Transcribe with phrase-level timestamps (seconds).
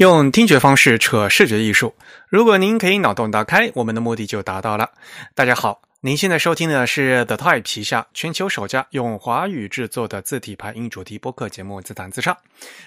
[0.00, 1.94] 用听觉方式扯视觉艺术，
[2.30, 4.92] 如果您可以脑洞打开，我们的目的就达到了。
[5.34, 12.34] 大家好，您现在收听的是 The Type 旗下全球首家用华语制作的字体排音主题播客节目《自弹自唱》。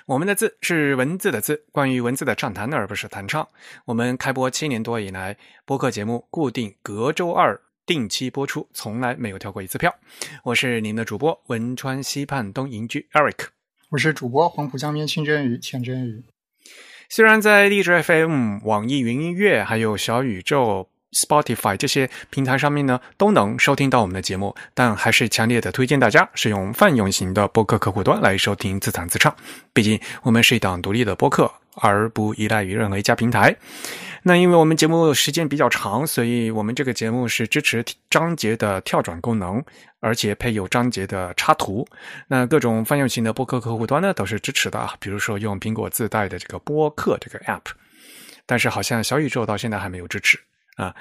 [0.07, 3.47] 我们的字是文字的字，关于文字的畅谈，而不是弹唱。
[3.85, 9.93] 我们开播七年多以来，播客节目固定隔周二定期播出，从来没有跳过一次票。
[10.43, 13.49] 我是您的主播汶川西畔东营居 Eric，
[13.91, 16.23] 我是主播黄浦江边清蒸鱼钱真鱼。
[17.15, 29.35] 虽然在荔枝 FM、网易云音乐、还有小宇宙、Spotify 这些平台上面呢，都能收听到我们的节目，但还是强烈的推荐大家使用泛用型的播客客户端来收听自弹自唱。
[29.73, 33.55] 毕竟我们是一档独立的播客，而不依赖于任何一家平台。
[34.25, 39.61] 那因为我们节目时间比较长，所以我们这个节目是支持章节的跳转功能，
[39.99, 41.85] 而且配有章节的插图。
[42.27, 44.95] 那各种泛用型的播客客户端呢，都是支持的啊。
[45.01, 47.63] 比如说用苹果自带的这个播客这个 App，
[48.45, 50.39] 但是好像小宇宙到现在还没有支持
[50.77, 50.95] 啊。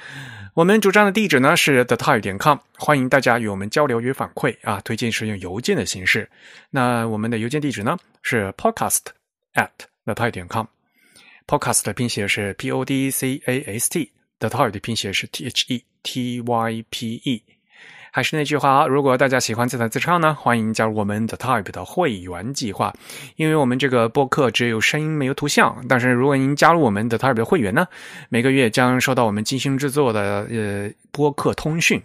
[0.54, 4.80] 我们主张的地址呢是 the type 点 com，欢迎大家与我们交流与反馈啊。
[4.80, 6.28] 推荐是用邮件的形式。
[6.70, 9.02] 那我们的邮件地址呢是 podcast
[9.54, 9.68] at
[10.04, 10.66] the type 点 com。
[11.46, 16.84] Podcast 的拼写是 P O D C A S T，The Type 的拼写是 T H E T Y
[16.90, 17.42] P E。
[18.14, 22.92] 还是那句话啊，如果大家喜欢自弹自唱呢，欢迎加入我们 The Type 的会员计划。
[23.36, 27.86] 因为我们这个播客只有声音没有图像，但是如果您加入我们 The Type 的会员呢，
[28.28, 32.02] 每个月将收到我们精心制作的呃播客通讯。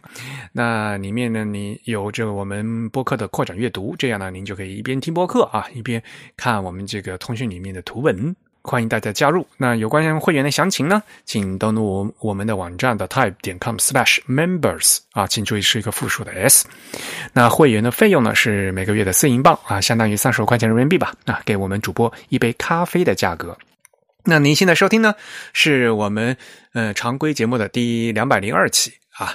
[0.53, 6.02] 那里面呢，你有这个我们播客的扩展阅读，这样呢，您就可以一边听播客啊，一边
[6.38, 8.33] 看我们这个通讯里面的图文。
[8.69, 9.47] 欢迎大家加入。
[9.55, 16.67] 那有关会员的详情呢，请登录我我们的网站的 type 点 com slash members 啊，请注意是一个复数的 s。
[17.31, 23.58] 那会员的费用呢是每个月的四英镑啊，相当于三十块钱人民币吧啊，给我们主播一杯咖啡的价格。
[24.25, 24.53] 那您。
[24.53, 25.15] 现在收听呢，
[25.53, 26.36] 是我们
[26.73, 29.33] 呃常规节目的第两百零二期啊。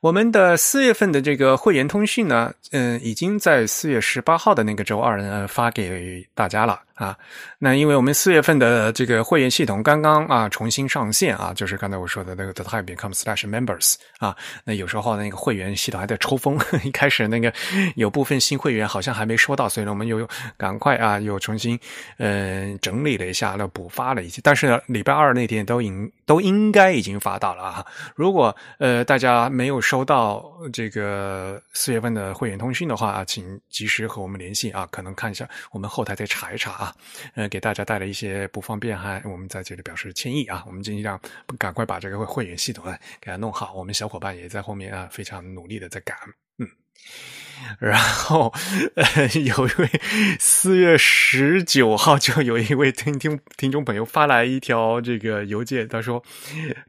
[0.00, 6.80] 我们的四月份的这个会员通讯呢，嗯，已经在四月十八号的那个周二呢发给大家了。
[6.98, 7.16] 啊，
[7.58, 17.52] 那因为我们四月份的这个会员系统刚刚啊重新上线啊，就是刚才我说的那个 the type become slash members 啊，那有时候那个会员系统还在抽风， 一开始那个
[17.94, 21.78] 有部分新会员好像还没收到，所以呢我们又赶快啊又重新
[22.16, 27.86] 嗯整理了一下，那补发了一些，但是呢礼拜二那天都应都应该已经发到了啊，
[28.16, 36.87] 如果呃大家没有收到这个四月份的会员通讯的话啊，请及时和我们联系啊，可能看一下我们后台再查一查啊。
[37.34, 40.64] 呃，给大家带来一些不方便，还我们在这里表示歉意啊！
[40.66, 41.20] 我们尽量
[41.58, 43.72] 赶快把这个会员系统呢给它弄好。
[43.74, 46.16] 我们小伙伴也在后面啊，非常努力的在赶。
[46.58, 46.68] 嗯，
[47.78, 48.52] 然后
[48.94, 49.88] 呃，有一位
[50.38, 56.22] 四月十九号就有一位听听听众朋友发来一条这个邮件，他说：“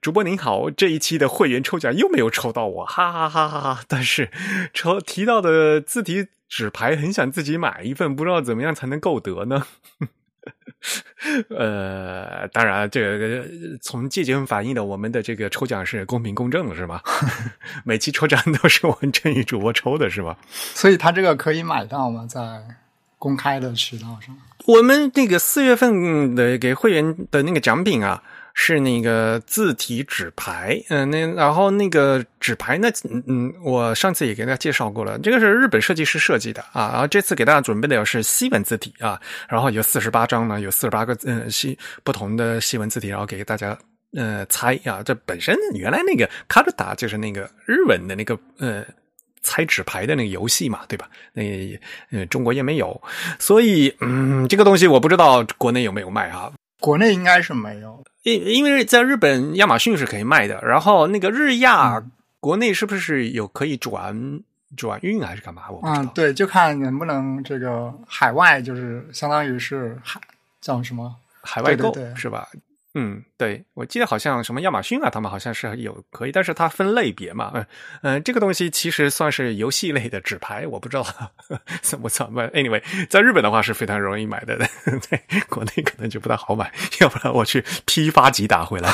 [0.01, 3.83] 主播您好，这一期的会员抽奖又没有抽到我，哈哈哈哈哈！
[3.87, 4.31] 但是
[4.73, 9.65] 抽提到的字体。”纸牌很想自己买一份，不知道怎么样才能够得呢？
[11.49, 13.45] 呃，当然，这个
[13.81, 17.03] 从季节反映的，我们的这个抽奖是公平公正的，是吧？
[17.85, 20.37] 每期抽奖都是我们正义主播抽的，是吧？
[20.51, 22.25] 所以他这个可以买到吗？
[22.27, 22.61] 在
[23.19, 24.35] 公开的渠道上？
[24.65, 28.23] 我们那个四月份的给会员的那个奖品啊。
[28.61, 32.89] 是那个字体纸牌，嗯，那然后那个纸牌呢，
[33.25, 43.75] 嗯，我上次也给大家介绍过了，这个是日本设计师设计的啊，然后这次给大家准备的是西文字体啊，然后有四十八张呢，有四十八个嗯西不同的西文字体，然后给大家
[44.13, 48.83] 呃猜啊，这本身原来那个卡鲁达就是那个日文的那个呃
[49.41, 51.09] 猜纸牌的那个游戏嘛，对吧？
[51.31, 51.43] 那
[52.11, 53.01] 呃中国也没有，
[53.39, 56.51] 所以嗯，这个东西我不知道国内有没有卖啊。
[56.79, 62.01] 国内应该是没有，因因为在日本亚马逊是可以卖的，然后那个日亚
[62.39, 64.41] 国内是不是有可以转
[64.77, 65.63] 转运还是干嘛？
[65.69, 65.81] 我。
[65.83, 70.21] 嗯，对，就看能不能这个海外，就是相当于是海
[70.61, 72.47] 叫什么海外购是吧？
[72.95, 77.65] 嗯，对，我记得好像什么亚马逊啊，他们好像是有可以，但是它分类别嘛，嗯
[78.01, 81.05] 嗯，这个东西其实算是游戏类的纸牌，我不知道
[81.81, 82.47] 怎么 怎么。
[82.49, 84.57] Anyway，在日本的话是非常容易买的，
[85.01, 88.91] 在国内可能就不太好买，要不然我去批发几打回来。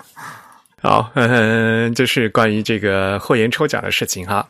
[0.82, 4.46] 好，嗯，这是关于这个会员抽奖的事情哈。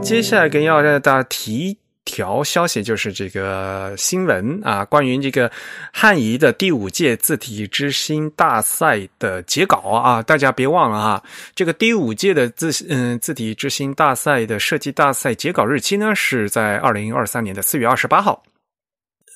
[0.00, 1.78] 接下来跟要让大家提。
[2.08, 5.50] 条消息就是这个新闻啊，关于这个
[5.92, 11.22] 汉仪的第五届字体之星大赛的截稿啊，大家别忘了哈，
[11.54, 18.42] 这个第五届的字嗯字体之星大赛的设计大赛截稿日期呢是在二零二三年的四月二十八号。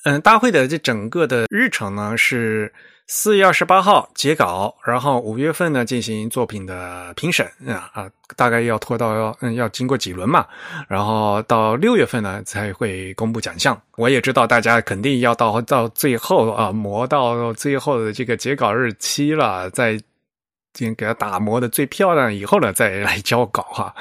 [0.05, 2.73] 嗯，大会的这整个的日程呢是
[3.07, 10.45] 四月二十八号截稿，然后五月份呢进行作品的评审啊啊，大概要拖到要嗯要经过几轮嘛，
[10.87, 13.79] 然后到六月份呢才会公布奖项。
[13.97, 19.99] 我也知道大家肯定要到到最后啊磨到最后的这个截稿日期了，在。
[20.73, 23.93] 先给它打磨的最漂亮，以后呢再来交稿哈。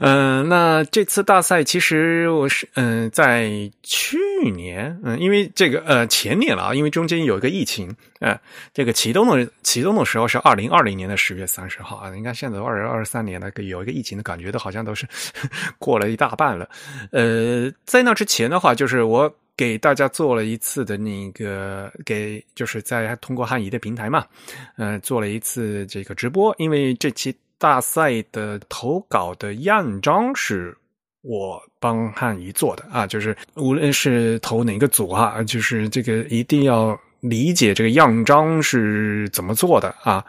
[0.00, 3.50] 嗯， 那这次大赛其实我是嗯在
[3.82, 4.18] 去
[4.52, 8.38] 年嗯，因为这个呃前年了啊，因为中间有一个疫情呃，
[8.74, 12.10] 这个启动的启动的时候是二零二零年的十月三十号啊。
[12.10, 15.06] 你看现在二零二三年了，有一个疫情的感觉，都好像都是
[15.78, 16.68] 过了一大半了。
[17.12, 19.32] 呃，在那之前的话，就是我。
[19.60, 24.24] 给大家做了一次的那个，给就是在通过汉仪的平台嘛，
[24.78, 26.54] 嗯，做了一次这个直播。
[26.56, 30.74] 因为这期大赛的投稿的样章是
[31.20, 40.24] 我帮汉仪做的啊，就是无论是投哪个组啊，就是这个一定要理解这个样章是怎么做的啊，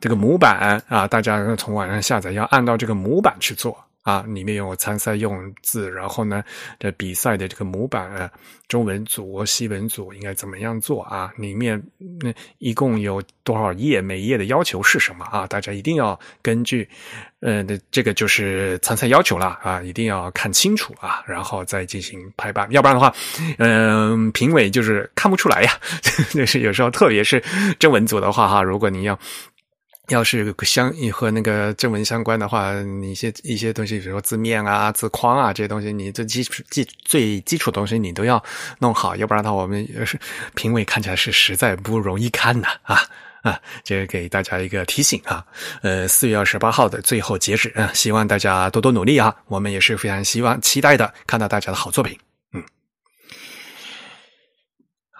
[0.00, 3.78] 这个模板啊，大家从网上下载要按照这个模板去做。
[4.02, 6.42] 啊，里面有参赛用字，然后呢，
[6.78, 8.30] 这比赛的这个模板啊，
[8.68, 11.32] 中文组、西文组应该怎么样做啊？
[11.36, 11.80] 里面
[12.20, 14.00] 那一共有多少页？
[14.00, 15.46] 每一页的要求是什么啊？
[15.46, 16.88] 大家一定要根据，
[17.40, 23.14] 呃，这个就是参赛要求了啊，一定要看清楚啊，然后再进行排版，要不然的话，
[23.58, 25.72] 嗯，评委就是看不出来呀。
[26.34, 27.40] 就是有时候，特别是
[27.78, 29.18] 中文组的话哈，如果你要。
[30.12, 38.42] 要是相和那个正文相关的话，你一些一些东西，比如说字面啊、字框啊这些东西，你最基础基最基础的东西你都要
[38.78, 39.86] 弄好，要不然的话，我们
[40.54, 43.00] 评委看起来是实在不容易看的啊
[43.42, 43.58] 啊！
[43.82, 45.44] 这个给大家一个提醒啊。
[45.82, 52.16] 呃，四月二十八号的最后截止啊，希望大家多多努力啊，我们也是非常希望期待的看到大家的好作品。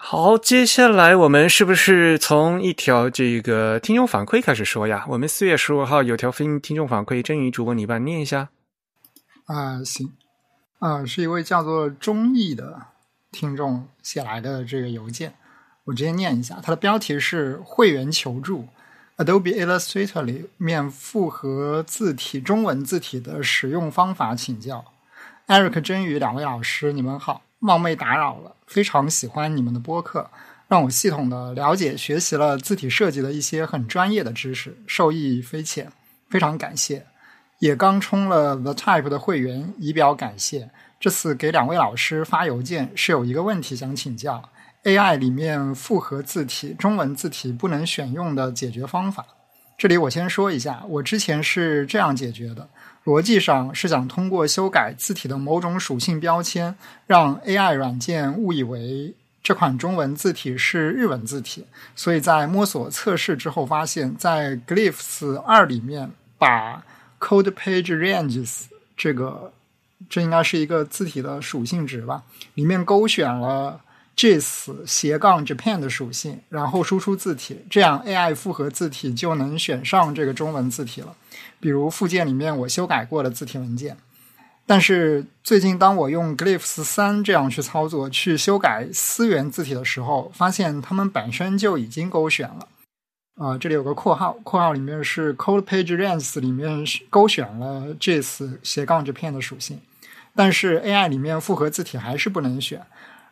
[0.05, 5.05] 好，接下来我们是不是从一条这个听众反馈开始说呀？
[5.07, 8.49] 我们四月十五号有条听听众反馈，真宇主播你帮念一下。
[9.45, 10.11] 啊，行，
[10.79, 12.81] 啊，是一位叫做钟毅的
[13.31, 15.35] 听众写来的这个邮件，
[15.85, 16.59] 我直接念一下。
[16.61, 18.67] 它的标题是“会员求助
[19.15, 24.83] Adobe Illustrator 里面复合字体中文字体的使用方法，请教
[25.47, 30.27] Eric、真宇两位老师，你们好。”冒昧打扰了，非常喜欢你们的播客，
[30.67, 35.91] 让我系统的了解学习了字体设计的一些很专业的知识，受益匪浅，
[36.27, 37.05] 非常感谢。
[37.59, 40.71] 也刚充了 The Type 的会员，以表感谢。
[40.99, 44.49] 这次给两位老师发邮件是有一个问题想请教
[44.83, 49.23] ：AI 里面复合字体中文字体不能选用的解决方法。
[49.77, 52.67] 这里我先说一下，我之前是这样解决的。
[53.05, 61.65] 逻辑上是想通过修改字体的某种属性标签，让 AI 软件误以为这款中文字体是日文字体。
[61.95, 66.81] 所以在摸索测试之后，发现，在 Glyphs 二里面把
[67.19, 69.51] Code Page Ranges 这个，
[70.09, 72.23] 这应该是一个字体的属性值吧，
[72.53, 73.81] 里面勾选了
[74.15, 81.13] JS 斜杠 Japan 的属性，然后输出字体，这样 AI 复合字体就能选上这个中文字体了。
[81.63, 83.95] 比如附件里面我修改过的字体文件，
[84.65, 92.67] 但是最近当我用 Glyphs 三这样去操作去修改思源字体的时候，发现它们本身就已经勾选了。
[93.35, 99.79] 啊，这里有个括号，括号里面是 Code Page Ranges 里面勾选了这次斜杠这片的属性，
[100.35, 102.85] 但是 AI 里面复合字体还是不能选。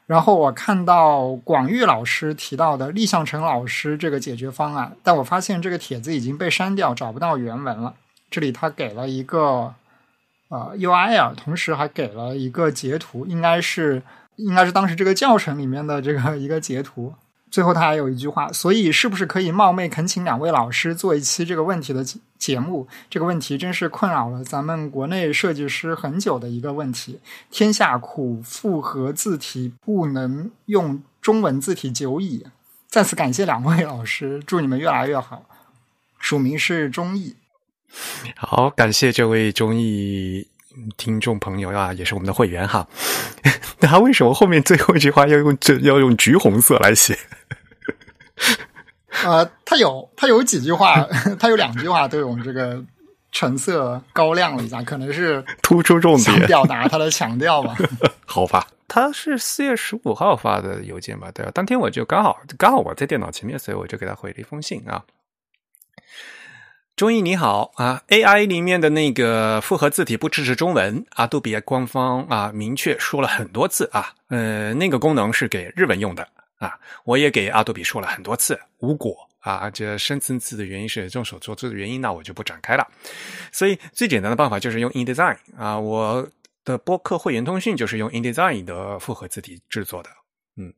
[0.08, 7.94] 然后我看到广玉老师提到的立向成老师这个解决方案，但我发现这个帖子已经被删掉，找不到原文了。
[8.32, 9.74] 这里他给了一个
[10.48, 14.02] 呃 URL，同时还给了一个截图，应该是
[14.38, 17.14] 应该是当时这个教程里面的这个 一个截图。
[17.52, 22.02] 最后他还有一句话，所以是不是可以冒昧恳请两位老师做一期这个问题的
[22.40, 22.88] 节目？
[23.10, 27.20] 这个问题真是困扰了咱们国内设计师很久的一个问题。
[27.50, 32.48] 天下苦，复合字体不能用中文字体久矣。
[32.88, 35.44] 再次感谢两位老师，祝你们越来越好。
[36.20, 37.36] 署名是中义。
[38.36, 40.48] 好，感谢这位中意
[40.98, 42.88] 听众朋友啊，也是我们的会员哈。
[43.80, 47.18] 那他为什么后面最后一句话要用这要用橘红色来写？
[49.26, 51.06] 呃，他有他有几句话，
[51.40, 52.82] 他有两句话都用这个
[53.32, 57.76] 橙色高亮了一下，可能是突出重点，表达他的强调吧。
[58.26, 61.30] 好吧，他是四月十五号发的邮件吧？
[61.34, 61.52] 对吧？
[61.54, 65.04] 当天我就刚好刚好我在电脑前面，所以我就给他回了一封信啊。
[67.02, 76.28] 中医你好啊，AI 里面的那个复合字体不支持中文，阿杜比官方啊明确说了很多次啊，呃，那个功能是给日文用的
[76.60, 82.88] 啊，我也给阿杜比说了很多次，无果啊，这深层次的原因是众所周知的原因，那我就不展开了。
[83.52, 86.30] 所以最简单的办法就是用 InDesign 啊，我
[86.64, 90.10] 的播客会员通讯就是用 InDesign 的复合字体制作的，
[90.56, 90.72] 嗯。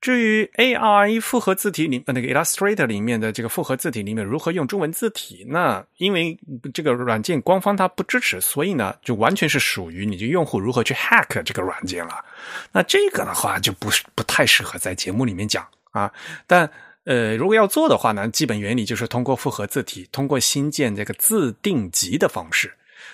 [0.00, 6.38] 至于 AI 复合字体里那个 Illustrator 里面的这个复合字体里面如何用中文字体，那因为
[6.72, 12.24] 这个软件官方它不支持，所以呢就完全是属于你这用户如何去 hack 这个软件了。
[12.72, 16.10] 那这个的话就不不太适合在节目里面讲啊。
[16.46, 16.70] 但
[17.04, 22.72] 呃，如果要做的话呢，基本原理就是通过复合字体，通过新建这个自定级的方式。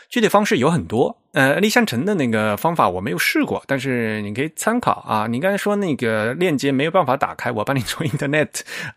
[0.08, 5.26] 具体方式有很多，呃，立项城的那个方法我没有试过，但是你可以参考啊。
[5.26, 8.48] 你刚才说那个链接没有办法打开，我帮你从 Internet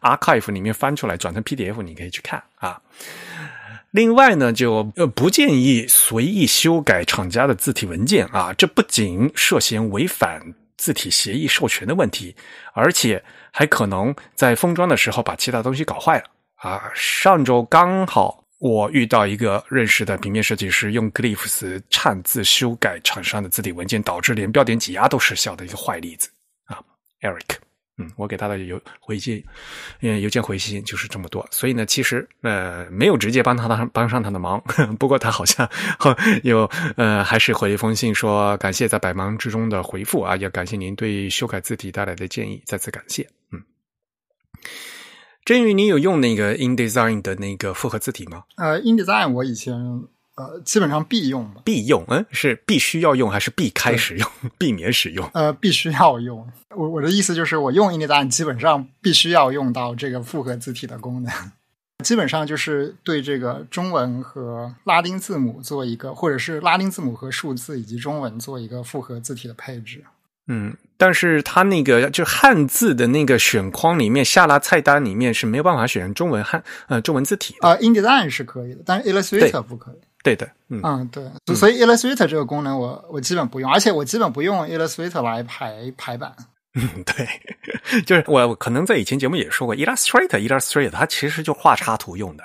[0.01, 2.79] Archive 里面翻出来，转成 PDF，你可以去看啊。
[3.91, 12.35] 另外呢，就呃不建议随意修改厂家的字体文件啊，这不仅涉嫌违反字体协议授权的问题，
[12.73, 16.25] 而且还可能在封装的时候把其他东西搞坏了
[16.55, 16.91] 啊。
[16.93, 18.43] 上周刚好。
[18.59, 26.29] 我遇到一个认识的平面设计师，用 Glyphs 擅自修改厂商的字体文件，导致连标点挤压都失效的一个坏例子
[26.65, 26.77] 啊
[27.21, 27.55] ，Eric，
[27.97, 29.41] 嗯，我给他的邮回信，
[30.01, 34.61] 嗯，邮件回信就是这么多，所以呢，其实呃没有直接帮他的帮上他的忙，
[34.99, 35.69] 不过他好像
[36.43, 43.63] 有呃还是回一封信说感谢在百忙之中的回复啊，也感谢您对修改字体带来的建议，再次感谢，嗯。
[45.49, 48.43] 真宇，你有用那个 InDesign 的那个复合字体吗？
[48.57, 49.73] 呃，InDesign 我以前
[50.35, 54.29] 呃基本上必用，必用，嗯，是必须要用还是避开使用、
[54.59, 55.27] 避免使用？
[55.33, 56.47] 呃，必须要用。
[56.75, 61.33] 我我的意思就是，我用 InDesign 基本上必须要用到这个复合字体的功能，
[62.05, 70.03] 基本上就是对这个中文和拉丁字母做一个，或者是拉丁字母和数字以及中文做一个复合字体的配置。
[70.51, 77.75] 嗯，但是它那个就汉字的那个选框里面，下拉菜单里面是没有办法选中文汉呃中文字体啊。
[77.75, 79.95] InDesign 是可以的，但是 Illustrator 不可以。
[80.21, 81.09] 对的，嗯嗯
[81.45, 86.33] 对，所以 Illustrator 这个功能我我基本不用，而且我基本不用 Illustrator 来排排版。
[86.75, 87.27] 嗯，对，
[88.05, 92.43] 就是我可能在以前节目也说过，Illustrator Illustrator 它其实就画插图用的。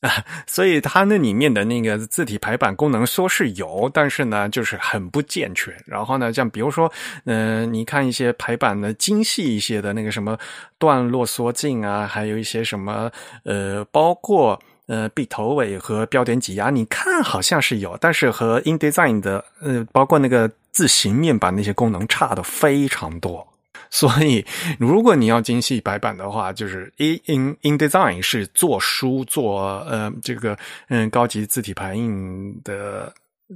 [0.00, 0.10] 啊，
[0.46, 5.74] 所以它那里面的那个字体排版功能说是有，但是呢，就是很不健全。
[5.86, 6.90] 然后呢，像比如说，
[7.24, 10.38] 嗯，你看一些排版的精细一些的那个什么
[10.78, 13.10] 段落缩进啊，还有一些什么
[13.44, 23.46] 呃，包括呃，笔头尾和标点挤压，你看好像是有，但是和 InDesign 的呃，包括那个字形面板那些功能差的非常多。
[23.92, 24.44] 所以，
[24.78, 30.56] 如果你要精细白板的话，就是 In InDesign 是做书做呃这个
[30.88, 33.12] 嗯高级字体排印的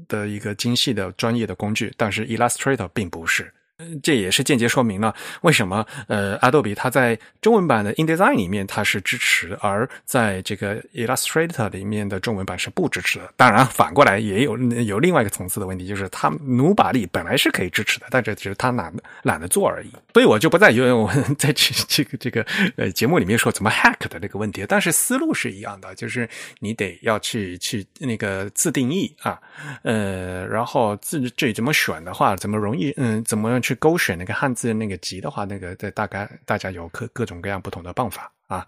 [0.08, 3.52] 的一个精细的专业的工具，但是 Illustrator 并不是。
[4.02, 5.12] 这也是间接说明了
[5.42, 13.32] 为什么呃，Adobe 它在中文版的 InDesign 里面它是支持，而在这个 Illustrator 里面的中文版是不支持的。
[13.36, 19.90] 当然，反过来也有有另外一个层次的问题，就是它努把力本来是可以支持的，但这只是它懒懒得做而已。
[20.12, 26.28] 所以我就不再用 我在这这个这个呃节目里面说怎么 hack 的那个问题，但是思路是一样的，就是
[26.60, 29.36] 你得要去去那个自定义啊，
[29.82, 33.74] 呃，然后自这怎么选的话，怎么容易嗯，怎么去。
[33.84, 38.66] 勾选那个汉字那个集的话，那个在大概大家有各各种各样不同的办法啊，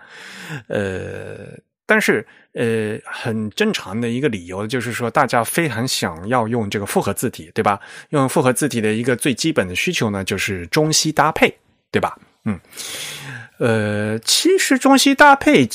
[0.66, 7.80] 呃，但是呃，很正常的一个理由就是说，大家非常想要用这个复合字体，对吧？
[8.10, 11.56] 用复合字体的一个最基本的需求呢，就是中西搭配，
[11.90, 12.18] 对吧？
[12.44, 12.60] 嗯，
[13.58, 15.66] 呃，其实中西搭配，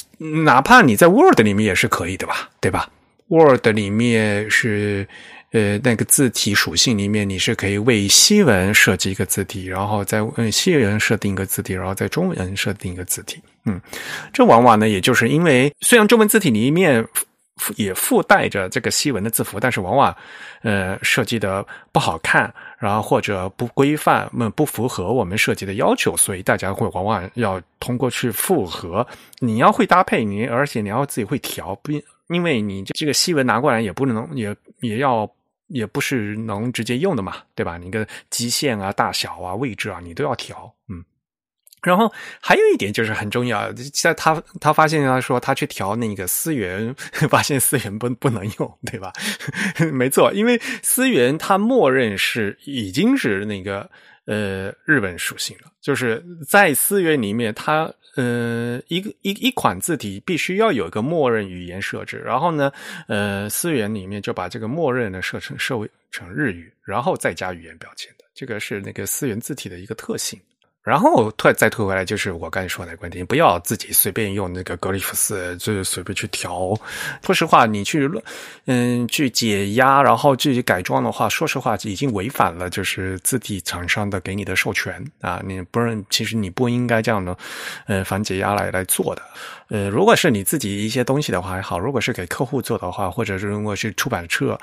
[0.45, 2.91] 哪怕你在 Word 里面也是可以的吧，对吧
[3.29, 5.07] ？Word 里面是。
[5.51, 13.41] 呃，那个字体属性里面，你是可以为西文设计一个字体，然后在嗯西文设定一个字体，然后在中文设定一个字体。
[13.65, 13.79] 嗯，
[14.31, 17.05] 这往往呢，也就是因为虽然中文字体里面
[17.75, 20.15] 也附带着这个西文的字符，但是往往
[20.61, 29.05] 呃设计的不好看，然后或者不规范，嗯，不符合我们设计的要求，所以大家会往往要通过去复合。
[29.39, 31.91] 你要会搭配，你而且你要自己会调，不
[32.29, 35.29] 因为你这个西文拿过来也不能也也要。
[35.71, 37.77] 也不是能直接用的嘛，对吧？
[37.77, 41.03] 你个基线啊、大小啊、位置啊，你都要调，嗯。
[41.81, 46.93] 然后还有一点就是很重要，在他他发现他说他去调那个思源，
[47.27, 49.11] 发现思源不不能用，对吧？
[49.91, 53.89] 没错，因为思源它默认是已经是那个
[54.31, 62.71] 呃日本属性了，就是在思源里面，它呃一个一一款字体必须要有一个默认语言设置，然后呢，
[63.07, 70.39] 呃思源里面就把这个默认的设成设为成日语，然后再加语言标签的，这个是那个思源字体的一个特性。
[70.83, 76.75] 然后退再退回来，就是我刚才说那个观点，不要自己随便用那个格里夫斯，就是随便去调。
[77.23, 78.09] 说实话，你去
[78.65, 85.39] 嗯去解压，然后自己改装的话，说实话已经违反了就是字体厂商的给你的授权啊！
[85.45, 87.37] 你不然其实你不应该这样的
[87.85, 89.21] 嗯反解压来来做的。
[89.71, 94.59] 呃，如果是你自己一些东西的话还好，如果是给客户做的话，或者是如果是出版社，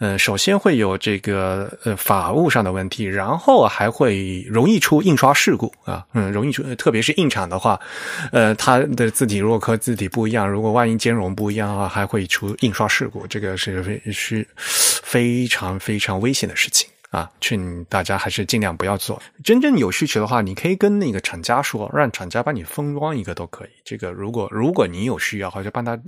[0.00, 7.80] 呃，首先会有这个呃法务上的问题，然后还会容易出印刷事故啊，嗯，容易出，特别是印厂的话，
[8.32, 16.86] 呃，它的字体如果和字体不一样，如果万一兼容不一样的话，还会出印刷事故，这个是非是非常非常危险的事情。
[17.10, 19.20] 啊，劝大家还是尽量不要做。
[19.44, 23.70] 真正有需求的话，你可以跟那个厂家说，让厂家帮你封装一个都可以。
[23.84, 25.98] 这个如果如果你有需要，或者帮他，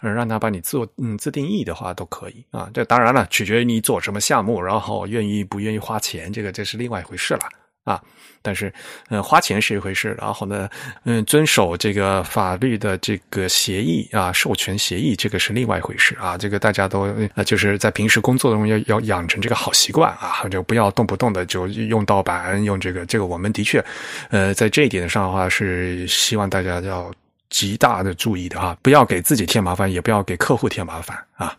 [0.00, 2.70] 让他帮你做嗯自定义的话，都可以啊。
[2.72, 7.40] 这当然了，取决于你做什么项目，然后愿意不愿意花钱，这个这是另外一回事了。
[7.84, 8.00] 啊，
[8.40, 8.72] 但是，
[9.10, 10.68] 嗯，花钱是一回事，然后呢，
[11.04, 16.36] 嗯，遵守这个法律的这个协议啊，授权协议，这个是另外一回事啊。
[16.36, 17.02] 这个大家都
[17.34, 23.84] 呃，就是在平时工作中要要养成这个好习惯啊，就不要动不动的就用盗版，用这个这个，我们的确，
[24.30, 27.12] 呃，在这一点上的话，是希望大家要
[27.50, 31.54] 极大的注意的哈，不要给自己添麻烦，也不要给客户添麻烦啊。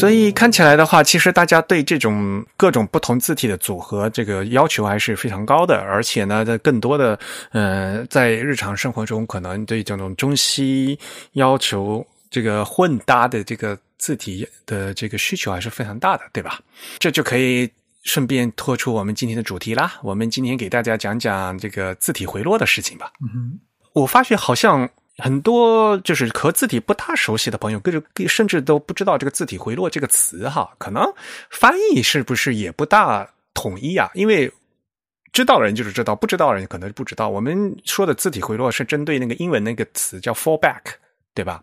[0.00, 5.76] 所以看起来的话，其实大家对这种各种不同字体的组合，这个要求还是非常高的。
[5.76, 7.18] 而且呢，在更多的
[7.52, 10.98] 呃，在日常生活中，可能对这种中西
[11.34, 16.58] 要求这个混搭的这个字体的这个需求还是非常大的，对吧？
[16.98, 17.70] 这就可以
[18.02, 19.92] 顺便拖出我们今天的主题啦。
[20.02, 23.12] 我们今天给大家讲讲这个字体回落的事情吧。
[23.20, 23.60] 嗯，
[23.92, 24.88] 我发觉好像。
[25.20, 31.04] 很多就是和字体不大熟悉的朋友，各种甚至都不知道这个字体回落这个词哈，可能
[31.50, 34.10] 翻译是不是也不大统一啊？
[34.14, 34.52] 因为
[35.32, 37.28] 知道的人就是知道，不知道的人可能不知道。
[37.28, 40.80] 我们说的字体回落是针对那个英文那个词叫 fall back，
[41.34, 41.62] 对吧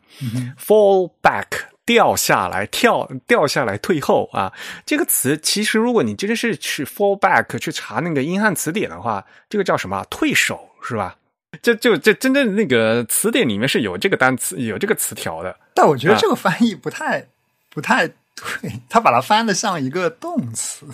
[0.58, 1.48] ？fall back
[1.86, 4.54] 掉下来，跳掉下来，退后啊。
[4.86, 10.06] 这个词其实如果你真的是去 fall back 去查那个英汉词典的话，这个叫什么？
[10.10, 11.15] 退守是吧？
[11.62, 17.27] 这 就就真正那个词典里面是有这个单词有这个词条的，但我觉得这个翻译不太
[17.69, 20.86] 不太对，他把它翻的像一个动词。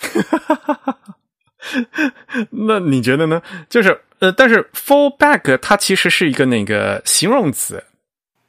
[2.50, 3.42] 那你觉得呢？
[3.68, 7.84] 就是呃，但是 fall back 它其实是一个那个形容词。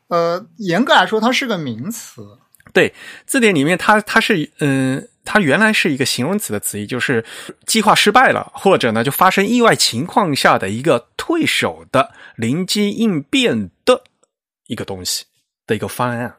[0.07, 2.39] 呃，严格来说，它是个名词。
[2.73, 2.93] 对，
[3.25, 5.07] 字典里面它它是嗯。
[5.29, 7.25] 它原来是一个形容词的词义，就是
[7.65, 14.03] 计划失败了，或者呢就发生意外情况下的一个退守的临机应变的
[14.67, 15.25] 一个东西
[15.67, 16.37] 的一个方案。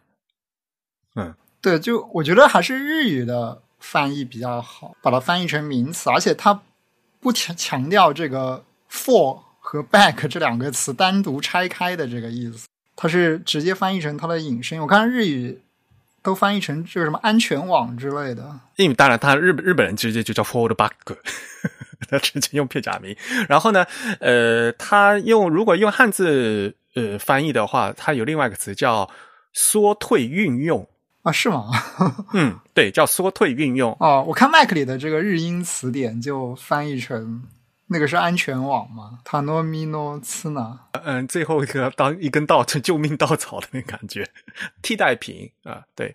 [1.16, 6.62] 嗯，对，就我觉得还是日语的翻译比较好，把它翻译成名词，而且它
[7.20, 14.80] 不强强调这个 for 和 back 这两个词单独拆开的这个意思，它是直接翻译成它的引申。
[14.80, 15.60] 我看日语。
[16.28, 21.16] 都翻译成就是什么安全网之类的，英语当然他日日本人直接就叫 forward bug，
[22.10, 23.16] 他直接用片假名。
[23.48, 23.86] 然后呢，
[24.20, 29.08] 呃，他用如果用汉字呃翻译的话，他有另外一个词叫
[29.54, 30.86] 缩退运用
[31.22, 31.70] 啊，是吗？
[32.34, 33.96] 嗯，对，叫缩退运用。
[33.98, 37.42] 哦，我看 Mac 里的这个日英词典就翻译成
[37.90, 39.18] 那个是安全网吗？
[39.24, 40.78] 塔诺米诺茨呢。
[40.92, 44.28] 嗯，最后一个当一根稻草 救命稻草的那感觉，
[44.82, 46.14] 替代品啊，对。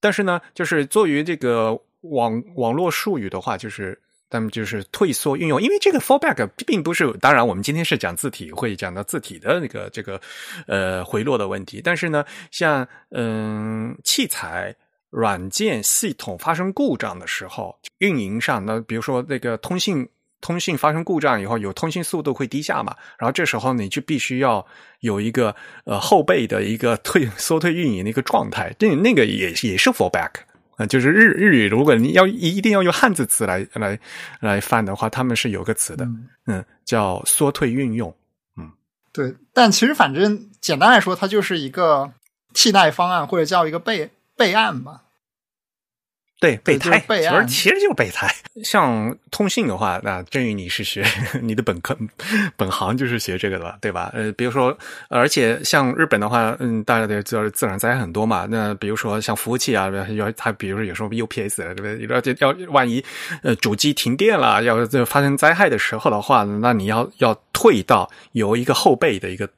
[0.00, 3.96] 但是呢，就是作为这个网网络术语的话，就是
[4.28, 10.20] 他们就是退缩运用，因为这个 fallback 并不是，当然我们今天是讲字体，会讲到字体的那个这个
[10.66, 11.80] 呃回落的问题。
[11.80, 14.74] 但是呢，像嗯器材、
[15.08, 20.08] 软件、系统发生故障的时候，运营上，那比如说那个通信。
[20.42, 22.94] 通信发生故障以后，有通信速度会低下嘛？
[23.16, 24.66] 然后这时候你就必须要
[25.00, 30.30] 有一个呃后备的一个退缩退运营的一个状态，这那个也也是 fallback
[30.76, 33.98] 啊，就是日日语，如果你要一定要用汉字词来来
[34.40, 36.04] 来翻的话，他们是有个词的，
[36.46, 38.14] 嗯，叫缩退运用，
[38.58, 38.70] 嗯，
[39.12, 39.34] 对。
[39.54, 42.12] 但其实反正简单来说，它就是一个
[42.52, 45.02] 替代方案，或者叫一个备备案吧。
[46.42, 48.28] 对，备胎，其实其实就是备胎。
[48.64, 51.06] 像通信的话，那郑宇你是学
[51.40, 51.96] 你的本科
[52.58, 54.10] 本行就是学这个的，对吧？
[54.12, 54.76] 呃，比如说，
[55.08, 58.44] 而且像日本的话，嗯，大家都知道自然灾害很多嘛。
[58.50, 62.36] 那比如说像服务器啊，要它，比如说有时候 UPS 对不对？
[62.40, 63.04] 要要万一
[63.44, 69.48] 呃主机停电了，要发生灾害的时候的话，那你要要退到由一个后备的一个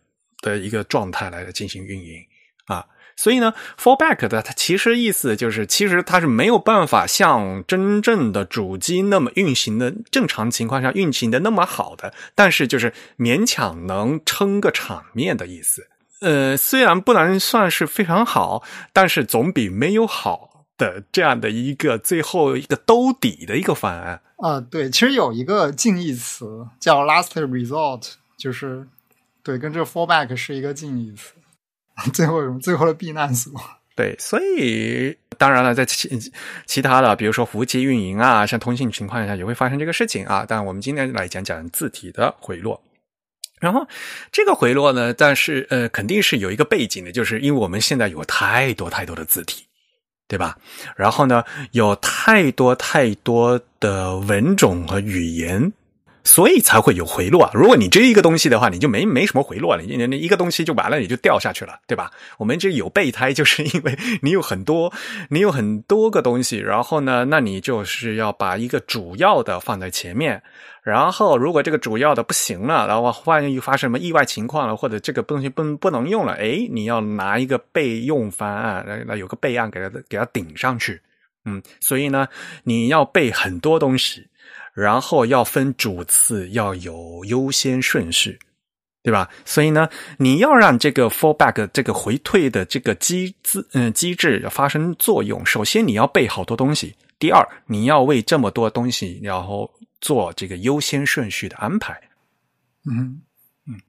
[0.42, 2.22] 的一个状态来进行运营
[2.66, 2.84] 啊。
[3.16, 15.88] 所以呢，fallback 的它其实意思就是，其实它是没有办法像真正的主机那么运行的正常情况下运行的那么好的，但是就是勉强能撑个场面的意思。
[16.20, 24.58] 呃，虽然不能算是非常好，但是总比没有好的这样的一个最后一个兜底的一个方案啊。
[24.58, 28.86] 对，其实有一个近义词叫 last resort，就是
[29.42, 31.34] 对，跟这个 fallback 是一个近义词。
[32.12, 32.58] 最后？
[32.58, 33.52] 最后的避难所。
[33.96, 36.10] 对，所以当然了，在其
[36.66, 40.44] 其他的，比如说服务器运营啊，像通信情况下也会发生这个事情啊。
[40.48, 42.82] 但我们今天来讲讲字体的回落。
[43.60, 43.86] 然后
[44.32, 49.64] 这个回落呢，但是呃，肯定是有一个背景的，就是因为我们现在有太多太多的字体，
[50.26, 50.58] 对吧？
[50.96, 55.72] 然后呢，有太多太多的文种和语言。
[56.24, 57.50] 所以才会有回落啊。
[57.52, 59.82] 如果你这一个东西的话，你就没没什么回落了。
[59.82, 62.10] 你你一个东西就完了，你就掉下去了，对吧？
[62.38, 64.92] 我们这有备胎，就是因为你有很多，
[65.28, 70.42] 你有很多个东西，然后呢，那你就是要把一个主要的放在前面。
[70.82, 81.00] 然后如果这个主要的不行了，然后万一发生什么意外情况了，或者这个东西不不能用了，哎，你要拿一个备用方案，那有个备案给它给它顶上去。
[81.46, 82.28] 嗯，所以呢，
[82.64, 84.26] 你要备很多东西。
[84.74, 88.38] 然后要分主次，要有优先顺序，
[89.04, 89.30] 对吧？
[89.44, 96.92] 所以呢，你要让这个 fallback 这个回退的这个机制，嗯，机制发生作用，首先你要备好多东西。
[97.20, 101.98] 第二，你要为这么多东西，然后做这个优先顺序的安排。
[102.90, 103.22] 嗯
[103.66, 103.80] 嗯，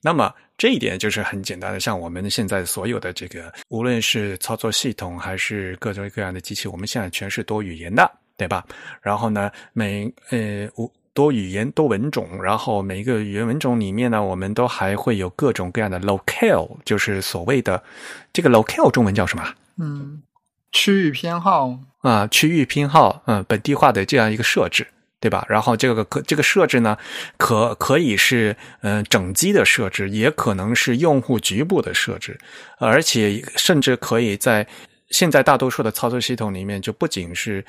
[0.00, 8.10] 那么这一点就是很简单的，像我们现在所有的这个，无论是操作系统还是各种各样的机器，我们现在全是多语言的。
[8.40, 8.64] 对吧？
[9.02, 17.82] 然后呢，每呃五多语言多文种，然后每一个语言文种里面呢，我们都还会有各种各样的 locale，就是所谓的
[18.32, 19.44] 这个 locale 中文叫什么？
[19.76, 20.22] 嗯，
[20.72, 24.86] 区域偏好啊，区域偏好，嗯，本地化的这样一个设置，
[25.20, 25.44] 对吧？
[25.50, 26.96] 然后这个可这个设置呢，
[27.36, 32.38] 可可以是嗯整机的设置，也可能是用户局部的设置，
[32.78, 34.66] 而且甚至可以在
[35.10, 37.62] 现在大多数的操作系统里面，就不仅是。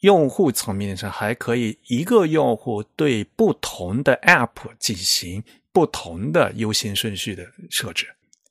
[0.00, 8.06] 用户层面上还可以，一个用户对不同的 App 进行不同的优先顺序的设置。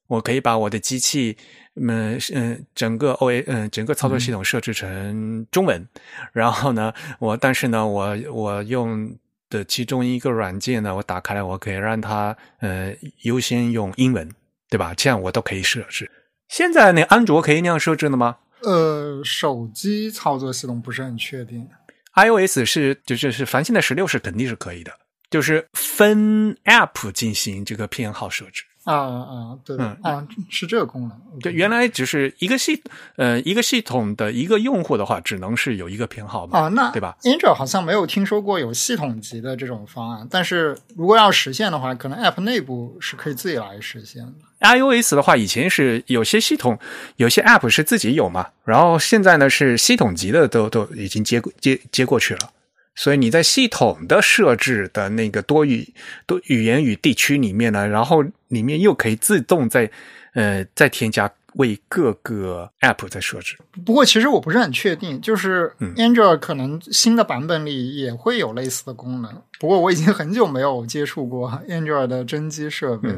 [0.07, 1.35] 我可以把我的机器，
[1.75, 5.83] 嗯嗯，整个 OA，嗯，整个操作系统设置成中文。
[6.31, 9.17] 然后呢，我但是呢，我我用
[9.49, 14.29] 的其中一个软件呢，我打开来，我可以让它呃优先用英文，
[14.69, 14.93] 对吧？
[14.95, 16.09] 这样我都可以设置。
[16.49, 18.37] 现在那安卓可以那样设置的吗？
[18.65, 21.67] 呃，手机操作系统不是很确定。
[22.15, 24.91] iOS 是就就是凡现在十六是肯定是可以的，
[25.29, 28.63] 就是分 App 进行这个偏好设置。
[28.85, 31.19] 啊啊，对，嗯啊，是这个功能。
[31.41, 32.79] 对，原来只是一个系，
[33.15, 36.59] 呃，一个系统的一个用户的话，只能是有一个偏好嘛？
[36.59, 44.33] 啊，那对吧？Android 好像没有听说过有系统级的这种方案，但是如果要实现的话，可能 App 内部是可以自己来实现的。
[44.59, 46.79] iOS 的话，以前是有些系统、
[47.17, 52.51] 有些 App 是自己有嘛，然后现在呢是系统级的都都已经接接接过去了。
[52.95, 55.93] 所以你在系统的设置的那个多语
[56.25, 59.91] 多语言与地区里面呢，然后里面又可以自动在
[60.33, 61.31] 呃再添加。
[61.55, 69.41] 为各个 App 在设置，不过其实我不是很确定，就是 Android 可能新的版本里也会有类似的功能。
[69.59, 73.09] 不过我已经很久没有接触过 Android 的真机设备，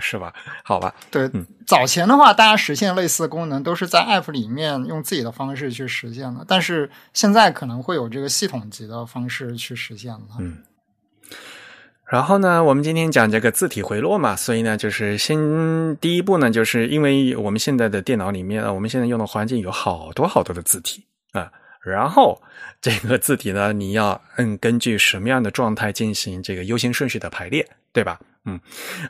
[0.00, 0.32] 是吧？
[0.62, 1.30] 好吧，对，
[1.66, 10.36] 早前的话，大家实现类似的功能都是在 App 里面用自己的方式去实现的，但是现在可能会有这个系统级的方式去实现了。
[10.38, 10.58] 嗯。
[12.10, 15.36] 然后呢，我们今天讲这个字体回落嘛，所以呢，就是先
[15.98, 21.52] 第一步呢，就是因为我们现在的电脑里面，我们现在用的环境有好多好多的字体啊，
[21.84, 22.40] 然后
[22.80, 27.68] 这个字体呢，你要嗯根据什么样的状态进行这个优先顺序的排列，
[27.98, 28.16] 对吧？
[28.44, 28.60] 嗯，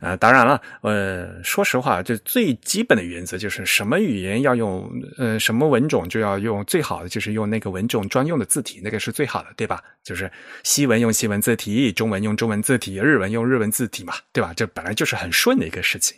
[0.00, 9.84] 呃，当然了，呃，说实话，就最基本的原则就是什么语言要用，呃，什么文种就要用最好的，就是用那个文种专用的字体，那个是最好的，对吧？
[10.02, 10.32] 就是
[10.64, 14.54] 西文用西文字体，中文用中文字体，日文用日文字体嘛，对吧？
[14.56, 16.16] 这本来就是很顺的一个事情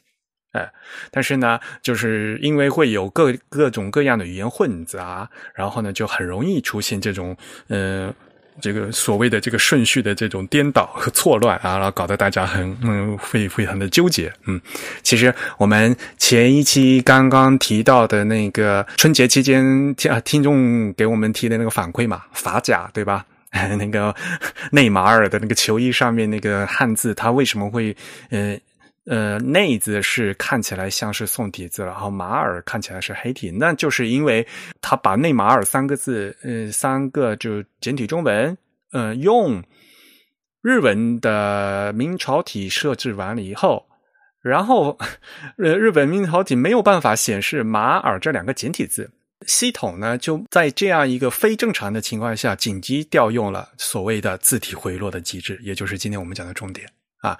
[0.52, 0.72] 哎，
[1.11, 8.14] 但是呢，就是因为会有各各种各样的语言混杂，然后呢，就很容易出现这种呃。
[8.60, 14.32] 这个所谓的这个顺序的这种颠倒和错乱啊，然后搞得大家很嗯会非常的纠结。
[14.46, 14.60] 嗯，
[15.02, 23.24] 其实我们前一期刚刚提到的那个春节期间听听众给我们提的那个反馈嘛，法甲对吧？
[23.78, 24.14] 那个
[24.72, 27.96] 内马尔的那个球衣上面那个汉字，它为什么会
[28.30, 28.56] 呃？
[29.11, 34.46] 呃，内字是看起来像是宋体字，然后马尔看起来是黑体，那就是因为
[34.81, 38.57] 他把内马尔三个字，呃，三个就简体中文，
[38.92, 39.64] 呃，用
[40.62, 43.85] 日文的明朝体设置完了以后，
[44.42, 44.96] 然后
[45.59, 49.11] 呃，日本明朝体没有办法显示马尔这两个简体字，
[49.44, 56.88] 系统呢就在这样一个非正常的情况下，紧急调用了所谓的字体回落的机制，也就是今天我们讲的重点。
[57.20, 57.38] 啊，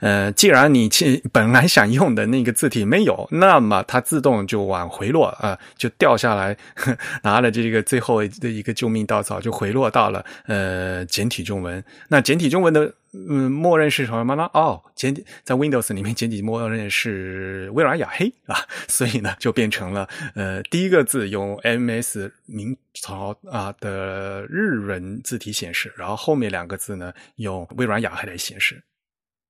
[0.00, 6.56] 呃，既然你其本来想用的那个字体没有，那么它自动就往回落啊，就掉下来，
[7.22, 11.82] 拿了这个最后的一个救命稻草，就回落到了呃简体中文。
[12.08, 14.50] 那简体中文的嗯，默认是什么呢？
[14.52, 18.56] 哦，简体在 Windows 里面简体默认是微软雅黑啊，
[18.88, 28.82] 所以呢就变成了呃第一个字用 MS 明朝啊的日文字体显示，然后后面两个字呢用微软雅黑来显示。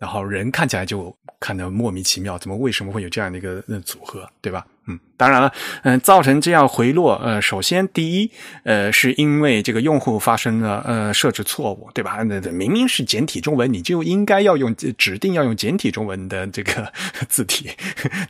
[0.00, 4.66] 然后人看起来就看得莫名其妙，怎么为什么会有这样的一个组合，对吧？
[4.86, 8.30] 嗯，当然了，嗯，造成这样回落，呃，首先第一，
[8.64, 12.22] 呃，是因为这个用户发生了呃设置错误，对吧？
[12.22, 16.90] 那明明是简体中文，你就应该要用指定要用简体中文的这个
[17.28, 17.70] 字体，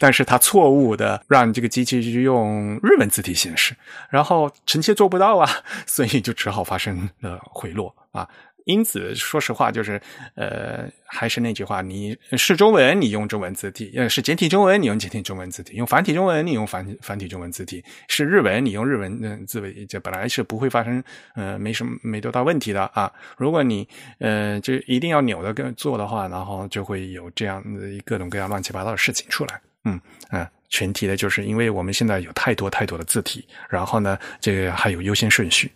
[0.00, 3.76] 但是他错误的让这个机器去用日文字体显示，
[4.10, 5.48] 然后臣妾做不到啊，
[5.86, 8.28] 所以就只好发生了回落啊。
[8.64, 10.00] 因此，说实话，就是
[10.34, 21.02] 呃，还是那句话，你是中文，你用中文字体；呃，是简体中文，你用简体中文字体；用繁体中文，你用繁繁体中文字体；是日文，你用日文字体，这本来是不会发生
[21.34, 23.10] 呃，没什么没多大问题的啊。
[23.36, 29.60] 如果你呃，就一定要扭的跟做的话，然后就会有这样的各种各样乱七八糟的事情出来。
[29.84, 35.72] 嗯啊，全提的就是因为我们现在有太多太多的字体，然后呢，这个还有优先顺序。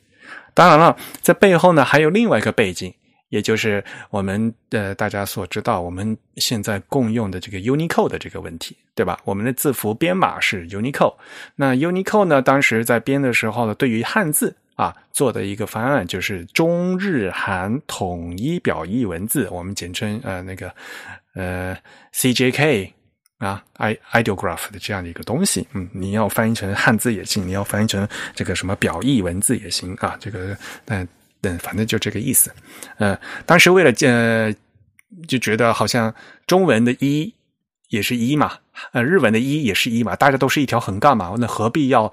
[0.54, 2.94] 当然了，在背后呢还有另外一个背景，
[3.28, 9.18] 也就是我们的大家所知道，我们现在共用的这个 Unicode 的这个问题，对吧？
[9.24, 11.16] 我们的字符编码是 Unicode，
[11.56, 20.72] 那 Unicode 呢，当时在编的时候呢，对于汉字啊做的一个方案就是中日韩统一表意文字，我们简称呃那个
[21.34, 21.76] 呃
[22.14, 22.93] CJK。
[23.44, 31.07] 啊，i ideograph 的这样的一个东西，嗯，你要翻译成汉字也行，你要翻译成这个什么表意文字也行啊，这个，嗯，
[31.42, 32.50] 嗯，反正就这个意思。
[32.96, 34.50] 呃，当时为了呃，
[35.28, 36.12] 就觉得好像
[36.46, 37.33] 中文的“一”
[37.90, 38.52] 也是一嘛，
[38.92, 42.11] 呃，日文的“一”也是一嘛，大家都是一条横杠嘛，那何必要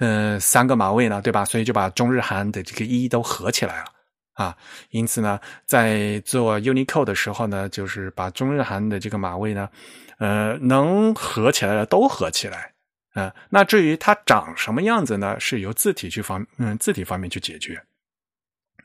[0.00, 1.22] 呃三个码位呢？
[1.22, 1.44] 对吧？
[1.44, 3.84] 所以就把中日韩的这个“一”都合起来了
[4.34, 4.54] 啊。
[4.90, 9.68] 因此呢，在做 Unicode 的时候呢，就是把中日韩的这个码位呢。
[10.18, 12.72] 呃，能合起来的都合起来，
[13.14, 15.38] 嗯，那至于它长什么样子呢？
[15.40, 17.82] 是由字体去方，嗯，字体方面去解决，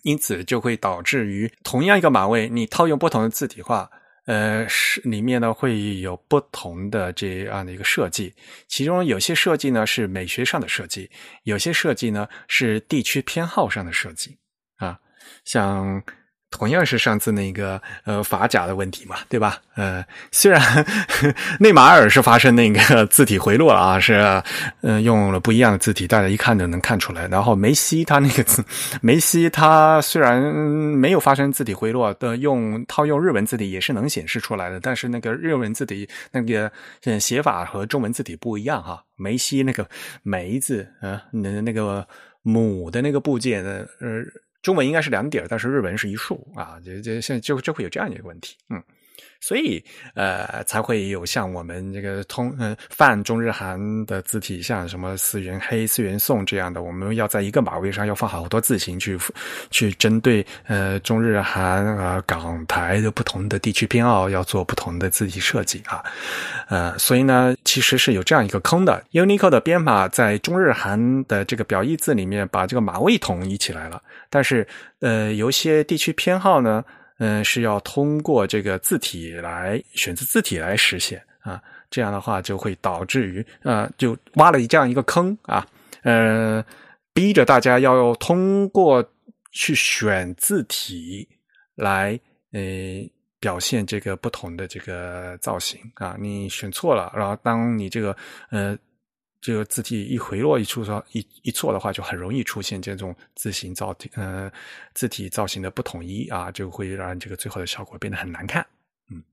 [0.03, 3.89] 因此就会导致于同样一个码位，你套用不同的字体化，
[4.25, 8.33] 呃，是里面呢会有不同的这样的一个设计，
[8.67, 11.09] 其中有些设计呢是美学上的设计，
[11.43, 14.37] 有些设计呢是地区偏好上的设计，
[14.77, 14.99] 啊，
[15.45, 16.03] 像。
[16.51, 19.61] 同样是上次那个呃法甲的问题嘛，对吧？
[19.75, 20.61] 呃，虽然
[21.59, 24.41] 内马尔是发生那个字体回落了啊，是
[24.81, 27.27] 嗯用了不一样的字体，大家一看就能看出来。
[27.27, 28.65] 然后梅西他那个字，
[29.01, 36.71] 梅西他虽然没有发生字体回落的，用套用日文字体也是能显示出来的，但是那个日文字体那个
[37.19, 39.03] 写法和中文字体不一样哈。
[39.15, 39.87] 梅西那个
[40.23, 42.05] 梅字啊，那那个
[42.41, 44.23] 母的那个部件的呃。
[44.61, 48.83] 中文应该是两点，但是日文是一竖啊，这这现在就就会有这样一个问题，嗯。
[49.41, 49.83] 所以，
[50.15, 59.17] 呃，才会有像我们这个通嗯泛中日韩的字体，像什么四元黑、四元宋这样的，我们要在一个码位上要放好多字形去
[59.71, 66.03] 去针对呃中日韩啊港台的不同的地区偏好，要做不同的字体设计啊，
[66.67, 69.03] 呃，所以呢，其实是有这样一个坑的。
[69.13, 74.67] Unicode 的编码在中日韩的这个表意字里面把这个码位统一起来了，但是
[74.99, 76.83] 呃，有些地区偏好呢。
[77.19, 85.65] 嗯，是要通过这个字体来选择字体来实现啊，这样的话就会导致于呃，就挖了这样一个坑啊，
[86.03, 86.63] 呃，
[87.13, 89.03] 逼着大家要通过
[89.51, 91.27] 去选字体
[91.75, 92.19] 来
[92.51, 92.61] 呃
[93.39, 96.15] 表现这个不同的这个造型啊。
[96.19, 98.15] 你选错了，然后当你这个
[98.49, 98.77] 呃
[99.41, 104.51] 这个字体一回落一出错一一错的话，就很容易出现这种字形造呃
[104.93, 108.65] 字体造型的不统一啊，就会让这个最后的效果变得很难看。
[109.09, 109.23] 嗯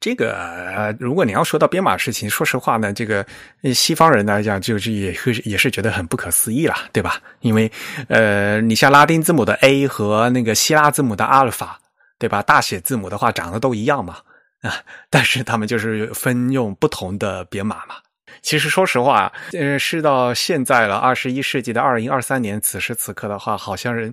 [0.00, 3.26] 这个，如果你要说到编码事情，说实话呢，这个
[3.74, 7.20] 西方人来讲，就是也会也是觉得很不可思议了，对吧？
[7.40, 7.70] 因为，
[8.08, 11.78] 呃，你像拉丁字母的 A 和那个希腊字母的阿尔法，
[12.18, 12.42] 对吧？
[12.42, 14.16] 大写字母的话，长得都一样嘛，
[14.62, 14.72] 啊，
[15.10, 17.96] 但是他们就是分用不同的编码嘛。
[18.42, 24.12] 其实，说实话，呃，是到现在了，二十一世纪的二零二三年，此时此刻的话，好像人，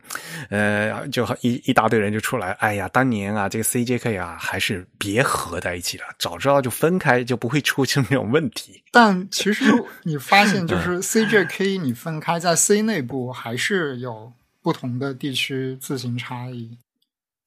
[0.50, 8.84] 呃，就一一大堆人就出来，哎呀，当年啊，这个 CJK 啊，还是别合在一起了，早知道就分开，就不会出现这种问题。
[8.92, 9.66] 但其实
[10.04, 16.78] 你发现，就是 CJK 你分开在 C 内部，还是有不同的地区自行差异。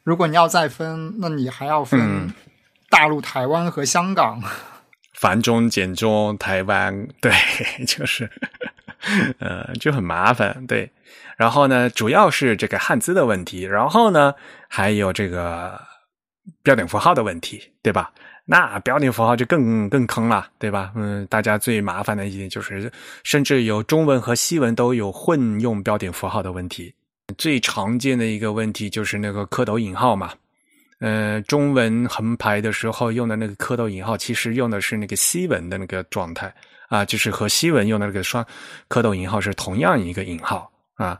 [0.02, 2.32] 如果你要再分，那你还要分
[2.88, 4.42] 大陆、台湾和香港。
[5.20, 7.30] 繁中、简中、台湾， 对，
[7.86, 8.30] 就是，
[9.38, 10.90] 呃，就很麻烦，对。
[11.36, 14.34] 然后呢，主要是这个汉字的问题，然后呢，
[14.66, 15.78] 还有这个
[16.62, 18.10] 标点符号的问题，对吧？
[18.46, 20.90] 那标点符号就更更坑了，对吧？
[20.94, 22.90] 嗯，大家最麻烦的一点就是，
[23.22, 26.94] 甚至有中文和西文都有混用标点符号的问题。
[27.36, 30.32] 最常见的一个问题就是那个蝌蚪引号嘛。
[31.00, 36.54] 呃，中文横排的时候用的那个蝌蚪引号，其实用的是那个西文的那个状态
[36.90, 38.44] 啊，就是和西文用的那个双
[38.88, 41.18] 蝌蚪引号是同样一个引号啊。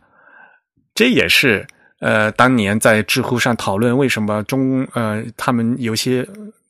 [0.95, 1.67] 这也是
[2.01, 6.29] 呃，当年在知乎上讨论为什么中呃，他们有些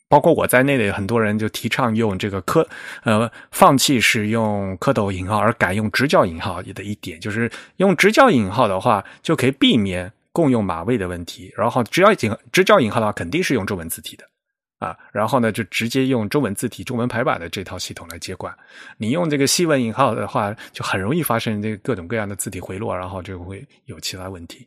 [0.09, 2.65] 包括我在内的很多人就提倡用这个蝌
[3.03, 10.13] 呃，放弃使用蝌蚪引号而改用直角引号的一点，就是用直角引号的话就可以避免。
[10.33, 14.25] 共用码位的问题，然后只要引直角引号的话，肯定是用中文字体的
[14.79, 14.97] 啊。
[15.13, 18.55] 然后呢，就直接用中文字体、中文排版的这套系统来接管。
[18.97, 24.67] 你用这个西文引号的话，就很容易发生这个各种各样的字体回落，然后就会有其他问题。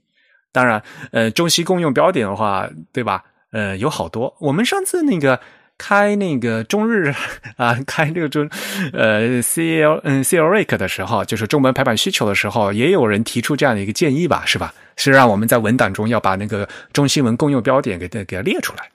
[0.51, 3.23] 当然，呃，中西共用标点的话，对吧？
[3.51, 4.35] 呃，有好多。
[4.39, 5.39] 我们上次那个。
[5.75, 7.11] 开那个中日
[7.57, 8.47] 啊，开这个中
[8.93, 14.71] 呃 C L 嗯 C L R C 的时候，就是中文排版需求的时候，也有人提出这样的一个建议吧，是吧？
[14.95, 18.89] 是让我们在文档中要把那个中新闻共用标点给给它列出来。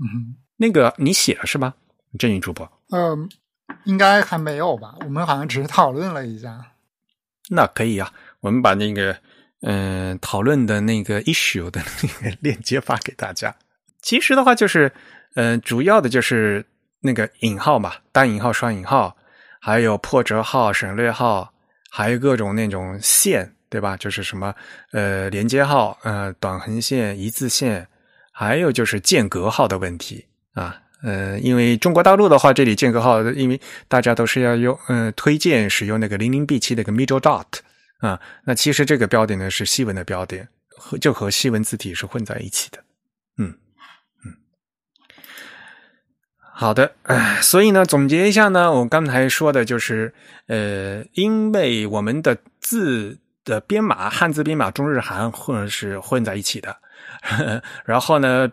[0.00, 1.74] 嗯，那个你写了是吧？
[2.18, 3.28] 郑宇主播，嗯，
[3.84, 4.94] 应该还没有吧？
[5.00, 6.58] 我们好像只是讨论了一下。
[7.50, 9.16] 那可以啊，我们把那个
[9.62, 13.54] 嗯讨论的那个 issue 的那个链接发给大家。
[14.00, 14.92] 其实的话就是。
[15.34, 16.64] 嗯，主要的就是
[17.00, 19.16] 那个引号嘛，单引号、双引号，
[19.60, 21.52] 还有破折号、省略号，
[21.90, 23.96] 还有各种那种线，对吧？
[23.96, 24.54] 就是什么
[24.92, 27.86] 呃连接号、呃短横线、一字线，
[28.32, 30.80] 还有就是间隔号的问题啊。
[31.02, 37.44] 呃，因为中国大陆的话，这里间隔号，因为大家都是要用嗯推荐使用那个零零 B 七那个 middle dot
[37.98, 42.82] 啊，那其实这个标点呢是西文的标点，和就和西文字体是混在一起的。
[43.36, 43.54] 嗯
[46.52, 50.12] 好的，哎所以呢，总结一下呢，我刚才说的就是，
[50.48, 53.16] 呃，因为我们的字
[53.48, 56.76] 的编码，汉字编码中日韩混是混在一起的，
[57.84, 58.48] 然后呢。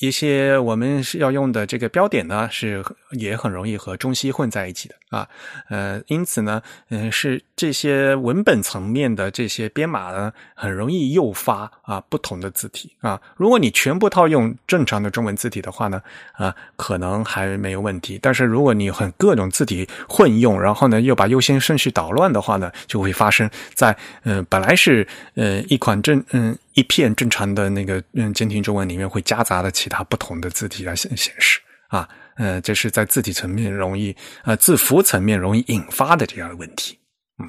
[0.00, 5.28] 一些我们是要用的这个标点呢，是也很容易和中西混在一起的啊，
[5.68, 13.20] 呃，因此呢，嗯，是这些文本层面的这些编码呢，很容易诱发啊不同的字体啊。
[13.36, 16.02] 如果你全部套用正常的中文字体的话呢，
[16.32, 18.18] 啊，可能还没有问题。
[18.20, 26.56] 但是如果你很各种字体混用，然后呢又把优先顺序捣乱的话呢，就会发生在嗯本来是嗯一款正嗯。
[26.76, 34.14] 一片正常的那个嗯简体中文里面会夹杂的其他不同的字体来显显示啊，呃，这是在字体层面容易
[34.44, 36.98] 呃字符层面容易引发的这样的问题，
[37.38, 37.46] 嗯，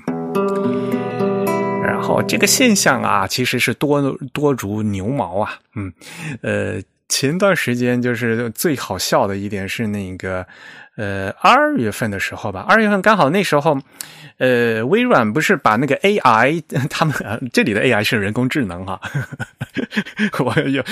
[1.84, 4.02] 然后这个现象啊，其实是多
[4.34, 5.92] 多如牛毛啊，嗯，
[6.42, 10.46] 呃，前段时间就是最好笑的一点是那个
[10.98, 13.80] 呃二月份的时候吧，二月份刚好那时候。
[14.40, 17.12] 呃，微软不是把那个 AI，他们
[17.52, 19.02] 这里的 AI 是人工智能哈。
[20.38, 20.84] 我有，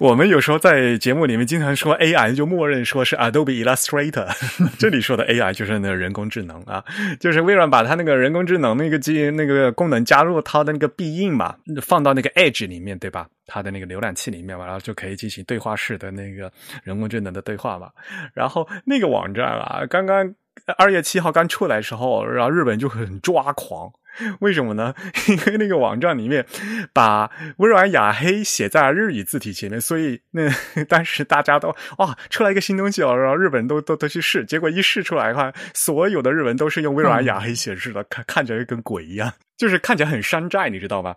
[0.00, 4.28] 我们有时候在节目里面经常说 AI，就默认说是 Adobe Illustrator。
[4.80, 6.82] 这里说的 AI 就是那个人工智能啊，
[7.20, 13.28] 就是微软把它那个人工智能那个机那个功能加入它的那个必应嘛，放到那个 Edge 里面，对吧？
[13.52, 16.50] 它的那个浏览器里面嘛，然后就可以进行对话式的那个
[16.82, 17.90] 人工智能的对话嘛。
[18.32, 20.34] 然后那个网站啊，刚刚
[20.78, 23.92] 二月七号刚出来的时候，然后日本就很抓狂。
[24.40, 24.94] 为什么呢？
[25.28, 26.46] 因为那个网站里面
[26.92, 30.50] 把微软雅黑写在日语字体前面，所以那
[30.84, 41.16] 当时大家都哇出来一个新东西哦，然后日本人都都都去试，结果一试出来的话，所有的日文都是用微软雅黑显示的，看看起来跟鬼一样，就是看起来很山寨，你知道吧？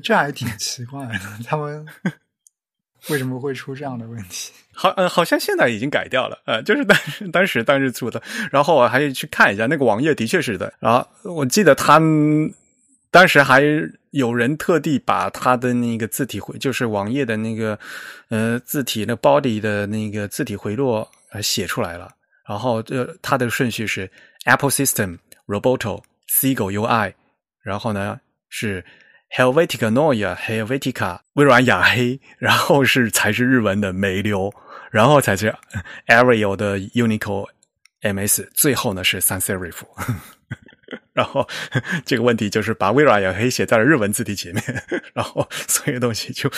[0.00, 1.86] 这还挺奇怪的，他们
[3.08, 4.52] 为什么会出这样的问题？
[4.72, 10.72] 好，嗯，好像现在已经改掉了，呃，就是当时当时当时出的，然后我还去看一下那个网页，的确是的。
[10.78, 12.00] 然后我记得他
[13.10, 13.62] 当时还
[14.12, 17.78] 有人特地把他的那个字体回，就是网页的那个
[18.28, 22.10] 呃字体那 body 的那个字体回落呃写出来了。
[22.48, 24.10] 然后这它的顺序是
[24.44, 27.12] Apple System Roboto Seagull UI，
[27.62, 28.18] 然后呢
[28.48, 28.84] 是
[29.34, 34.52] Helvetica Noia、Helvetica 微软雅黑，然后是才是日文的梅流，
[34.90, 35.54] 然后才是
[36.06, 37.48] Arial 的 Unico
[38.02, 39.82] MS，最后呢是 Sans Serif。
[41.12, 41.46] 然后
[42.04, 44.62] 这个问题就是把微软雅黑写在了日文字体前面，
[45.12, 46.50] 然后所有东西就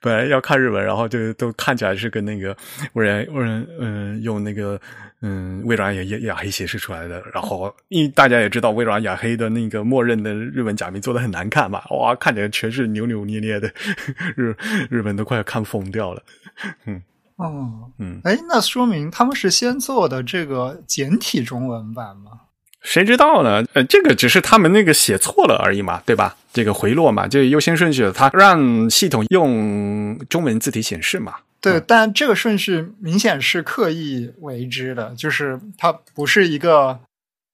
[0.00, 2.56] 本来要看日文，然后就都看起来是跟那个
[2.92, 4.80] 微软微软嗯用那个
[5.22, 7.22] 嗯微软雅黑显示出来的。
[7.32, 13.72] 然后因为大家也知道微软雅黑的那个默认的日文假名做的很难看嘛，哇，看起来全是扭扭捏捏的，
[14.36, 14.54] 日
[14.90, 16.22] 日本都快要看疯掉了。
[16.84, 17.02] 嗯
[17.36, 22.32] 哦，嗯，哎，那说明他们是先做的这个简体中文版吗？
[22.82, 23.64] 谁知道呢？
[23.74, 26.36] 呃，这个只是他们那个写错了而已嘛，对吧？
[26.52, 31.36] 这个回落嘛，就优先顺序，它让系统用中文字体显示嘛。
[31.60, 36.98] 对，但这个顺序明显是刻意为之的，就是它不是一个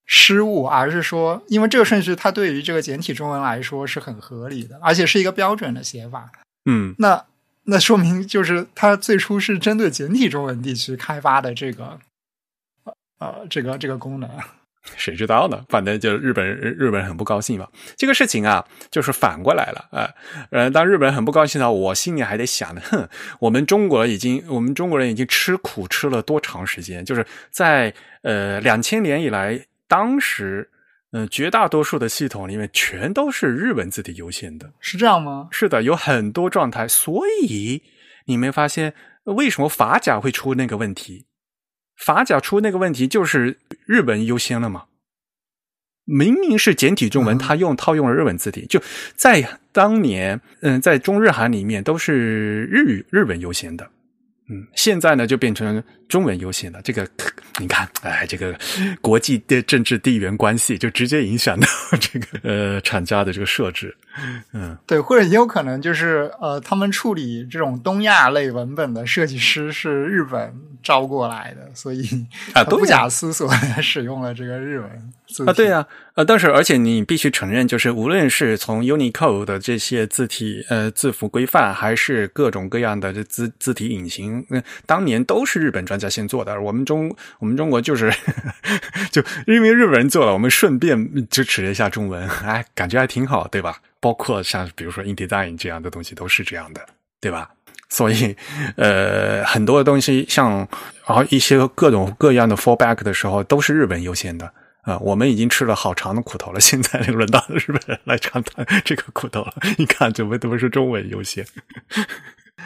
[0.06, 6.30] 失误，而是说，因为这个顺序它对于这个简体中文来说是很合理的，而且是一个标准的写法。
[6.66, 7.24] 嗯，那
[7.64, 11.98] 那说明就是它最初是针对简体中文地区开发的这个
[13.18, 14.30] 呃这个这个功能。
[14.96, 15.64] 谁知道呢？
[15.68, 17.66] 反正就日本人，日本人很不高兴嘛。
[17.96, 20.08] 这个事情啊，就是反过来了啊。
[20.50, 23.08] 呃，当日本人很不高兴呢我心里还得想呢，哼，
[23.40, 27.04] 我们中国已经，我们中国人已经吃苦吃了多长时间？
[27.04, 30.70] 就是在呃两千年以来，当时
[31.12, 35.48] 呃绝大多数的系统里面全都是日文字体优先的，是这样吗？
[35.50, 36.88] 是的，有很多状态。
[36.88, 37.82] 所以
[38.24, 41.25] 你没发现为什么法甲会出那个问题？
[41.96, 44.84] 法甲出那个问题就是日文优先了嘛？
[46.04, 48.80] 明明是简体中文，他用套用了日文字体，就
[49.16, 53.90] 在当年，嗯，在中日韩里面都是日语日文优先的，
[54.48, 56.80] 嗯，现在呢就变成中文优先的。
[56.82, 57.06] 这个
[57.58, 58.54] 你看，哎，这个
[59.00, 61.66] 国际的政治地缘关系就直接影响到
[61.98, 63.96] 这个呃厂家的这个设置，
[64.52, 72.06] 嗯，对，或者也有可能就是呃，他们处理这种东亚类文本的设计师是日本招过来的，所以
[72.52, 75.12] 啊，不假思索的 使用了这个日文
[75.46, 75.84] 啊，对呀，
[76.14, 88.12] 呃，但是而且你必须承认，就是无论是从 Unicode 的这些字体呃字符规范，还是各种各样的这字字体引擎，嗯，当年都是日本专家先做的，我们中我们中国就是
[89.10, 93.78] 就因为日本人做了，我们顺便支持了一下中文，哎，感觉还挺好，对吧？
[94.00, 96.86] 包括像比如说 InDesign 这样的东西都是这样的，
[97.20, 97.50] 对吧？
[97.88, 98.36] 所以，
[98.76, 100.68] 呃，很多的东西像，
[101.06, 104.98] 然后一些各种各样的 fallback 的时候，都是日本优先的啊。
[104.98, 109.54] 我们已经吃了好长的苦头了，现在轮到日本人来尝尝这个苦头了。
[109.78, 111.46] 你看，怎么都是中文优先。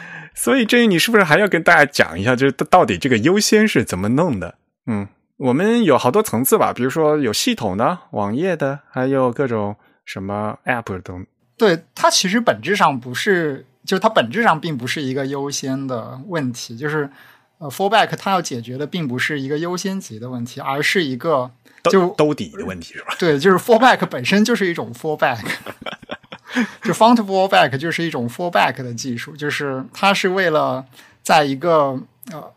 [0.33, 4.55] 所以，这你是不是还要跟大家讲一下，就是到底这个优先是怎么弄的？
[4.87, 9.75] 嗯，我们有好多层次吧，比如说有系统的、网页的，还有各种
[10.05, 11.25] 什么 app 等。
[11.57, 13.65] 对，它其实本质上不是。
[13.83, 17.09] 就是它本质上并不是一个优先的问题，就是
[17.57, 21.49] 呃，fallback 它要解决的并不是一个优先级的问题，而是一个
[21.85, 23.15] 就兜底的问题，是吧？
[23.17, 25.39] 对，就是 fallback 本身就是一种 fallback，
[26.83, 30.85] 就 font fallback 就是一种 fallback 的技术，就是它是为了
[31.23, 31.99] 在一个
[32.31, 32.51] 呃。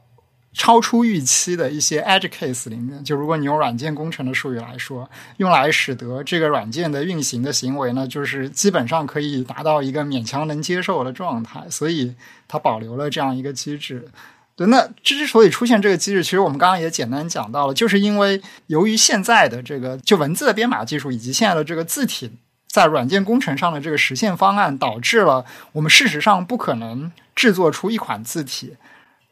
[0.57, 12.15] 超出预期的一些 edge case 里面，就如果你用软件工程的术语来说，用来使得这个软件的运行的行为呢，就是基本上可以达到一个勉强能接受的状态，所以
[12.47, 14.07] 它保留了这样一个机制。
[14.55, 22.31] 对，那之所以出现这个机制，其实我们刚刚也简单讲到了，就是因为由于现在的这个就文字的编码技术以及现在的这个字体
[22.75, 28.75] 在软件工程上的这个实现方案，导致了我们事实上不可能制作出一款字体。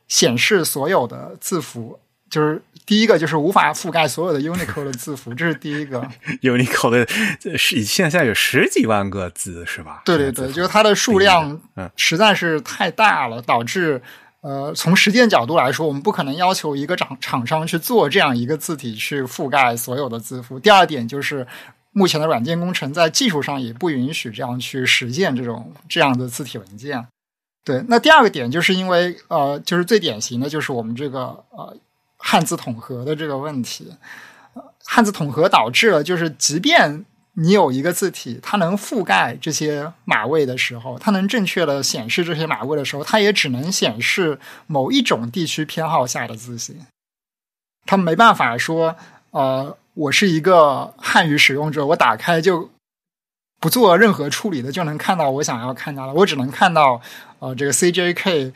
[0.06, 1.98] 显示所有的字符，
[2.30, 6.08] 就是第一个，就是无法覆盖所有的 Unicode 的字符，这是第一个。
[6.42, 7.04] Unicode
[7.42, 10.02] 的是现在有十几万个字，是吧？
[10.04, 11.60] 对对对，就是它的数量
[11.96, 14.00] 实在是太大了，导致
[14.42, 20.60] 呃，从实践角度来说，我们不可能要求一个厂厂商去做这样一个字体去覆盖所有的字符。
[20.60, 21.44] 第二点就是，
[21.92, 27.06] 目前的软件工程在技术上也不允许这样去实现这种这样的字体文件。
[27.64, 31.76] 对，那第二个点就是因为呃，就是最典型的就是我们这个呃
[32.16, 33.92] 汉字统合的这个问题，
[34.84, 37.04] 汉字统合导致了就是即便。
[37.34, 46.84] 你有一个字体，它能覆盖这些码位的时候，它能正确的显示这些码位的时候，它也只能显示某一种地区偏好下的字形。
[47.86, 48.94] 它没办法说，
[49.30, 52.70] 呃，我是一个汉语使用者，我打开就
[53.60, 57.00] 不做任何处理的就能看到我想要看到的，我只能看到
[57.38, 58.52] 呃这个 CJK。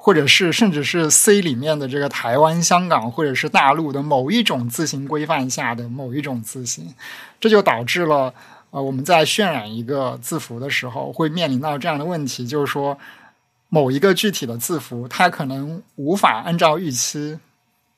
[0.00, 6.94] 或者是甚至是 C 里面的这个台湾、香港或者是大陆的某一种字形规范下的某一种字形，
[7.40, 8.32] 这就导致了
[8.70, 12.96] 呃我们在渲染一个字符的时候会面临到这样的问题，就是说
[13.68, 17.38] 某一个具体的字符它可能无法按照预期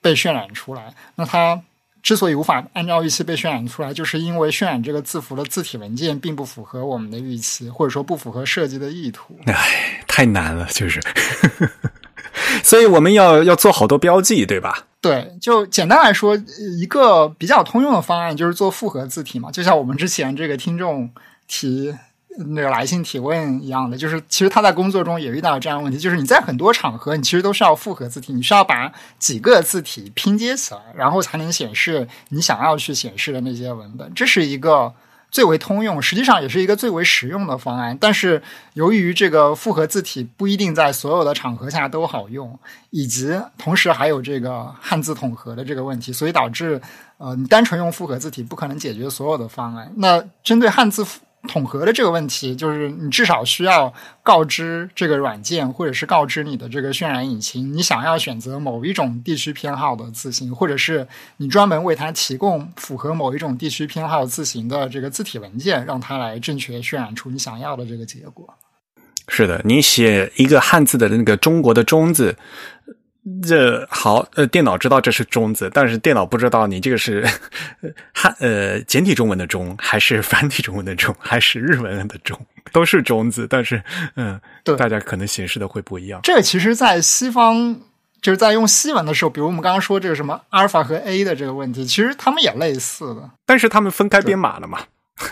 [0.00, 0.94] 被渲染出来。
[1.14, 1.62] 那它
[2.02, 9.38] 之所以无法按照预期被渲染出来，就是因为渲染这个字符的字体文件并不符合我们的预期，或者说不符合设计的意图。
[9.46, 11.00] 唉，太难了，就是。
[12.62, 14.86] 所以我们要要做好多标记，对吧？
[15.00, 16.36] 对，就简单来说，
[16.78, 21.10] 一个比较通用的方案就是做复合字体嘛，就像我们之前这个听众
[21.48, 21.94] 提
[22.48, 34.92] 那个来信提问一样的，就是其实他在工作中也遇到这样问题，就是你在很多场合，你其实都是要复合字体，你需要把几个字体拼接起来，然后才能显示你想要去显示的那些文本，这是一个。
[35.32, 37.96] 最为通用，实际上也是一个最为实用的方案。
[38.00, 42.58] 但是由于这个复合字体不一定在所有的场合下都好用，
[42.90, 46.82] 以及同时还有这个汉字统合的这个问题，所以导致
[47.18, 49.92] 呃，你单纯用复合字体不可能解决所有的方案。
[49.98, 51.06] 那针对汉字。
[51.48, 61.06] 统合的这个问题，就是你至少需要告知这个软件，或者是告知你的这个渲染引擎，你想要选择某一种地区偏好的字形，或者是
[61.38, 68.54] 你专门为它提供符合某一种地区偏好字形的这个字体文件，让它来正确渲染出你想要的这个结果。
[69.28, 72.36] 是的，你写一个汉字的那个中国的“中”字。
[73.46, 77.22] 这好，呃，电脑知道这是中字，但是电脑不知道你这个是
[78.14, 82.38] 汉呃简体中文的中，还是繁体中文的中，还是日文的中，
[82.72, 83.82] 都是中字，但是
[84.16, 86.18] 嗯，对，大家可能显示的会不一样。
[86.22, 87.78] 这个其实，在西方
[88.22, 94.80] 就是在用西文的时候，比如我们刚刚说这个什么阿尔法和 A 的这个问题，其实他们也类似的，但是他们分开编码了嘛？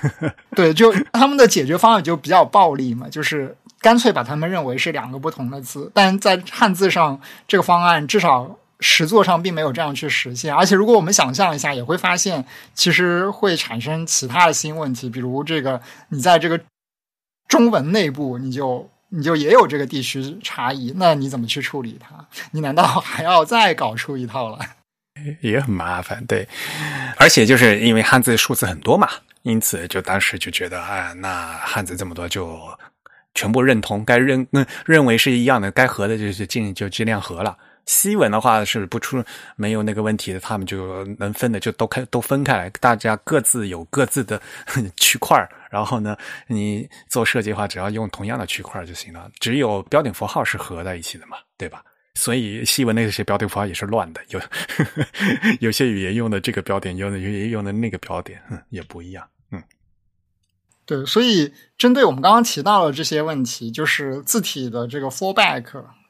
[0.55, 3.57] 对，就他们的解决方案就比较暴力嘛，就是。
[3.81, 10.53] 干脆把它们认为是两个不同的字，但在汉字上，这个方案至少实作上并没有这样去实现。
[10.53, 16.61] 而且，如果我们想象一下，也会发现其实会产生其他的新问题，比如这个你在这个
[17.47, 22.27] 中文内部，你就你就也有这个地区差异，那你怎么去处理它？
[22.51, 24.71] 你难道还要再搞出一套来？
[25.41, 26.49] 也很麻烦，对。
[27.17, 29.09] 而且就是因为汉字数字很多嘛，
[29.43, 32.61] 因此就当时就觉得，哎，那汉字这么多就。
[33.39, 37.57] 全部认同，该认嗯认为是一样的，该合的就就尽就尽量合了。
[37.87, 39.23] 西文的话是不出
[39.55, 44.43] 没有那个问题的，他们就能分的就都开都分开来，大家各自有各自的
[44.99, 46.17] 区块然后呢，
[46.49, 49.31] 你做设计的话，只要用同样的区块就行了。
[49.39, 51.81] 只有标点符号是合在一起的嘛，对吧？
[52.15, 54.41] 所以西文那些标点符号也是乱的，有
[55.69, 59.25] 有些语言用的这个标点，有的语言用的那个标点，也不一样。
[60.89, 65.63] 对，所以针对我们刚刚提到的这些问题，就是字体的这个 fallback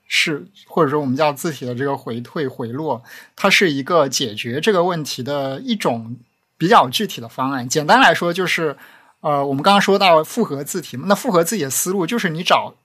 [0.06, 3.02] 是，或者说我们叫字体的这个回退回落，
[3.34, 6.16] 它是一个解决这个问题的一种
[6.56, 7.68] 比较具体的方案。
[7.68, 8.76] 简单来说，就是
[9.20, 12.76] 呃，我们刚刚说到复合字体，那复合字体的思路就是你找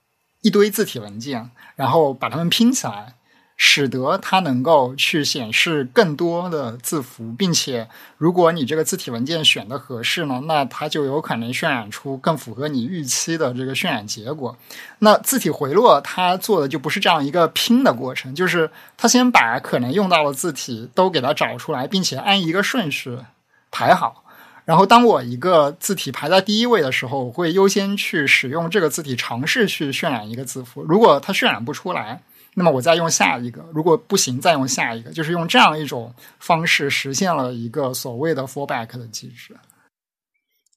[0.42, 3.14] 一堆字体文件，然后把它们拼起来。
[3.56, 7.88] 使得它能够去显示更多的字符，并且
[8.18, 14.58] 如果你这个字体文件选的合适呢，那它就有可能渲染出更符合你预期的这个渲染结果。
[15.00, 23.18] 那字体回落它做的就不是这样一个拼的过程，就是它先把可能用到的字体都给它找出来，并且按一个顺序
[23.72, 24.24] 排好。
[24.66, 30.84] 然后当我一个字体排在第一位的时候，我会优先去使用这个字体尝试去渲染一个字符。
[30.88, 32.22] 如果它渲染不出来，
[32.56, 39.56] 那么我再用下一个，如果不行再用下一个，就是用这样一种方式实现了一个所谓的 fallback 的机制。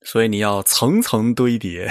[0.02, 1.90] 所以你要层层堆叠，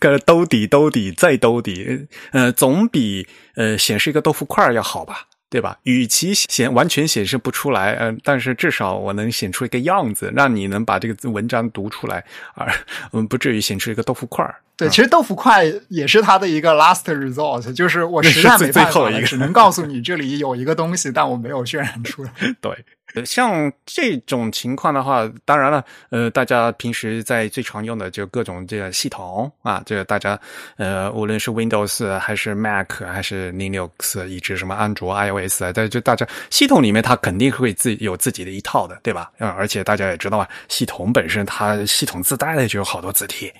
[0.00, 5.28] 个兜底兜底再兜底，呃，总比呃显示一个豆腐块要好吧？
[5.52, 5.76] 对吧？
[5.82, 12.24] 与其显完全显示不出来，呃，但是至少我能显出一个样子，让你能把这个文章读出来，
[12.54, 12.72] 而
[13.12, 22.30] 嗯不至于显出一个豆腐块儿对，其实豆腐块也是它的一个 last resort，就是我实在没最办法了，后一个只能告诉你这里有一个东西，但我没有渲染出来。
[22.62, 22.78] 对，呃
[23.24, 30.38] 像这种情况的话，当然了，呃，大家平时在最常用的就各种这个系统啊，这个大家
[30.76, 39.30] 呃，无论是 Windows 还是 Mac 还是 Linux，以及什么安卓、iOS 啊，在就大家系统里面，它肯定会自有自己的一套的，对吧？
[39.38, 43.52] 呃，而且大家也知道啊，系统本身它系统自带的就有好多字体，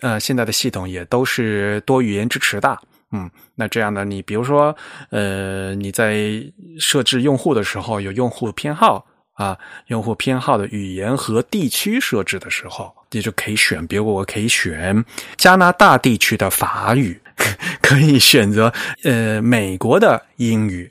[0.00, 2.78] 呃，现在的系统也都是多语言支持的。
[3.12, 4.04] 嗯，那这样呢？
[4.04, 4.76] 你比如说，
[5.10, 6.44] 呃，你在
[6.78, 9.58] 设置用户的时候，有用户偏好啊，
[9.88, 13.84] 用户偏好的语言和地区设置的时候，你就可以选。
[13.86, 15.04] 比如我可以选
[15.36, 17.20] 加拿大地区的法语，
[17.82, 20.88] 可以选择呃美国的英语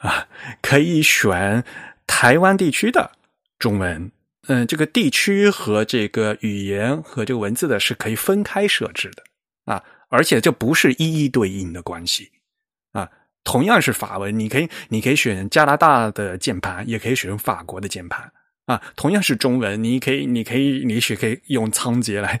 [0.00, 0.26] 啊，
[0.60, 1.62] 可以选
[2.06, 3.12] 台湾地区的
[3.60, 4.10] 中文。
[4.48, 9.82] 嗯，这个地区和这个语言和这个文字的是可以分开设置的啊。
[10.14, 12.30] 而且这不是一一对应的关系
[12.92, 13.10] 啊，
[13.42, 18.32] 同样是法文，你可以你可以选加拿大的键盘，也可以选法国的键盘
[18.66, 18.80] 啊。
[18.94, 22.40] 同样是中文，你可以你可以你是可以用仓颉来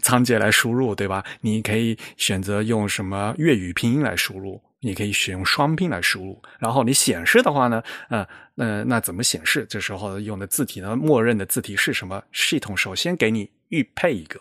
[0.00, 1.24] 仓颉来输入，对吧？
[1.40, 6.40] 你可以选择用什么粤语拼音来输入，你可以选用双拼来输入。
[6.60, 9.66] 然后你显示的话呢，呃呃，那怎么显示？
[9.68, 12.22] 这时候用的字体呢，默认的字体是什么？
[12.30, 14.40] 系统首先给你预配一个，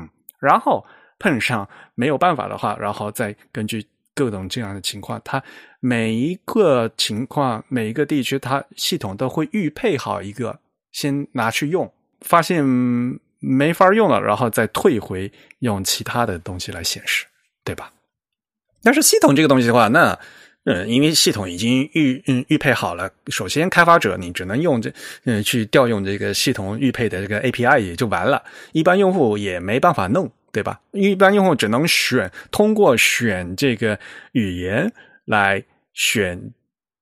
[0.00, 0.08] 嗯，
[0.40, 0.82] 然后。
[1.18, 5.42] 碰上没有办法的话，然后再根据各种这样的情况，它
[5.80, 10.58] 每一个情况、每一个地区，它系统都会预配好一个，
[10.92, 12.64] 先拿去用，发现
[13.38, 17.26] 没法用了，然后再退回用其他的东西来显示，
[17.64, 17.92] 对吧？
[18.82, 20.18] 但是系统这个东西的话，那
[20.64, 24.92] 嗯，因为系统已经预嗯预配好了，首先开发者你只能用这
[25.24, 28.42] 嗯去调用这个系统预配的这个 API 也就完了，
[28.72, 30.30] 一般用户也没办法弄。
[30.56, 30.80] 对吧？
[30.92, 34.00] 一般用户只能选通过选这个
[34.32, 34.90] 语言
[35.26, 36.50] 来选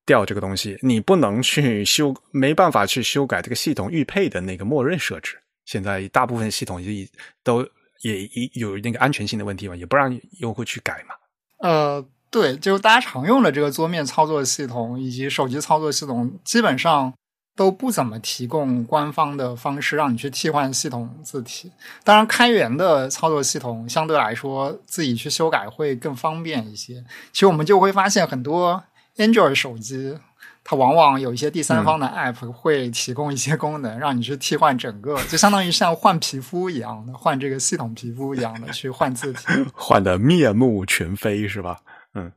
[0.04, 5.38] 掉这个东西，你不能去修，没办法去修改这个系统预配的那个默认设置。
[5.66, 7.06] 现在大部分系统也
[7.44, 7.62] 都
[8.02, 11.14] 也有那个安全性的问题嘛，也不让用户去改嘛。
[11.60, 17.14] 呃，对，就是大家常用的这个桌面操作系统以及手机操作系统，基本上。
[17.56, 21.70] 都不怎么提供官方的方式让你去替换系统字体。
[22.02, 27.04] 当然，开源的操作系统相对来说自己去修改会更方便一些。
[27.32, 28.82] 其实我们就会发现，很多
[29.16, 30.18] Android 手机
[30.64, 39.44] 它往往有一些第三方的 App 会提供一些功能，让你去替换整个，就相当于像换皮肤一样的，换这个系统皮肤一样的去换字体，
[39.74, 41.82] 换的面目全非，是吧？
[42.14, 42.32] 嗯，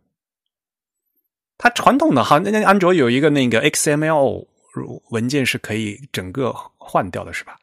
[1.58, 4.46] 它传统的哈，那安卓有一个那个 XML。
[5.10, 7.58] 文件是可以整个换掉的，是吧？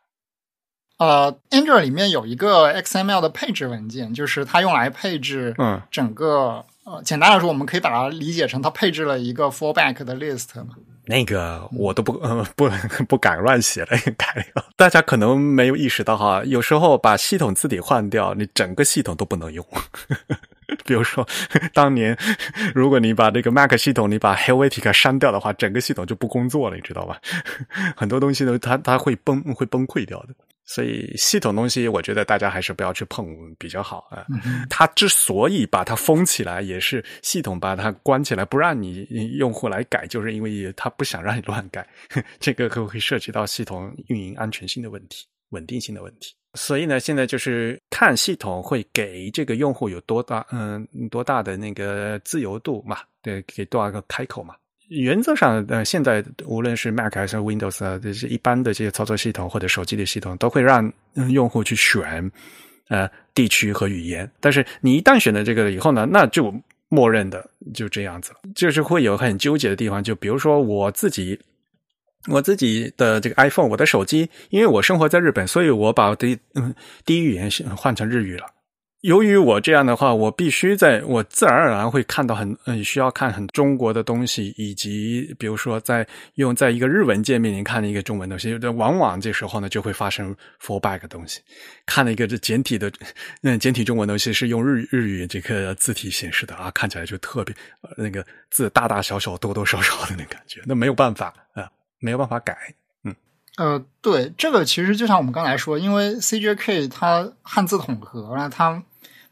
[0.98, 10.76] 呃，Android 里面有一个 XML 的配置文件，就是它用来配置，嗯，整个呃，简单来说，我们可以把它理解成它配置了一个 fallback 的 list 嘛。
[11.06, 12.70] 那个我都不呃不
[13.08, 14.64] 不敢乱写了， 改了。
[14.76, 19.66] 大家可能没有意识到哈，有时候把系统字体换掉，你整个系统都不能用。
[20.84, 21.26] 比如说，
[21.72, 22.16] 当年
[22.74, 27.20] 如果你把这个 Mac 系统你把 Helvetica 删掉的话，整个系统就不工作了，你知道吧？
[27.96, 30.34] 很多东西都它它会崩会崩溃掉的。
[30.66, 33.26] 所以系统东西，我觉得大家还是不要去碰
[33.58, 34.24] 比较好啊。
[34.70, 39.06] 它之所以把它封起来，也是系统把它关起来，不让你
[39.36, 41.86] 用户来改，就是因为它不想让你乱改。
[42.40, 46.34] 这个可能会涉及到系统运营安全性的问题、稳定性的问题。
[46.54, 52.98] 所以呢，现在就是看系统会给这个用户有多大，嗯，多大的那个自由度嘛？
[53.22, 54.54] 对，给多少个开口嘛？
[54.88, 60.92] 原则上，呃，现在无论是 Mac 还是 Windows 啊，这些一般的这些操作系统或者手机的系统，都会让
[61.30, 62.30] 用户去选
[62.88, 64.30] 呃地区和语言。
[64.40, 66.54] 但是你一旦选了这个以后呢，那就
[66.88, 70.04] 默认的就这样子，就是会有很纠结的地方。
[70.04, 71.38] 就比如说我自己。
[72.28, 78.46] 我自己的这个 iPhone，我的手机，因为我生活在日本，所以我把第嗯第一语言换成日语了。
[79.02, 86.06] 由于我这样的话，我必须在我自然而然会看到很嗯需要看很中国的东西，以及比如说在
[86.36, 91.42] 用在一个日文界面里看一个中文东西，往往这时候呢就会发生 fallback 东西，
[91.84, 92.90] 看了一个这简体的
[93.42, 97.54] 嗯简体中文东西是用日日语这个字体显示的啊，看起来就特别
[97.98, 101.70] 那个字大大小小多多少少的那感觉，那没有办法啊。
[102.04, 102.74] 没有办法改，
[103.04, 103.16] 嗯，
[103.56, 108.82] 呃，对，这个其实就像我们刚才说，因为 CJK 它汉字统合了，它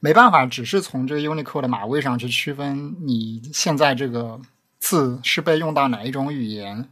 [0.01, 4.41] 没办法只是从这个 Unicode 的码位上去区分你现在这个
[4.79, 6.89] 字是被用到哪一种语言，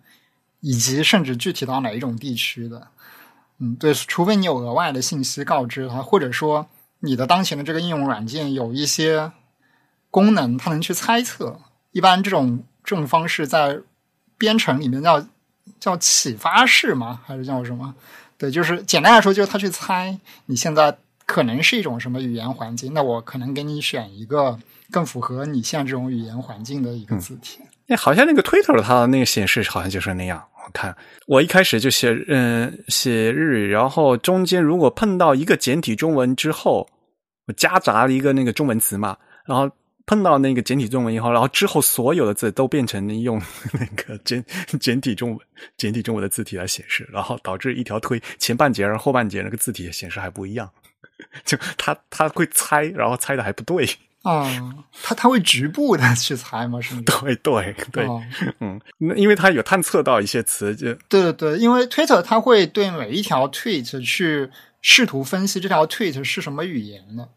[0.61, 2.89] 以及甚至具体到哪一种地区的，
[3.59, 6.69] 嗯，对，除非你有额外的信息告知它，或者说
[6.99, 9.33] 你的当前的这个应用软件有一些
[10.11, 11.59] 功能，它能去猜测。
[11.93, 13.81] 一般这种这种方式在
[14.37, 15.27] 编程里面叫
[15.79, 17.21] 叫启发式吗？
[17.27, 17.95] 还是叫什么？
[18.37, 20.97] 对，就是简单来说，就是他去猜你现在
[21.27, 22.93] 可能是一种什么语言环境。
[22.95, 24.59] 那我可能给你选一个
[24.91, 27.61] 更符合你现在这种语言环境的一个字体。
[27.89, 30.43] 哎，好像那个 Twitter 它那个显示好像就是那样。
[30.65, 30.97] 我看
[31.27, 36.89] 我一开始就写嗯写日语，然后中间如果碰到一个简体中文之后，
[37.47, 39.71] 我夹杂了一个那个中文词嘛，然后。
[40.11, 43.41] 碰到那个简体中文以后，然后之后所有的字都变成用
[43.73, 44.45] 那个简
[44.81, 45.39] 简体中文、
[45.77, 50.69] 简体中文的字体来显示，然后导致一条推前半截儿、后半截那个字体显示还不一样，
[51.47, 53.89] 就他他会猜，然后猜的还不对。
[54.23, 54.51] 啊，
[55.01, 56.81] 他他会局部的去猜吗？
[56.81, 57.03] 是吗？
[57.07, 58.05] 对对对，
[58.59, 64.51] 嗯，那因为他有探测到一些词，就对对对，因为 Twitter 它会对每一条 tweet 去
[64.83, 67.29] 试图分析这条 tweet 是什么语言的。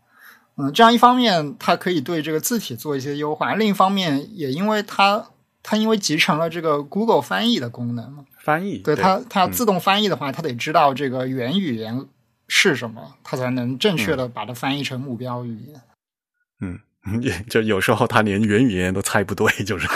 [0.56, 5.26] 嗯，这样一方面它可以对这个字体做一些优化，另一方面也因为它
[5.64, 12.06] 它因为集成了这个 Google 翻译的功能嘛，翻译对它它要自动翻译的话，它得知道这个原语言
[12.48, 15.82] 是什么，它才能正确的把它翻译成目标语言。
[16.62, 16.80] 嗯，
[17.24, 19.88] 也就有时候它连原语言都猜不对，就是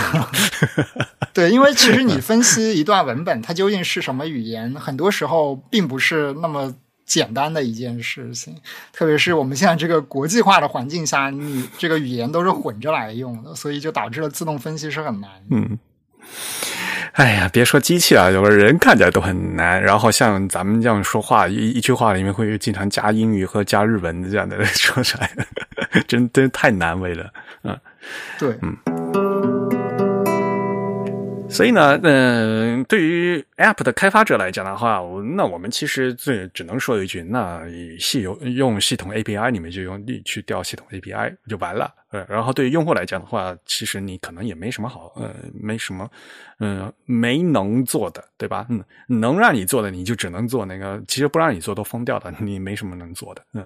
[1.34, 6.74] 对，因为其实你 分析一段文本它究竟是什么语言，很多时候并不是那么。
[7.08, 8.56] 简单的一件事情，
[8.92, 15.30] 特别是我们现在这个国际化的环境下，你这个语言都是混着来用的，所以就导致了自动分析是很难。
[15.50, 15.80] 嗯，
[17.14, 19.82] 哎呀，别说机器了，有个人看起来都很难。
[19.82, 25.32] 然后像咱们这样说话，一一句话里面会经常加英语和加日文这样的说出来，
[26.08, 27.32] 真真太难为了。
[27.64, 27.80] 嗯，
[28.38, 28.97] 对，嗯。
[31.50, 35.02] 所以呢，嗯，对于 App 的开发者来讲的话，
[35.36, 37.62] 那我们其实最只能说一句，那
[38.00, 41.92] 系用用系统 API，你们就用力去调系统 API 就完了。
[42.12, 46.10] 呃，然后对于用户来讲的话，其实你可能也没什么好，呃，没什么，
[46.60, 48.68] 嗯，没能做的，对吧？
[48.70, 53.66] 嗯，能让你做的，你就只能做那个，其实不让你做都疯掉的，你没什么能做的，嗯。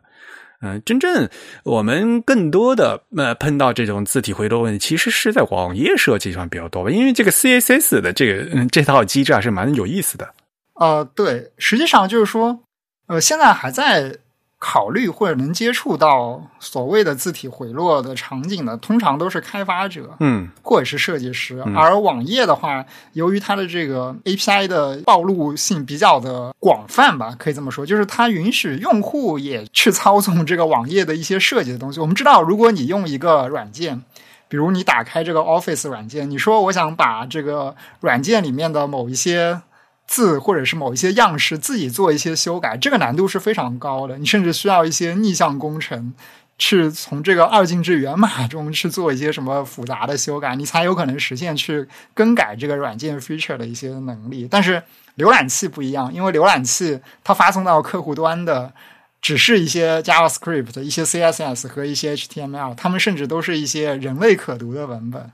[0.61, 1.29] 嗯，真正
[1.63, 10.33] 我们更多的呃碰到这种字体回流问题，其实是在网页设计上比较多吧，因为这个 CSS 的这个嗯这套机制还是蛮有意思的。
[10.75, 12.61] 呃，对，实际上就是说，
[13.07, 14.17] 呃，现在还在。
[14.63, 21.59] 考虑或者能接触到所谓的字体回落的场景的，通常都是开发者，嗯，或者是设计师。
[21.75, 31.99] 而网页的话，由于它的这个 API 的暴露性比较的广泛吧，可以这么说，就是它允许用户也去操纵这个网页的一些设计的东西。
[31.99, 34.03] 我们知道，如果你用一个软件，
[34.47, 39.63] 比如你打开这个 Office 软件，你说我想把这个软件里面的某一些。
[40.11, 44.17] 字或者是某一些样式自己做一些修改，这个难度是非常高的。
[44.17, 46.13] 你甚至需要一些逆向工程，
[46.57, 54.45] 去从这个二进制源码中去做一些什么复杂的修改，你才有可能实现去更改这个软件 feature 的一些能力。
[54.51, 54.83] 但是
[55.17, 58.73] 浏览器不一样，因为浏览器它发送到客户端的
[59.21, 65.31] 只是一些 JavaScript、一些 CSS 和一些 HTML，它们甚至都是一些人类可读的文本。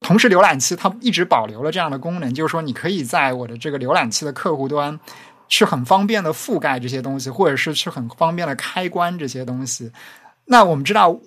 [0.00, 4.98] 同时，浏览器它一直保留了这样的功能，就是说，你可以在我的这个浏览器的客户端，
[5.46, 9.92] 去很方便的覆盖这些东西，或者是去很方便的开关这些东西。
[10.46, 11.20] 那我们知道，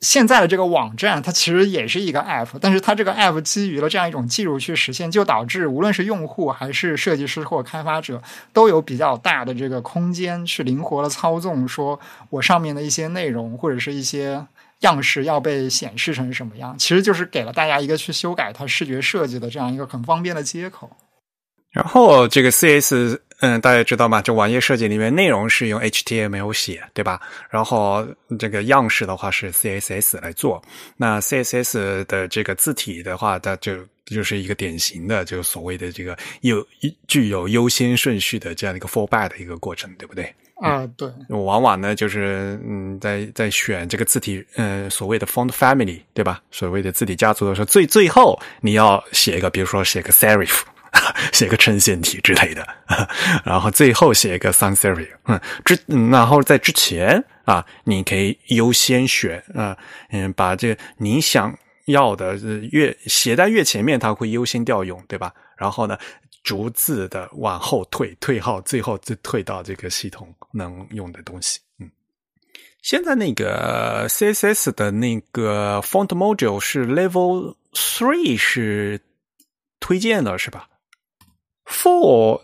[0.00, 8.22] 现在的这个网站它其实也是一个 App，但是它这个 App 基于了这样一种技术去实现，就导致无论是用户还是设计师或开发者，
[8.52, 11.98] 都有比较大的这个空间去灵活的操纵，说
[12.30, 14.46] 我上面的一些内容或者是一些。
[14.80, 20.90] 样式要被显示成什么样，其实就是给了大家一个去修改它视觉设计的这样一个很方便的接口。
[21.70, 24.20] 然后这个 CS，嗯，大家知道吗？
[24.20, 27.20] 就网页设计里面内容是用 HTML 写，对吧？
[27.48, 28.04] 然后
[28.40, 30.60] 这个样式的话是 CSS 来做。
[30.96, 36.66] 那 CSS 的这个字体的话，它就就是一个典型的，就所谓的这个有
[37.06, 40.34] 具有优先顺序的这样的一个 fallback 的一个过程，对不对？
[40.60, 46.40] 啊，对，往往呢，就是嗯，在在选这个字体，嗯，所谓的 font family，对吧？
[46.50, 50.60] 所谓的字体家族的时候，最最后你要写一个，比如说写个 serif，
[51.32, 52.66] 写个衬线体之类的，
[53.44, 55.78] 然后最后写一个 sans serif，嗯，之
[56.10, 59.76] 然后在之前啊，你可以优先选啊，
[60.10, 61.56] 嗯，把这个你想
[61.86, 62.36] 要的
[62.70, 65.32] 越写在越前面，它会优先调用，对吧？
[65.56, 65.96] 然后呢？
[66.42, 71.60] 逐字的往后退，退号，最后就退到这个系统能用的东西。
[71.78, 71.90] 嗯，
[72.82, 79.00] 现在那个 CSS 的那个 Font Module 是 Level Three 是
[79.78, 80.68] 推荐的，是吧
[81.66, 82.42] ？Four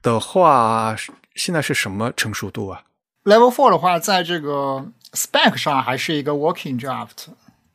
[0.00, 0.96] 的话，
[1.34, 2.84] 现在是什么成熟度啊
[3.24, 7.26] ？Level Four 的话，在这个 spec 上还是一个 working draft，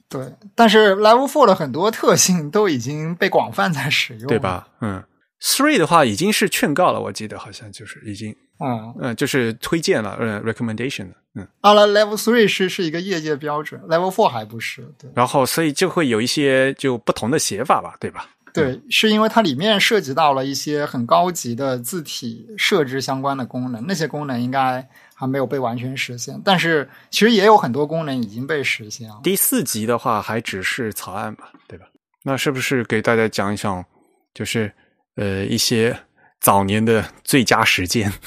[0.08, 4.40] 对，但是 Level Four 的很多特性都已经被广泛在使用，对？
[4.40, 4.68] 吧？
[4.80, 5.04] 嗯
[5.42, 15.10] ，Three 的话已经是劝告了，我记得好像就是已经，嗯，嗯，就是推荐了，嗯，recommendation 了，嗯，啊了，Level Three 是是一个业界标准，Level Four 还不是，对。
[15.16, 18.28] 然后所以就会有一些就不同的写法吧，对吧？
[18.52, 29.20] 对，是因为它里面涉及到了一些很高级的字体设置相关的功能，那些功能应该还没有被完全实现，但是其实也有很多功能已经被实现了。
[29.24, 31.86] 第四集的话还只是草案吧，对吧？
[32.24, 33.86] 那是不是给大家讲一讲，
[34.34, 34.74] 就是
[35.20, 36.00] 呃一些
[36.40, 38.12] 早年的最佳实践？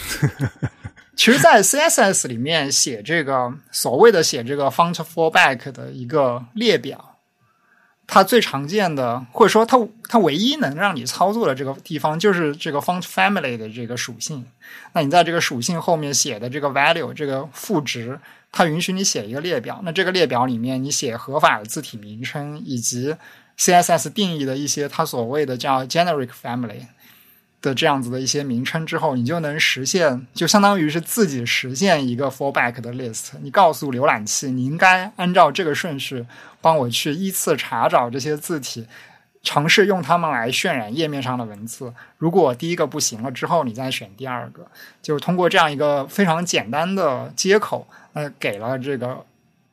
[1.17, 7.19] 其实，在 CSS 里面写这个所谓的写这个 font fallback 的一个列表，
[8.07, 9.77] 它最常见的，或者说它
[10.09, 14.47] 它唯一能让你操作的这个地方，就是这个 font family 的这个属性。
[14.95, 18.19] 那你在这个属性后面写的这个 value 这个赋值，
[18.51, 19.81] 它允许你写一个列表。
[19.85, 23.15] 那这个列表里面，你写合法的字体名称以及
[23.59, 26.87] CSS 定义的一些它所谓的叫 generic family
[27.61, 33.31] 的这样子的一些名称之后，你就能实现，就相当于是自己实现一个 fallback 的 list。
[33.41, 36.27] 你告诉浏览器，你应该按照这个顺序
[36.61, 38.85] 帮我去依次查找这些字体，
[39.45, 41.95] 尝试用它们来渲染页面上的文字。
[42.19, 44.67] 如果第一个不行了之后，你再选第二个。
[45.01, 49.25] 就是通过这样一个非常简单的接口，呃，给了这个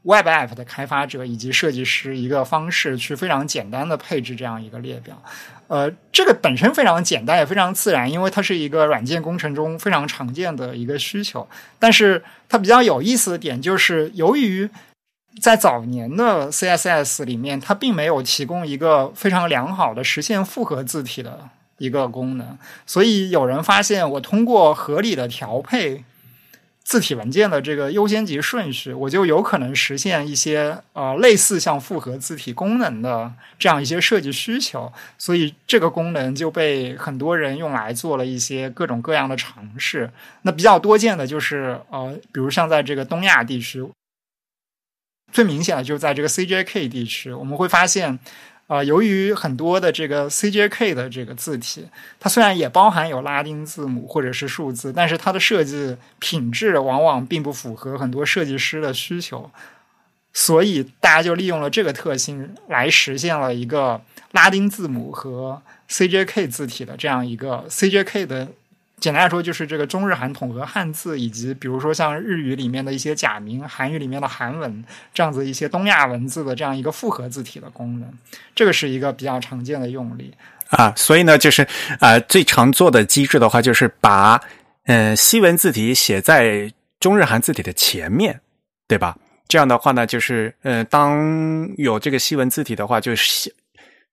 [0.10, 5.22] Web App 的开发者以及设计师一个方式，去非常简单的配置这样一个列表。
[5.68, 11.48] 呃，这个本身非常简单，也非常自然，因为它是一个软件工程中非常常见的一个需求。
[11.78, 14.68] 但是它比较有意思的点就是，由于
[15.40, 21.48] 在早年的 CSS 里面，它并没有提供一个非常良好的实现复合字体的
[21.78, 22.58] 一个功能，
[22.88, 26.04] 所以有人发现，我通过合理的调配
[26.90, 40.10] 字体文件的这个优先级顺序，我就有可能实现一些呃类似像复合字体功能的这样一些设计需求，所以这个功能就被很多人用来做了一些各种各样的尝试。
[40.42, 43.88] 那比较多见的就是呃，比如像在这个东亚地区，
[45.32, 48.18] 最明显的就是在这个 CJK 地区，我们会发现。
[48.70, 51.88] 啊，由于很多的这个 CJK 的这个字体，
[52.20, 59.50] 它虽然也包含有拉丁字母或者是数字，但是它的设计品质往往并不符合很多设计师的需求，
[60.34, 64.00] 所以大家就利用了这个特性来实现了一个
[64.34, 65.60] 拉丁字母和
[65.90, 68.50] CJK 字体的这样一个 CJK 的。
[69.00, 74.84] 简单来说，就是这个中日韩统合汉字，以及比如说像日语里面的一些假名、韩语里面的韩文
[75.14, 78.12] 这样子一些东亚文字的这样一个复合字体的功能，
[78.54, 80.34] 这个是一个比较常见的用例
[80.70, 80.94] 啊。
[80.96, 81.66] 所以呢，就是
[82.00, 84.40] 呃最常做的机制的话，就是把
[84.86, 88.40] 呃西文字体写在中日韩字体的前面，
[88.88, 89.18] 对吧？
[89.48, 93.54] 这样的话呢，就是呃当有这个西文字体的话，就是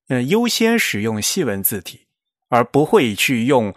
[0.08, 2.00] 呃优先使用西文字体，
[2.48, 3.74] 而不会去用。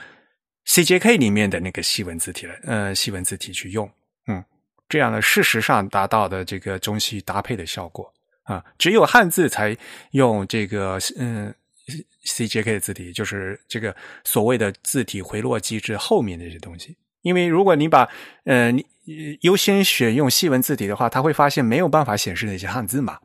[0.70, 3.92] CJK 里面的那个细文字体了，呃，细文字体去用，
[4.28, 4.46] 嗯，
[4.88, 8.14] 这样呢，事实上达到的这个中西搭配的效果
[8.44, 9.76] 啊，只有汉字才
[10.12, 11.52] 用这个，嗯
[12.24, 16.96] ，CJK 的字体，就是这个所谓的字体回落机制后面的这些东西。
[17.24, 18.08] 因为如果你把，
[18.44, 18.86] 呃，你
[19.42, 23.18] 优先选用细文字体的话，它会发现没有办法显示那些汉字嘛。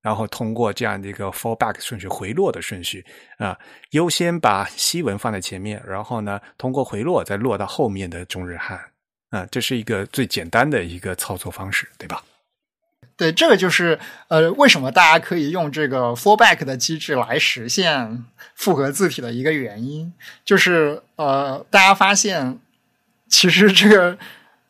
[0.00, 3.04] 然后通过这样的一个 fallback 顺序回落的顺序
[3.38, 3.58] 啊，
[3.90, 8.80] 优先把西文放在前面，然后呢，通过回落再落到后面的中日汉
[9.30, 12.22] 啊，这是一个最简单的一个操作方式，对吧？
[13.16, 18.24] 对，这个就是呃，为什么大家可以用这个 fallback 的机制来实现
[18.54, 20.12] 复合字体的一个原因，
[20.44, 22.60] 就是呃，大家发现
[23.28, 24.18] 其实这个。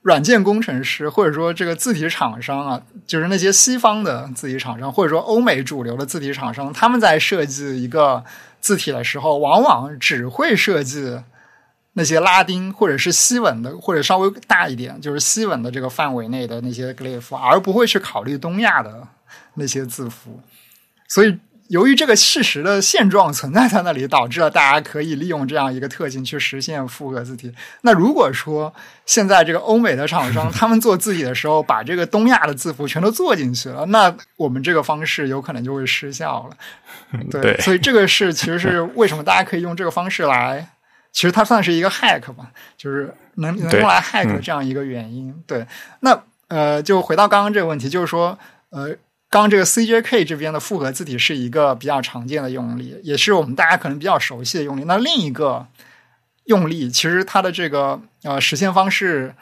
[0.08, 8.24] 软件工程师或者说这个字体厂商啊，就是那些西方的字体厂商，或者说欧美主流的字体厂商，他们在设计一个
[8.58, 11.20] 字体的时候，往往只会设计
[11.92, 19.06] 那些拉丁或者是西文的，或者稍微大一点，就是西文的这个范围内的那些 glyph，而不会去考虑东亚的
[19.54, 20.40] 那些字符，
[21.06, 21.38] 所以。
[21.68, 27.52] 由于这个事实的现状存在在那里，导致了大家可以利用这样一个特性去实现复合字体。
[27.82, 37.20] 那如果说现在这个欧美的厂商 他们做字体的时候，把这个东亚的字符全都做进去了，那我们这个方式有可能就会失效了。
[37.30, 40.68] 对，所以这个是其实是为什么大家可以用这个方式来，
[41.12, 45.34] 其实它算是一个 hack 吧，就是能能用来 hack 这样一个原因。
[45.46, 45.66] 对，
[46.00, 48.38] 那呃，就回到刚刚这个问题，就是说
[48.70, 48.96] 呃。
[49.30, 54.84] 刚这个 CJK 这边的复合字体是一个比较常见的用例，也是我们大家可能比较熟悉的用例。
[54.86, 55.66] 那另一个
[56.44, 59.34] 用例，其实它的这个呃实现方式，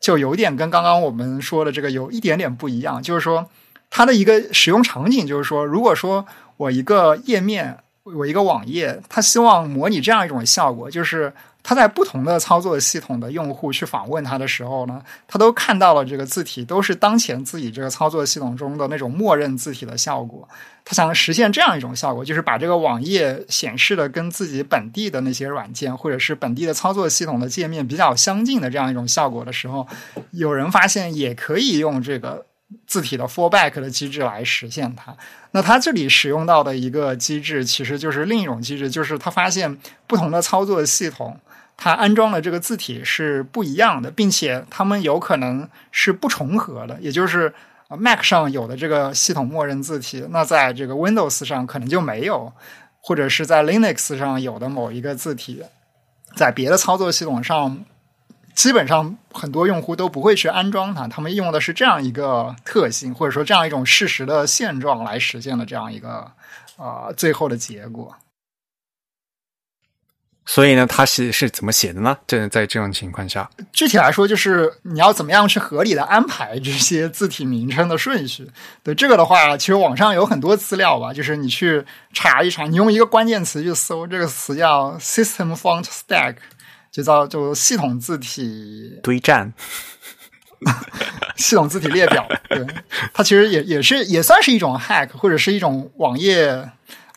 [0.00, 3.50] 就有点跟刚刚我们说的这个有一点点不一样，就是说
[3.90, 6.26] 它的一个使用场景，就是说，如果说
[6.56, 11.34] 我一个页面，我一个网页，它希望模拟这样一种效果，就是
[11.68, 20.48] 他在不同的操作系统的用户去访问他的时候呢，他都看到了这个字体都是当前自己这个操作系统中的那种默认字体的效果。
[20.84, 29.84] 他想实现这样一种效果，就是把这个网页显示的跟自己本地的那些软件或者是本地的操作系统的界面比较相近的这样一种效果的时候，
[30.30, 32.46] 有人发现也可以用这个
[32.86, 35.12] 字体的 fallback 的机制来实现它。
[35.50, 41.36] 那它这里使用到的一个机制，其实就是另一种机制，就是他发现不同的操作系统
[41.76, 47.54] 它安装的这个字体是不一样的，并且它们有可能是不重合的，也就是。
[47.88, 52.52] ，Mac 上有的这个系统默认字体，那在这个 Windows 上可能就没有，
[53.00, 55.62] 或者是在 Linux 上有的某一个字体，
[56.34, 57.84] 在别的操作系统上，
[58.56, 66.28] 基本上很多用户都不会去安装它，他们用的是这样一个特性，或者说这样一种事实的现状来实现的这样一个
[66.76, 68.12] 啊最后的结果。
[70.48, 72.16] 所以呢，他是是怎么写的呢？
[72.24, 78.48] 这在这种情况下，具体来说，就是你要怎么样去合理的安排这些字体名称的顺序。
[78.84, 86.36] 对这个的话，其实网上有很多资料吧，就是你去查一查，你用一个关键词去搜，这个词叫 “system font stack”，
[86.92, 89.52] 就叫就系统字体堆栈，
[91.34, 92.24] 系统字体列表。
[92.48, 92.64] 对，
[93.12, 96.70] 它其实也也是也算是一种 hack，或者是一种网页。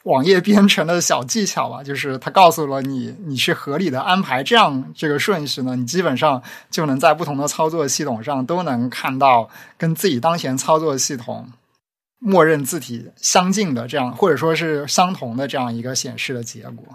[0.04, 6.42] 网页编程的小技巧吧，就是它告诉了你，你去合理的安排这样这个顺序呢，你基本上
[6.72, 11.50] 就能在不同的操作系统上都能看到跟自己当前操作系统
[12.18, 16.86] 默认字体相近的这样，或者说是相同的这样一个显示的结果。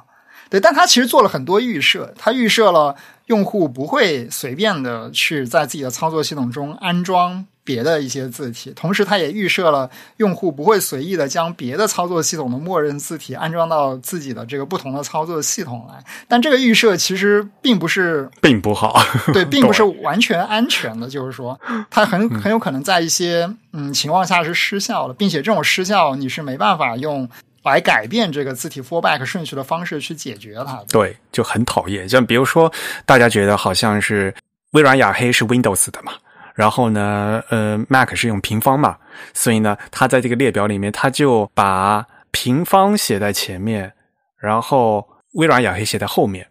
[0.50, 2.96] 对，但它其实做了很多预设，它预设了
[3.26, 7.46] 用户不会随便的去在自己的操作系统中安装。
[7.64, 16.04] 别的一些字体，同时它也预设了用户不会随意的将别的操作系统的默认字体安装到自己的这个不同的操作系统来。
[16.28, 19.02] 但这个预设其实并不是并不好，
[19.32, 21.08] 对，并不是完全安全的。
[21.08, 21.58] 就是说，
[21.90, 27.26] 它很很有可能在一些嗯情况下是失效的，并且这种失效你是没办法用
[27.62, 30.82] 来改变这个字体 fallback 顺序的方式去解决它。
[30.90, 32.06] 对，就很讨厌。
[32.06, 32.70] 像比如说，
[33.06, 34.34] 大家觉得好像是
[34.72, 36.12] 微软雅黑是 Windows 的嘛？
[36.54, 38.96] 然后呢，呃，Mac 是用平方嘛，
[39.32, 43.92] 所以呢，它在这个列表里面，它就把平方写在前面，
[44.38, 46.46] 然后微软雅黑写在后面。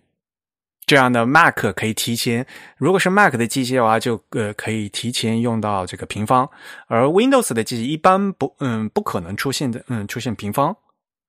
[0.86, 2.45] 这样呢，Mac 可以提前，
[2.76, 6.49] 如果是 Mac 的机器的话，就呃可以提前用到这个平方，
[6.88, 10.76] 而 Windows 的机器一般不，嗯，不可能出现的，嗯，出现平方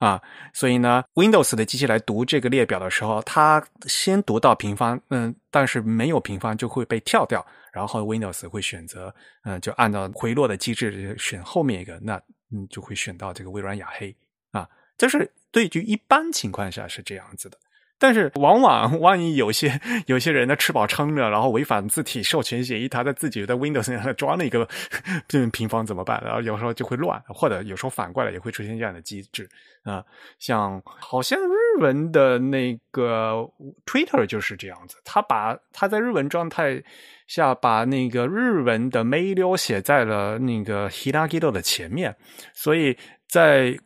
[0.05, 0.21] 啊。
[0.53, 7.45] 所以呢，Windows 的机器来读这个列表的时候，它先读到平方，嗯，但是没有平方就会被跳掉。
[7.73, 9.13] 然后 Windows 会选择，
[9.45, 12.21] 嗯，就按照回落的机制选后面一个，那
[12.53, 14.15] 嗯就会选到这个微软雅黑
[14.53, 14.69] 啊。
[14.97, 17.59] 这是对于一般情况下是这样子的。
[17.99, 24.69] 但是，往往万一有些 有些人呢吃饱撑着，然后违反字体授权协议，他在自己的 Windows 上装了一个
[25.29, 26.21] 这种平方怎么办？
[26.25, 29.49] 然后有时候就会乱，或者有时候反过来也会出现这样的机制
[29.85, 30.05] 啊。
[30.39, 33.49] 像好像日文的那个
[33.87, 36.83] Twitter 就是这样子，他把他在日文状态
[37.27, 42.15] 下把那个日文的 mail 写在了那个 Hiragido 的前面，
[42.53, 43.79] 所以在。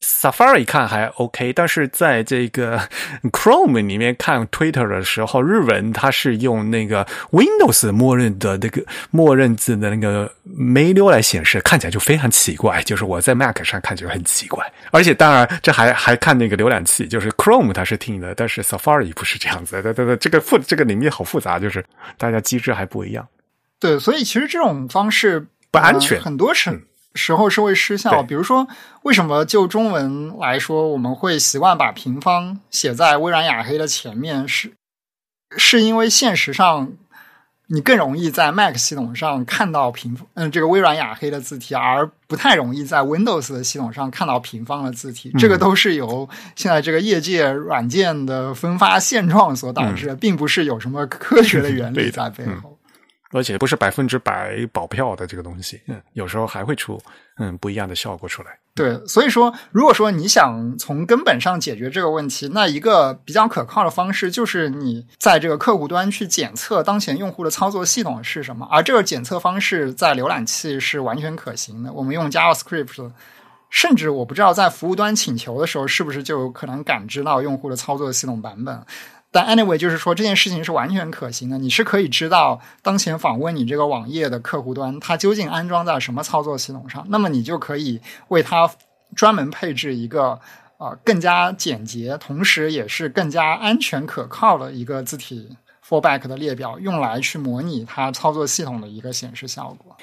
[0.00, 2.80] Safari 看还 OK，但是在这个
[3.32, 12.80] Chrome 里面看 Twitter 的时候，日文它是用那个 Windows 默认的那个默认字的那个 menu 来显示，看起来就非常奇怪。
[12.82, 19.82] 就是我在 Mac 上看起来很奇怪，而且当然这还还看那个浏览器，就是 Chrome 它是听的，但是 Safari 不是这样子。
[19.82, 21.84] 对对对，这个复这个里面好复杂，就是
[22.16, 23.26] 大家机制还不一样。
[23.80, 26.84] 对，所以其实这种方式不安全，很多是。
[27.14, 28.66] 时候是会失效，比如说，
[29.02, 34.46] 为什么就中文来说，我们会习惯把平方写在微软雅黑的前面？
[34.46, 34.72] 是
[35.56, 36.92] 是因为现实上
[37.68, 45.32] 你更容易在 Mac 系统上看到平嗯这个微软雅黑的字体，而不太容易在 Windows 的系统上看到平方的字体。
[45.38, 52.77] 这个都是由现在这个业界软件的分发现状所导致的，并不是有什么科学的原理在背后。
[53.30, 57.00] 而且不是百分之百保票的这个东西，嗯，有时候还会出
[57.38, 58.58] 嗯不一样的效果出来。
[58.74, 71.92] 对，所以说，如果说你想从根本上解决这个问题，那一个比较可靠的方式就是你在这个客户端去检测当前用户的操作系统是什么，而这个检测方式在浏览器是完全可行的。
[71.92, 73.10] 我们用 JavaScript，
[73.68, 78.80] 甚至我不知道在服务端请求的时候是不是就可能感知到用户的操作系统版本。
[79.30, 88.70] 但 anyway，就是说这件事情是完全可行的，你是可以知道当前访问你这个网页的客户端，它究竟安装在什么操作系统上，那么你就可以为它
[89.14, 90.40] 专门配置一个
[90.78, 95.56] 啊、更加简洁，同时也是更加安全可靠的一个字体
[95.86, 99.96] fallback 的列表，用来去模拟它操作系统的一个显示效果。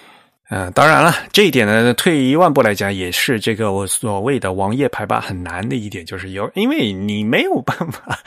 [0.49, 8.19] 嗯，当然了，这一点呢，退一万步来讲，也是这个我所谓的网页排版很难的一点，就是有，因为你没有办法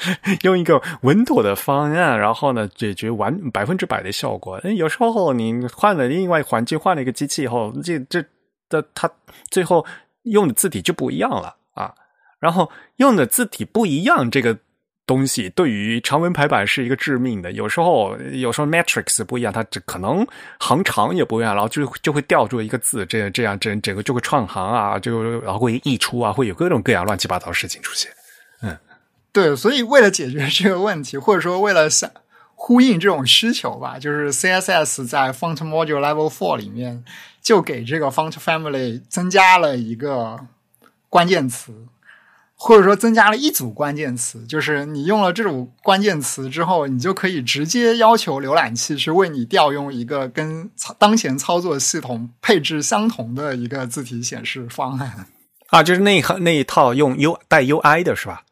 [0.43, 4.61] 用一个稳妥的方案，然后呢解决完百分之百的效果。
[4.77, 8.21] 有时候你换了另外环境，换了一个机器以后，这这
[8.69, 9.09] 的它
[9.49, 9.87] 最后
[10.23, 11.95] 用的字体就不一样了啊。
[12.41, 14.59] 然后用的字体不一样，这个。
[15.09, 20.25] 东西对于长文排版是一个致命的，有时候有时候 matrix 不一样，它这可能
[20.61, 28.13] 行长也不一样，然后就就会掉出一个字，这样这样整整个就会串行啊，就然后会溢出啊，会有各种各样乱七八糟事情出现。
[28.61, 28.77] 嗯，
[29.33, 32.11] 对，所以为了解决这个问题，或者说为了想
[32.55, 37.03] 呼应这种需求吧，就是 CSS 在 Font Module Level Four 里面
[37.41, 40.39] 就给这个 Font Family 增加了一个
[41.09, 41.73] 关键词。
[42.61, 55.27] 或者说增加了一组关键词，就是你用了这种关键词之后，你就可以直接要求浏览器去为你调用一个跟当前操作系统配置相同的一个字体显示方案
[55.69, 58.43] 啊，就是那一那一套用 U 带 UI 的是吧？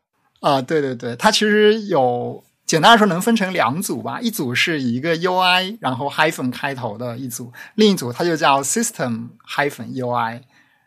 [0.41, 10.43] 啊，对对对，它其实有简单来说能分成两组吧，一组是一个 UI 然后 hyphen 开头的一组，另一组它就叫 System hyphen UI。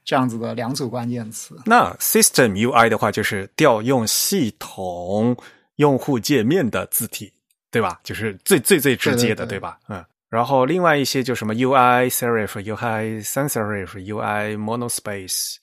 [0.09, 1.55] 这样子的两组关键词。
[1.67, 5.37] 那 System UI 的话，就是调用系统
[5.75, 7.31] 用户界面的字体，
[7.69, 7.99] 对吧？
[8.03, 9.77] 就是最最最直接的，对吧？
[9.87, 10.03] 嗯。
[10.27, 15.57] 然后另外一些就什么 UI Serif、UI Sans Serif、UI Monospace、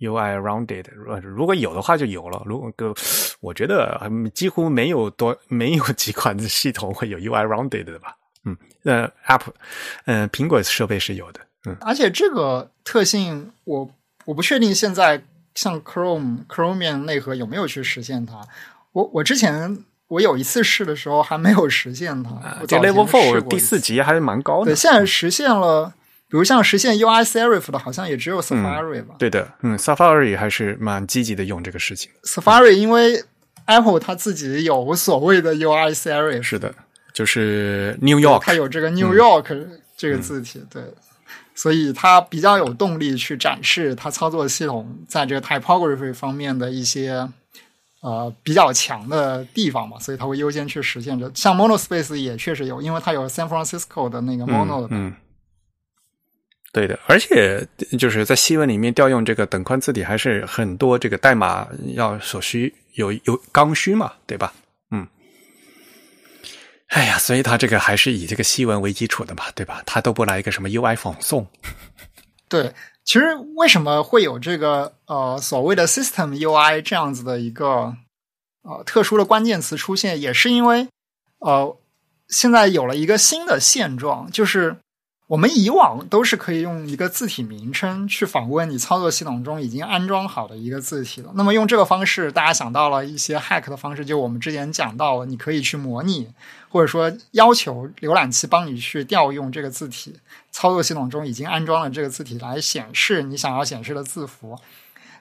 [0.00, 0.86] UI Rounded，
[1.20, 2.42] 如果有的话就有了。
[2.44, 2.92] 如果个
[3.38, 8.16] 我觉得几乎没有多没有几款系统会有 UI Rounded 的吧？
[8.44, 9.42] 嗯，那，App，
[10.06, 11.40] 嗯，苹果设备是有的。
[11.66, 13.90] 嗯，而且这个特性，我
[14.26, 15.22] 我不确定现在
[15.54, 18.40] 像 Chrome Chromium 内核有没有去实现它。
[18.92, 22.30] 我我之前我有一次试的时候还没有实现它。
[22.68, 24.66] 这 Level Four 第四级还是蛮高的。
[24.66, 25.92] 对，现在实现了，
[26.28, 29.14] 比如像实现 UI Serif 的，好像也只有 Safari 吧？
[29.18, 32.10] 对的，嗯，Safari 还是蛮积极的用这个事情。
[32.24, 33.24] Safari 因为
[33.66, 36.74] Apple 它自己有所谓的 UI Serif，是的，
[37.12, 40.82] 就是 New York，它有这个 New York 这个字体，对。
[41.54, 47.28] 所以它比较有动力去展示它操作系统在这个 typography 方面的一些
[48.00, 51.30] 呃比较强的地方嘛，所以它会优先去实现这。
[51.34, 54.88] 像 Monospace 也确实有，因为它有 San Francisco 的那个 Mono 的。
[54.90, 55.14] 嗯，
[56.72, 57.66] 对的，而且
[57.98, 64.52] 就是在西文里面调用这个等宽字体，还是很多这个代码要所需有有刚需嘛，对吧？
[66.88, 69.82] 哎呀，所以他这个还是以这个西文为基础的嘛，对吧？
[69.86, 71.46] 他都不来一个什么 UI 仿送。
[72.48, 72.72] 对，
[73.04, 77.96] 其实为什么会有这个呃所谓的 System UI 这样子的一个
[78.62, 80.88] 呃特殊的关键词出现，也是因为
[81.38, 81.76] 呃
[82.28, 84.76] 现在有了一个新的现状，就是
[85.26, 91.32] 我们以往都是可以用一个字体名称去访问你操作系统中已经安装好的一个字体了。
[91.34, 96.28] 那么用这个方式，大家想到了一些 hack 的方式，就我们之前讲到，你可以去模拟。
[96.68, 100.18] 或者说要求浏览器帮你去调用这个字体，
[100.50, 104.58] 操作系统中已经安装了这个字体来显示你想要显示的字符。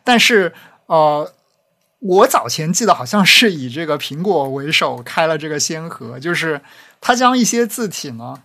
[0.04, 0.52] 但是，
[0.88, 1.32] 呃，
[2.00, 6.60] 我早前记得好像是以这个苹果为首开了这个先河，就是
[7.00, 8.42] 它将一些字体呢，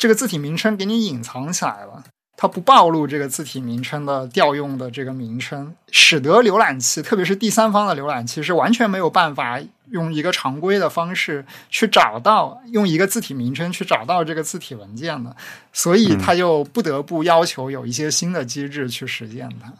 [0.00, 2.02] 这个字体名称给你隐藏起来了。
[2.34, 15.36] 它不暴露这个字体名称的调用的这个名称，使得浏览器，特别是第三方的浏览器，是完全没有办法用一个常规的方式去找到用一个字体名称去找到这个字体文件的，
[15.70, 19.70] 所以它就不得不要求有一些新的机制去实现它。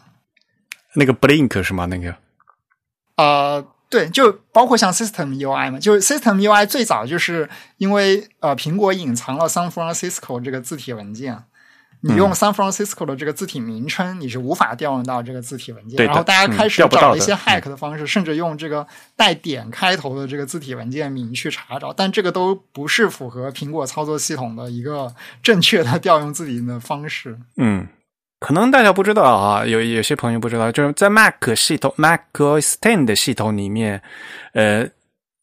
[0.93, 1.87] 那个 Blink 是吗？
[1.87, 2.15] 那个？
[3.15, 7.47] 呃，对，就包括像 System UI 嘛，就是 System UI 最早就是
[7.77, 11.43] 因为呃苹果隐藏了 San Francisco 这个字体文件。
[12.03, 16.03] 你用 San Francisco 的这个字体名称，你是无法调用到这个字体文件。
[16.03, 25.13] 然后大家开始找一些 hack 的方式，甚至用这个带点开头的这个字体文件名去查找，但这个都不是符合苹果操作系统的一个
[25.43, 27.37] 正确的调用字体的方式。
[27.57, 27.87] 嗯，
[28.41, 34.03] 可能大家不知道啊，有有些朋友不知道，就是在 Mac 系统 Mac OS Ten 的系统里面，
[34.51, 34.89] 呃，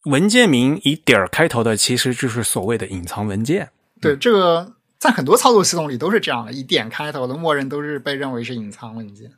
[0.03, 3.71] 文件名以点开头的，其实就是所谓的隐藏文件。
[3.99, 4.73] 对这个。
[4.99, 9.31] 在很多操作系统里都是这样的，以点开头的，默认都是被认为是隐藏文件。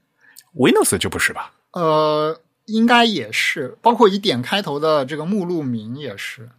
[0.55, 1.53] Windows 就不是吧？
[1.73, 6.49] 呃，应该也是，包括以点开头的这个目录名也是。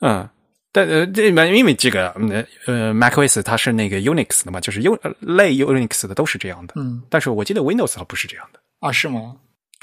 [0.00, 0.28] 嗯，
[0.76, 2.10] 但呃，这因为这个
[2.66, 6.74] 呃，macOS 它是那个 Unix 的嘛，就是 U 类 Unix 的都是这样的。
[6.76, 8.92] 嗯，但是我记得 Windows 它不是这样的啊？
[8.92, 9.36] 是吗？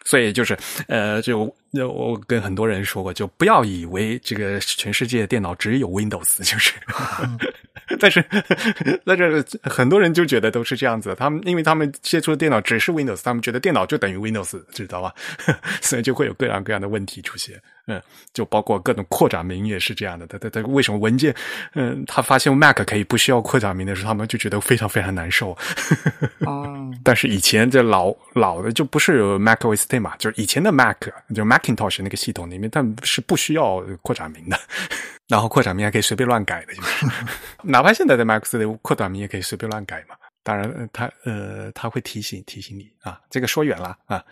[0.05, 0.55] 所以就是
[0.87, 6.73] 呃，就我跟很多人说过，就不要以为这个全世界电脑只有 Windows，就是。
[7.99, 8.23] 但是，
[9.03, 15.11] 但是很多人就觉得都是这样子，他们因为他们接触的电脑只是 Windows，他们觉得电脑就等于 Windows，知道吧？
[15.81, 17.59] 所以就会有各样各样的问题出现。
[17.87, 18.01] 嗯，
[18.33, 20.25] 就包括各种扩展名也是这样的。
[20.27, 21.35] 他他他为什么文件？
[21.73, 25.57] 嗯，他发现 Mac 可以不需要扩展名的时候，他们就觉得非常非常难受。
[26.45, 30.97] 哦， 但是以前这老老的就不是 Mac OS 嘛，就是以前的 Mac，
[31.35, 34.57] 就 Macintosh 那个系统里面，他们是不需要扩展名的。
[35.27, 37.05] 然后扩展名还可以随便乱改的，就是
[37.63, 40.15] 哪怕现在的 Mac 的扩展名也可以随便乱改嘛。
[40.43, 44.23] 当然，他呃他会提醒提醒你啊，这个说远了啊，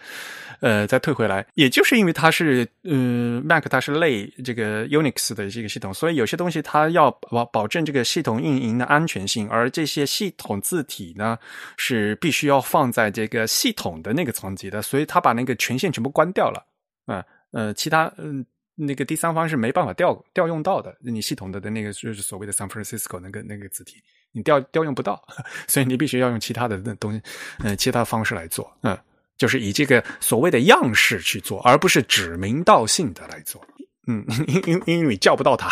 [0.60, 11.40] 呃再退回来，也就是因为它是嗯 Mac 它是类这个 Unix 的这个系统，所以有些东西它要保保证这个系统运营的安全性，而这些系统字体呢
[11.78, 16.66] 是必须要放在这个系统的那个层级的，所以它把那个权限全部关掉了
[17.06, 18.46] 啊呃其他嗯。
[18.84, 23.98] 那个第三方是没办法调调用到的，你系统的的那个就是所谓的 San Francisco 那个那个字体，
[24.32, 25.24] 你调调用不到，
[25.68, 27.22] 所以你必须要用其他的那东西，
[27.60, 28.98] 嗯，其他方式来做，嗯，
[29.38, 33.64] 就是以这个所谓的样式去做，而不是指名道姓的来做，
[34.08, 35.70] 嗯，因因因为你叫不到它，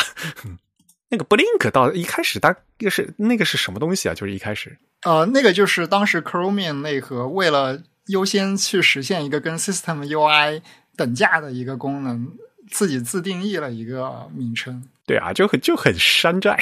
[1.10, 2.56] 那个 Blink 到一开始，它
[2.90, 4.14] 是那个是什么东西啊？
[4.14, 10.62] 就是一开始，呃，那个就是当时 chromi 内核为了优先去实现一个跟 System UI
[10.96, 12.32] 等价的一个功能。
[12.70, 16.58] 自己自定义了一个名称，对啊，就很就很山寨，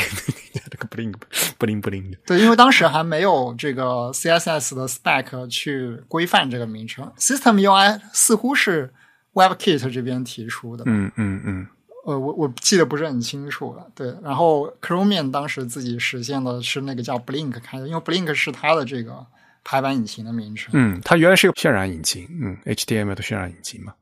[0.53, 1.13] 那个不灵
[1.57, 2.17] 不灵不灵的。
[2.25, 8.91] 对，因为当时还没有这个 CSS 的 spec 去规范这个名称，System UI 似乎是
[9.33, 10.83] WebKit 这边提出的。
[10.87, 11.67] 嗯嗯嗯。
[12.05, 13.85] 呃，我我记得不是很清楚了。
[13.93, 19.25] 对，然后 Chromium 当时自己实现的是那个叫 Blink 开的，因为 Blink 是它的这个
[19.65, 20.71] 排版引擎的名称。
[20.73, 23.93] 嗯，它原来是个渲染引擎，嗯，HTML 的渲染引擎嘛。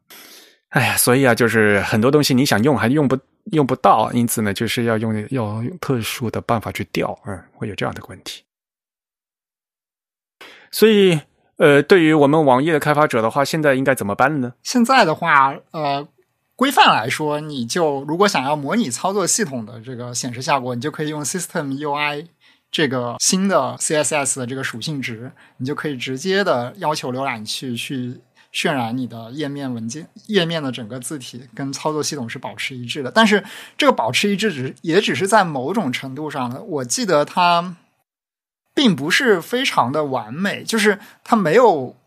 [0.76, 3.18] 哎呀，所以啊，就是很多东西你想用还用不
[3.54, 8.44] 用不到，因此呢，就是要用要用特殊的办法去调，嗯，会有这样的问题。
[10.72, 11.22] 所以，
[11.56, 14.56] 呃，对于我们网页的开发者的话，现在应该怎么办呢？
[14.64, 16.06] 现在的话，呃，
[16.58, 22.28] 规范来说，你就如果想要模拟操作系统的这个显示效果，你就可以用 System UI
[22.70, 28.20] 这个新的 CSS 的这个属性值，你就可以直接的要求浏览器去。
[28.56, 33.44] 渲染你的页面文件页面的整个字体跟操作系统是保持一致的，但是
[33.78, 36.64] 这个保持一致只也只是在某种程度上的。
[36.64, 37.76] 我记得它
[38.74, 41.98] 并不是非常的完美，就是它没有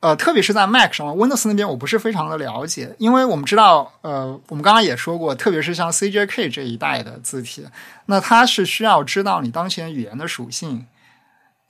[0.00, 7.66] 呃，特别是在 Mac 上，Windows 那边我不是非常的了解，因为我们知道呃，我们刚刚也说过，特别是像 CJK 这一代的字体，
[8.06, 10.86] 那它是需要知道你当前语言的属性。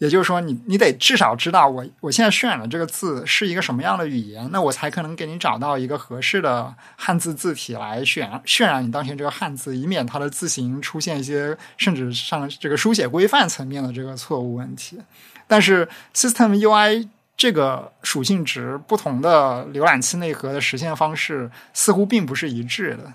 [0.05, 14.99] 也就是说，你你得至少知道我我现在渲染的这个字是一个什么样的语言，那我才可能给你找到一个合适的汉字字体来渲渲染你当前这个汉字，以免它的字形出现一些甚至上这个书写规范层面的这个错误问题。
[15.47, 23.11] 但是 System UI 这个属性值不同的浏览器内核的实现方式似乎并不是一致的。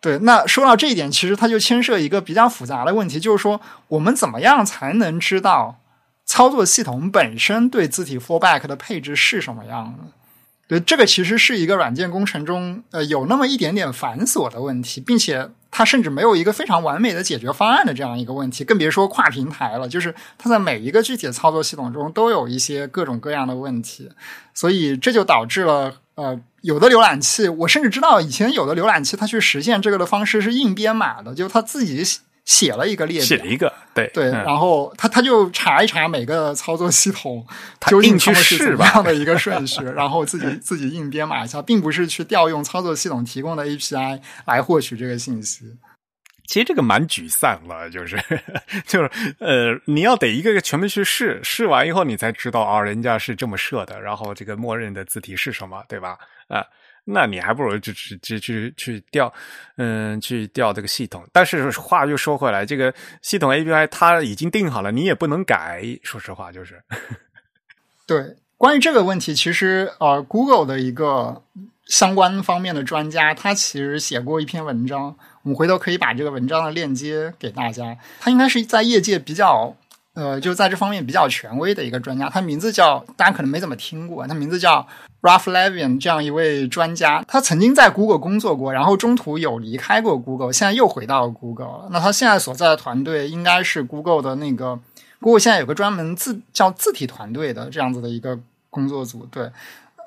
[0.00, 5.80] 对，那说到这一点，其实它就牵涉一个比较复杂的问题，就是说我们怎么样才能知道？
[6.38, 10.04] 操作系统本身对字体 fallback 的配置是什么样的？
[10.68, 19.88] 对，这个其实是一个软件工程中呃有那么一点点繁琐的问题，并且它甚至没有一个非常完美的解决方案的这样一个问题，更别说跨平台了。
[19.88, 24.08] 就是它在每一个具体的操作系统中都有一些各种各样的问题，
[24.54, 32.04] 所以这就导致了呃有的浏览器，我甚至知道以前有的浏览器它去实现这个的方式是硬编码的，就它自己。
[32.48, 37.46] 写了一个列表，写了一个，对对，然后他他就查一查每个操作系统
[37.88, 45.76] 究竟他们是怎么样的一个顺序，然后自己自己硬编码一下，并不是去调用操作系统提供的 API 来获取这个信息。
[46.46, 48.16] 其实这个蛮沮丧了，就是
[48.88, 49.10] 就是
[49.40, 56.16] 呃，你要得一个个全部去试，试完以后你才知道啊，人家是这么设的，然后这个默认的字体是什么，对吧？
[56.48, 56.64] 啊。
[57.10, 59.32] 那你还不如就去去去去调，
[59.76, 61.26] 嗯，去调这个系统。
[61.32, 65.82] 但是话又说回来，这个系统 API 它已经定好了，你也不能改。
[66.02, 66.82] 说实话，就是。
[68.06, 71.42] 对，关于这个问题，其实呃，Google 的一个
[71.86, 77.96] 相关方面的专家，他其实写过一篇文章，我们回头可以把这个文章的链接给大家。
[78.20, 79.76] 他应该是在业界比较。
[80.18, 84.84] 呃，就在这方面比较权威的一个专家，他名字叫大家可能没怎么听过，他名字叫
[85.22, 91.88] Ralph Levin，这样一位专家，他曾经在 Google 工作过，然后中途有离开过 Google，现在又回到 Google 了。
[91.92, 94.80] 那他现在所在的团队应该是 Google 的那个
[95.20, 98.36] ，Google 现在有个专门字叫字体团队的这样子的一个
[98.70, 99.24] 工作组。
[99.30, 99.52] 对，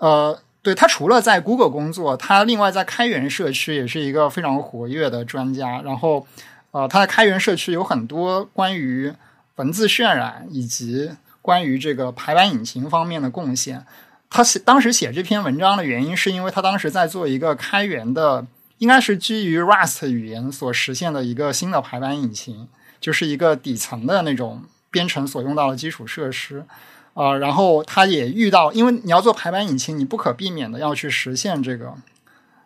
[0.01, 5.81] 呃，对他除了在 Google 工作，他另外在开源社区也是一个非常活跃的专家。
[5.85, 6.27] 然后，
[6.71, 9.13] 呃，他在开源社区有很多关于
[9.61, 13.85] 文字渲染以及关于这个排版引擎方面的贡献。
[14.27, 18.47] 他写当时写这篇文章的原因，是因为他当时在做一个开源的，
[18.79, 22.67] 应该是基于 Rust 语言所实现的一个新的排版引擎，
[22.99, 26.65] 就是一个底层的那种编程所用到的基础设施。
[27.13, 31.93] 啊，然后他也遇到，因为你要做排版引擎，你不可避免的要去实现这个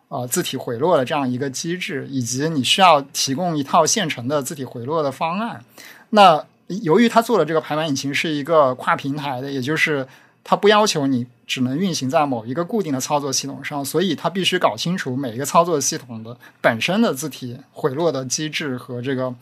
[0.06, 5.64] 呃字体回落的这样一个机制，以及你需要提供一套现成的字体回落的方案。
[6.10, 6.44] 那
[6.82, 10.06] 由于他做的这个排版引擎是一个跨平台的，也就是
[10.42, 19.32] 它不要求你只能运行在某一个固定的操作系统上，所以它必须搞清楚每一个操作系统的本身的字体回落的机制和这个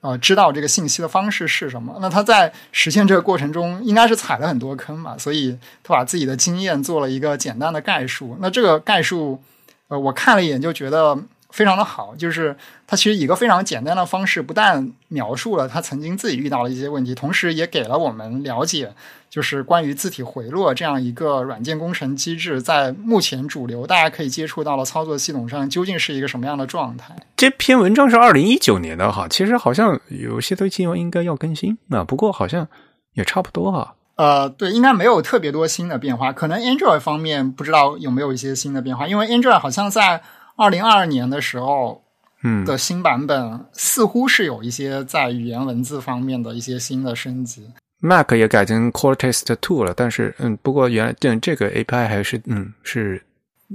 [0.00, 1.98] 呃知道这个信息的方式是什么。
[2.00, 8.36] 那他在实现这个过程中，应该是踩了很多坑嘛，所以他把自己的经验做了一个简单的概述。
[8.40, 9.40] 那这个概述，
[9.88, 11.16] 呃，我看了一眼就觉得。
[11.56, 12.54] 非常的好，就是
[12.86, 18.92] 他其实以一个非常简单的方式，不但描述了他曾经自己遇到的一些问题，同时也给了我们了解，
[19.30, 27.16] 就是关于字体回落这样一个软件工程机制，在目前主流大家可以接触到的操作系统上，究竟是一个什么样的状态。
[27.34, 32.68] 这篇文章是二零一九年的哈，其实好像有些东西应该要更新啊，不过好像
[33.14, 33.94] 也差不多哈。
[34.16, 40.20] 呃，对，应该没有特别多新的变化，可能 Android 方面不知道有没有一些新的变化，因为 Android 好像在。
[40.56, 42.02] 二零二二年的时候，
[42.42, 47.70] 嗯，的新版本似乎是有一些在语言文字方面的一些新的升级。
[48.00, 53.22] Mac 也改成 Core Text Two 了，但是嗯，不过原来这这个 API 还是嗯是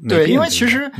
[0.10, 0.92] 对，因为其实。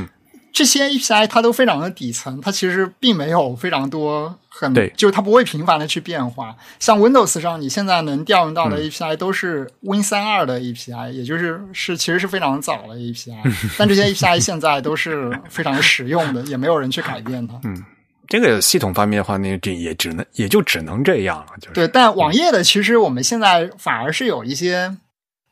[0.54, 6.54] 这些 API 它都非常的底层，它其实并没有非常多很，就是它不会频繁的去变化。
[6.78, 13.38] 像 Windows 上，你现在能调用到的 API 都是 Win 三二的 API，也就是是其实是非常早的 API。
[13.80, 17.60] 但这些 API 现在都是非常实用的，也没有人去改变它。
[17.64, 17.82] 嗯，
[18.28, 21.54] 这个系统方面的话，那这也只能也就只能这样了。
[21.62, 24.98] 就是对，但网页的其实我们现在反而是有一些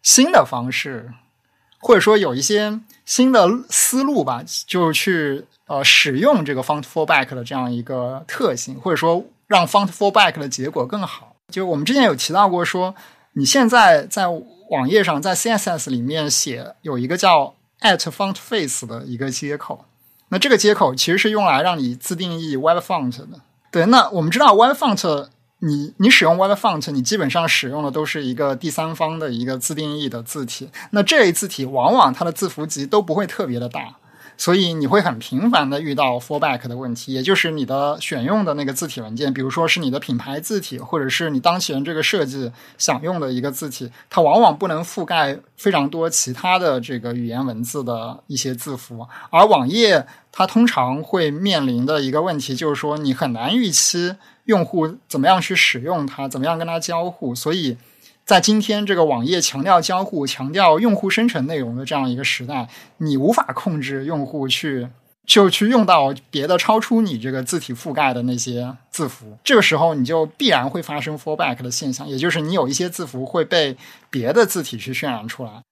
[0.03, 1.09] 新的方式。
[1.81, 11.33] 或者说有一些新的思路吧，就去呃使用这个 font fallback 的这样一个特性，或者说让 font fallback 的结果更好。
[11.49, 12.93] 就我们之前有提到过，说
[13.33, 14.27] 你现在在
[14.71, 19.85] 网页上在 CSS 里面写有一个叫 at font face 的一个接口，
[20.27, 23.39] 那这个接口其实是用来让你自定义 web font 的。
[23.71, 25.29] 对，那我们知道 web font。
[25.61, 30.69] 你你使用 Web Font，你基本上使用的都是一个第三方的一个自定义的字体。
[30.91, 33.97] 那这类字体往往它的字符集都不会特别的大，
[34.40, 49.06] 所以你会很频繁的遇到 Fallback 的问题，也就是你的选用的那个字体文件，比如说是你的品牌字体，或者是你当前这个设计想用的一个字体，它往往不能覆盖非常多其他的这个语言文字的一些字符。
[49.30, 54.16] 而网页它通常会面临的一个问题就是说，你很难预期。
[54.45, 56.28] 用户怎么样去使用它？
[56.28, 57.36] 怎么样跟它交互？
[57.36, 57.78] 所以
[58.30, 64.88] 在今天这个网页强调交互、强调用户生成内容的这样一个时代，你无法控制用户去
[65.26, 69.35] 就去用到别的超出你这个字体覆盖的那些字符。
[69.43, 73.76] 这个时候，你就必然会发生 fallback 的现象，也就是你有一些字符会被
[74.11, 75.64] 别的字体去渲染出来。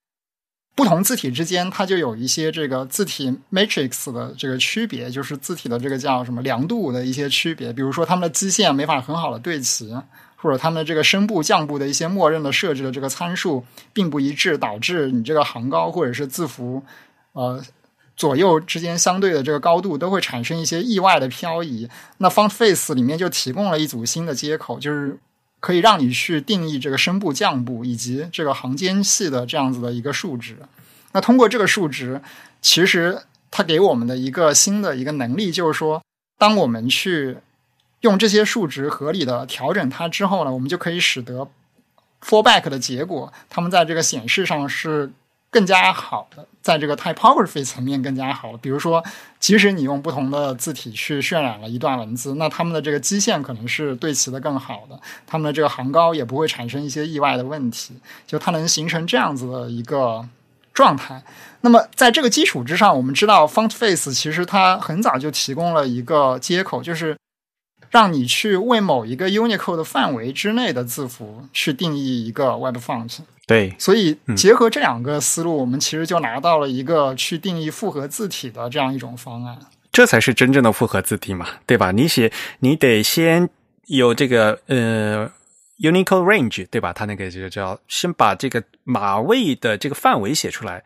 [0.74, 7.72] 不同字体之间，它就有一些这个字体 matrix 的这个区别，就是字体的这个叫什么量度的一些区别。
[7.72, 9.94] 比如说，它们的基线没法很好的对齐，
[10.40, 16.82] 或者它们这个声部、降部的一些默认的设置的这个参数并不一致，导致你这个行高或者是字符
[17.32, 17.62] 呃
[18.16, 21.88] 左右之间相对的这个高度都会产生一些意外的漂移。
[22.16, 25.18] 那 Font Face 里面就提供了一组新的接口，就是。
[25.60, 30.56] 可以让你去定义这个声部、降部以及这个行间隙的这样子的一个数值。
[31.10, 32.22] 那通过这个数值，
[32.62, 33.20] 其实
[33.50, 36.00] 它给我们的一个新的一个能力，就是说，
[36.38, 37.38] 当我们去
[38.00, 41.48] 用这些数值合理的调整它之后呢，我们就可以使得
[42.22, 45.10] fallback 的结果，它们在这个显示上是。
[45.50, 48.54] 更加好的，在这个 typography 层面更加好。
[48.58, 49.02] 比如说，
[49.40, 57.94] 即使你用不同的字体去渲染了一段文字，那它们的这个基线可能是对齐的更好的，它们的这个行高也不会产生一些意外的问题，
[58.26, 60.28] 就它能形成这样子的一个
[60.74, 61.22] 状态。
[61.62, 67.16] 那么在这个基础之上，我们知道 Font Face 其实它很早就提供了一个接口，就是
[67.90, 73.18] 让你去为某一个 Unicode 范围之内的字符去定义一个 Web Font。
[73.46, 79.58] 对，所以结合这两个思路，我们其实就拿到了一个去定义复合字体的这样一种方案。
[79.90, 81.90] 这才是真正的复合字体嘛，对吧？
[81.90, 83.48] 你写，你得先
[83.86, 85.30] 有这个呃
[85.80, 86.92] Unicode Range，对吧？
[86.92, 90.84] 它那个就叫先把这个码位的这个范围写出来。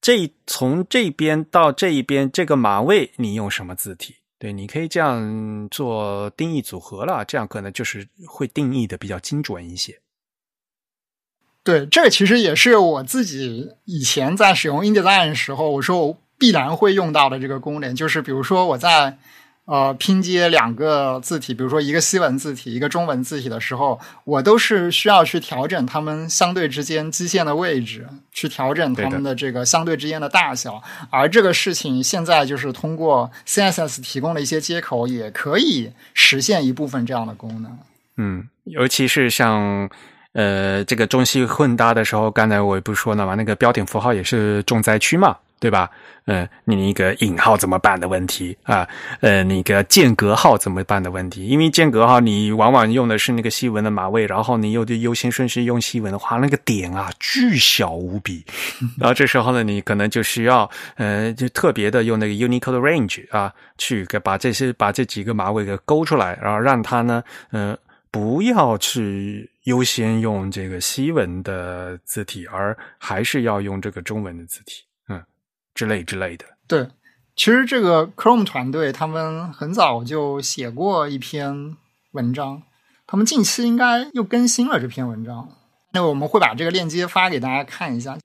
[0.00, 4.16] 这从这边到这一边，这个码位你用什么字体？
[4.40, 10.00] 对，你可以这样做定义组合了，这样可能就是会定义的比较精准一些。
[11.62, 19.18] 对，这个其实也是我自己以前在使用 InDesign 时候，我说我必然会用到的这个功能，就是比如说我在
[19.70, 30.82] 呃拼接两个字体，比如说一个西文字体，一个中文字体的时候，我都是需要去调整它们相对之间基线的位置，去调整它们的这个相对之间的大小。
[31.10, 37.78] 而这个事情现在就是通过 CSS 提供的一些接口，也可以实现一部分这样的功能。
[38.16, 39.88] 嗯，尤其是像。
[40.32, 45.88] 呃，这个中西混搭的时候，刚才我不是说了嘛，那个标点符号也是重灾区嘛，对吧？
[46.24, 48.88] 嗯，你那个引号怎么办的问题啊？
[49.20, 51.46] 呃，那个间隔号怎么办的问题？
[51.46, 58.44] 因为间隔号你往往用的是那个西文的码位，然后你又优先顺序用西文的话，那个点啊巨小无比，
[58.98, 67.22] 然后这时候呢，你可能就需要呃，就特别的用那个 Unicode Range 啊，去给把这些把这几个码位给勾出来，然后让它呢，
[67.52, 67.76] 嗯。
[68.12, 74.89] 不要去优先用这个西文的字体，而还是要用这个中文的字体，嗯，
[75.74, 76.44] 之类之类的。
[76.66, 76.88] 对，
[77.36, 81.76] 其实这个 Chrome 团队他们很早就写过一篇
[82.12, 82.62] 文章，
[83.06, 85.48] 他们近期应该又更新了这篇文章。
[85.92, 88.18] 那我们会把这个链接发给大家看一下，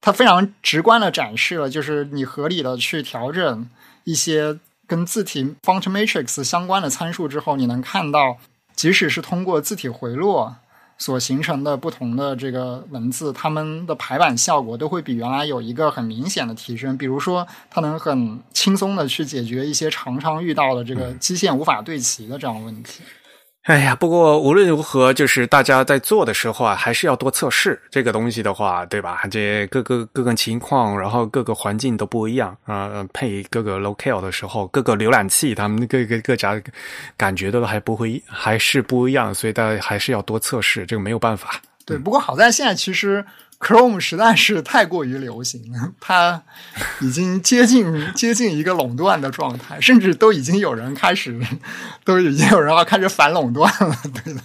[0.00, 3.68] 它非常直观的展示了，就是你合理的去调整
[4.04, 8.38] 一些跟字体 Font Matrix 相关的参数之后，你能看到。
[8.76, 10.56] 即使是通过字体回落
[11.00, 16.96] 所形成的不同的这个文字，它们的排版效果都会比原来有一个很明显的提升。
[16.96, 23.00] 比如说，它能很轻松的去解决一些常常遇到的这个基线无法对齐的这样的问题。
[23.64, 29.20] 哎呀，不过无论如何，就是大家在做的时候啊，还是要多测试这个东西的话，对吧？
[29.30, 33.06] 这各个各个情况，然后各个环境都不一样啊。
[33.12, 36.60] 配各个 locale 的时候，各个浏览器他们各个各家
[37.18, 41.60] 感觉都还不会，还是不一样，所以大家还是要多测试，这个没有办法。
[41.84, 43.24] 对，不过好在现在其实。
[43.60, 46.42] Chrome 实在是太过于流行了， 它
[47.00, 51.38] 已经接近 接近一个垄断的状态，甚至都已经有人开始，
[52.04, 54.40] 都已经有人要开始反垄断了，对的。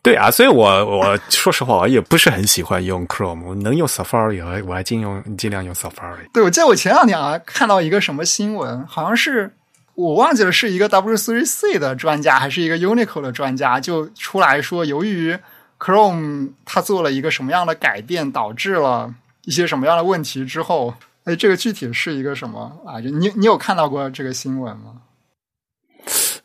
[0.00, 6.30] 对啊，所以我我说实话，我也不是很喜欢用 Chrome，能用 Safari，我还尽用尽量用 Safari。
[6.32, 9.52] 对，我记得我前两天啊看到一个什么新闻，好像是
[9.96, 15.36] 我忘记了是一个 W3C 的专家还是一个 Unicode 的专家，就出来说，由于
[15.78, 19.14] Chrome 它做了一个什么样的改变，导致了
[19.44, 20.94] 一些什么样的问题之后，
[21.24, 23.00] 哎，这个具体是一个什么啊？
[23.00, 25.02] 就你你有看到过这个新闻吗？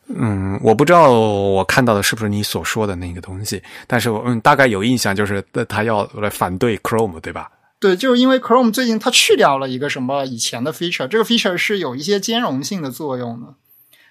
[0.06, 7.50] 嗯，我不知道我看到的是不是你所说的那个东西，但是我嗯大概有印象，就是他要来反对 Chrome，对吧？
[7.80, 13.54] 对，就是因为 Chrome 最近它去掉了一个什么以前的 feature，这个 feature 是有一些兼容性的作用的，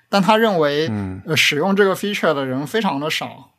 [0.09, 3.52] 但他认为，嗯，使用这个 feature 的人非常的少。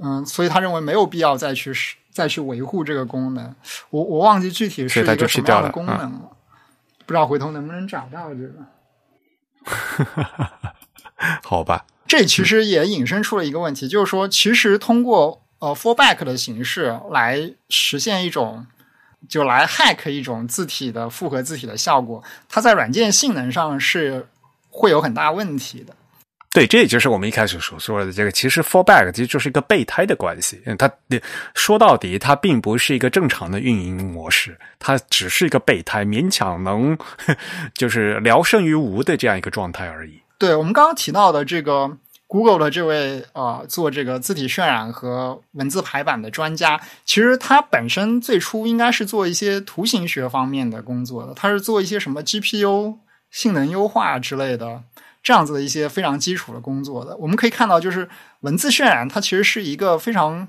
[0.00, 1.72] 嗯，所以他认为没有必要再去
[2.10, 3.54] 再去维护这个功能。
[3.90, 6.30] 我我忘记具体是一个什么样的功能了，
[7.04, 8.54] 不知道回头能不能找到这个。
[11.42, 18.66] 好吧，这其实也引申出了一个问题，就是说，其实通过呃 fallback 的形式来实现一种，
[19.28, 24.28] 就来 hack 一种字体的复合字体的效果，它在软件性能上是
[24.70, 25.94] 会有很大问题的。
[26.50, 30.60] 对，这也就是我们一开始所说的这个，其实 fallback 其实就是一个备胎的关系。
[30.64, 30.90] 嗯，它
[31.54, 36.96] 说到底，它并不是一个正常的运营模式，它只是一个备胎，勉强能
[37.74, 40.20] 就是聊胜于无的这样一个状态而已。
[40.38, 52.96] 对我们刚刚提到的这个 Google 的这位呃做这个字体渲染和文字排版的专家，其实他本身最初应该是做一些图形学方面的工作的，他是做一些什么 GPU
[53.30, 54.82] 性能优化之类的。
[55.22, 58.08] 这样子的一些非常基础的工作的，我们可以看到，就是
[58.40, 60.48] 文字渲染，它其实是一个非常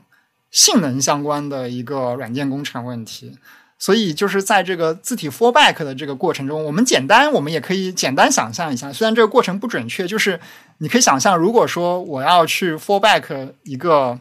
[0.51, 3.37] 性能相关的一个软件工程问题。
[3.81, 10.37] 所以，就是在这个字体 fallback 的这个过程中，我们简单，我们也可以简单想象一下，虽然这个过程不准确，就是
[10.79, 14.19] 你可以想象，如果说我要去 fallback 一个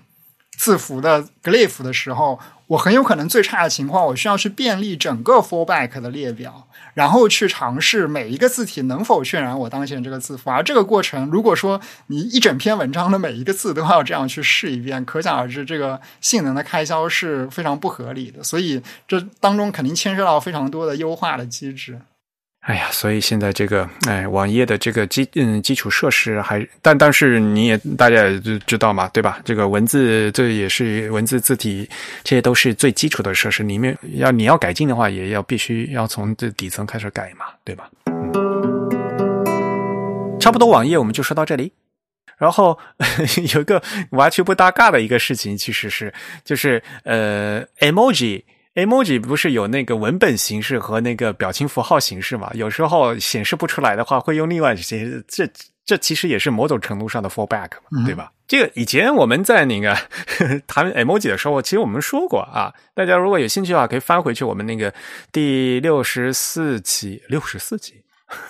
[0.56, 2.38] 字符的 glyph 的时候，
[2.68, 10.50] 我很有可能最差的情况，我需要去便利整个 fallback 的列表，然后去尝试每一个字体能否渲染我当前这个字符。
[10.50, 18.42] 而这个过程，如果说你一整篇文章的每一个字都要这样去试一遍，可想而知，这个性能的开销是非常不合理的。
[18.44, 21.98] 所以这当中肯定牵涉到非常多的优化的机制。
[22.60, 29.40] 哎呀，所以现在这个哎，网页的这个基嗯基础设施还，但但是你也大家也知道嘛，对吧？
[29.42, 31.88] 这个文字这也是文字字体，
[32.22, 33.62] 这些都是最基础的设施。
[33.62, 37.88] 里面要你要改进的话，也要必须要从这底层开始改嘛，对吧？
[40.38, 41.72] 差不多网页我们就说到这里。
[42.36, 42.78] 然后
[43.54, 46.12] 有个完全不搭嘎的一个事情，其实是
[46.44, 48.42] 就是呃，emoji。
[48.78, 52.48] Emoji 不是有那个文本形式和那个表情符号形式嘛？
[52.54, 55.20] 有时候显示不出来的话，会用另外一些。
[55.26, 55.50] 这
[55.84, 58.30] 这其实也是某种程度上的 fallback 嘛，对吧？
[58.46, 59.96] 这个以前我们在那个
[60.68, 62.72] 谈 emoji 的时候，其实我们说过啊。
[62.94, 64.94] 大家如果有兴趣的话，可以翻回去我们那个
[65.32, 68.04] 第六十四期，六十四期，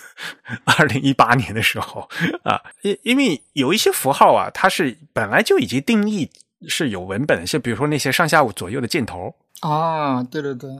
[0.76, 2.08] 二零一八年的时候
[2.42, 6.28] 啊，因因为有一些符号啊，它是本来就已经定义
[6.68, 9.34] 是有文本，像比如说那些上下左右的箭头。
[9.60, 10.70] 啊，对对对，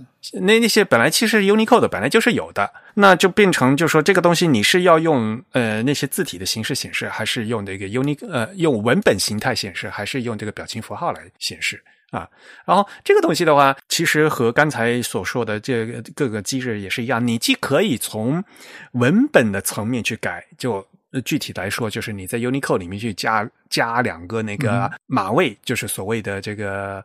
[0.41, 12.29] 那那些本来其实 Unicode 本来就是有的，那就变成就说这个东西你是要用呃那些字体的形式显示，还是用那个 Unic 呃用文本形态显示，还是用这个表情符号来显示啊？
[12.65, 18.45] 然后这个东西的话，其实和刚才所说的这个各个机制也是一样，你既可以从
[18.93, 20.87] 文本的层面去改，就
[21.25, 27.05] 具体来说，就是你在 Unicode 里面去加加两个那个码位，就是所谓的这个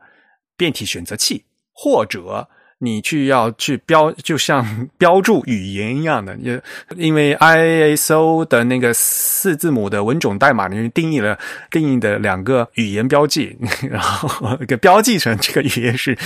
[0.56, 1.44] 变体选择器。
[1.74, 2.48] 或者
[2.80, 6.62] 你去要去标，就像标注语言一样的，也
[6.98, 11.40] 因为 ISO 的那个四字母的文种代码里面定义了
[11.72, 13.58] 定义的两个语言标记，
[13.90, 16.18] 然后给标记成这个语言是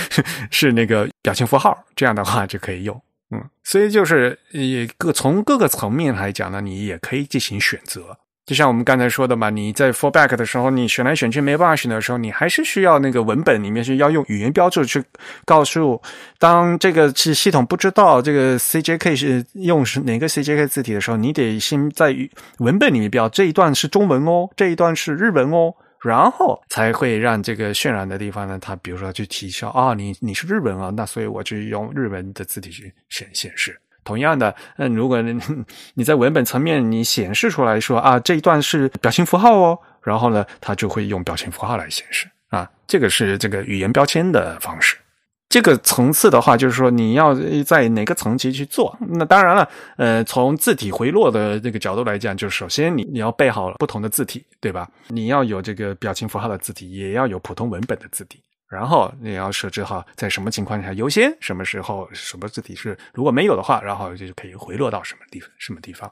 [0.50, 3.00] 是那个表情符号，这样的话就可以用。
[3.30, 8.18] 嗯，所以就是也各从各个层面来讲呢，你也可以进行选择。
[8.48, 15.04] 就像我们刚才说的嘛，你在 fallback 的时候，你选来选去没办法选的时候，你还是需要那个文本里面是要用语言标注去
[15.44, 16.02] 告诉，
[16.40, 22.16] 当这个是系统不知道这个 CJK 是用是哪个 CJK 字体的时候，你得先在
[22.60, 33.78] 文本里面标这一段是中文哦，这一段是日文哦，然后才会让这个渲染的地方呢，它比如说去提效啊，你你是日文啊，那所以我就用日文的字体去显显示。
[34.08, 35.22] 同样的，嗯，如果
[35.96, 44.96] 你在文本层面你显示出来说啊，这一段是表情符号哦，然后呢，它就会用表情符号来显示啊，这个是这个语言标签的方式。
[45.50, 47.34] 这个层次的话，就是说你要
[47.66, 48.96] 在哪个层级去做。
[49.00, 54.90] 那当然了，呃，从字体回落的这个角度来讲，就是首先你你要备好不同的字体，对吧？
[55.08, 58.42] 你要有这个表情符号的字体，也要有普通文本的字体。
[58.70, 66.12] 然后你要设置好在什么情况下优先，什么时候什么字体是如果没有的话，然后就可以回落到什么地方什么地方。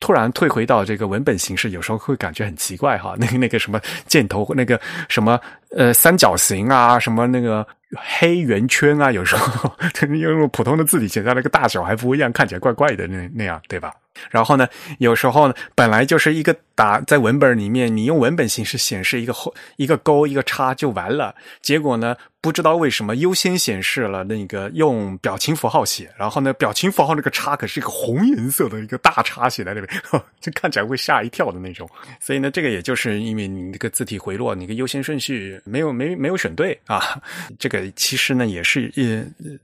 [0.00, 3.14] 突然退回到这个文本形式，有时候会感觉很奇怪哈。
[3.18, 4.78] 那个那个什么箭头，那个
[5.08, 5.40] 什么
[5.74, 7.66] 呃三角形啊，什么那个
[7.96, 9.74] 黑圆圈啊，有时候
[10.06, 13.94] 用普通的字体写在那个大小还不一样，看起来怪怪的那那样，对吧？
[14.30, 14.66] 然后呢，
[14.98, 19.34] 有时候呢，本来就是一个打在文本里面，你用文本形式显示一个
[19.76, 21.34] 一个勾一个叉就完了。
[21.60, 30.02] 结果呢，不知道为什么优先显示了那个用表情符号写，然后呢，表情符号那个叉可是一个红颜色的一个大叉写在那边，
[30.40, 31.88] 就看起来会吓一跳的那种。
[32.20, 37.20] 所以呢，这个也就是因为你那个字体回落，你个优先顺序没有没没有选对啊。
[37.58, 39.58] 这个其实呢，也是呃。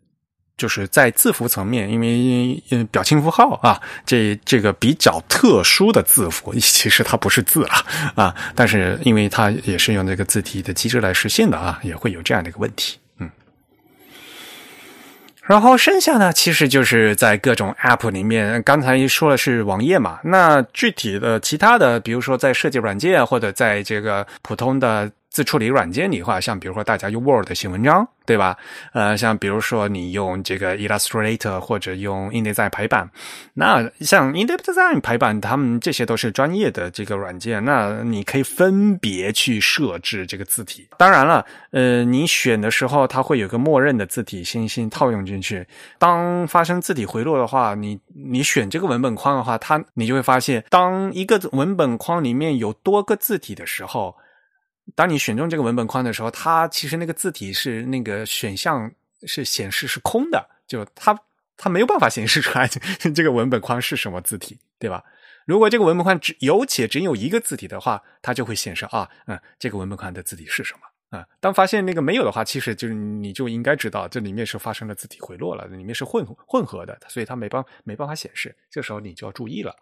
[0.60, 7.72] 就是在字符层面，因为嗯表情符号啊，这这个比较特殊的字符， 其实它不是字了
[8.14, 13.30] 啊，但是因为它也是用这个字体的机制来实现的啊，也会有这样的一个问题，嗯。
[15.44, 25.10] 然后剩下呢，其实就是在各种 App 里面，刚才说的是网页嘛，那具体的其他的，比如说在设计软件或者在这个普通的。
[25.30, 28.58] 自处理软件里话，像比如说大家用 Word 写文章，对吧？
[28.92, 33.08] 呃，像比如说你用这个 Illustrator 或者用 InDesign 排版，
[33.54, 37.64] 那像 InDesign 排版，他们这些都是专业的这个软件。
[37.64, 40.88] 那你可以分别去设置这个字体。
[40.98, 45.64] 当然了，呃，你选的时候它会有个默认的字体先先套用进去。
[46.00, 54.16] 当发生字体回落的话，你你选这个文本框的话，它你就会发现，当一个文本框里面有多个字体的时候。
[54.94, 58.90] 当你选中这个文本框的时候，它其实那个字体是那个选项
[59.26, 61.18] 是显示是空的，就它
[61.56, 62.68] 它没有办法显示出来
[63.14, 65.04] 这个文本框是什么字体，对吧？
[65.46, 71.26] 如果这个文本框只有且只有一个字体的话，它就会显示啊，嗯，这个文本框的字体是什么啊。
[71.40, 78.54] 当发现那个没有的话，其实就是你就应该知道这里面是发生了字体回落了，里面是混混合的，所以它没办没办法显示。
[78.70, 79.74] 这时候你就要注意了。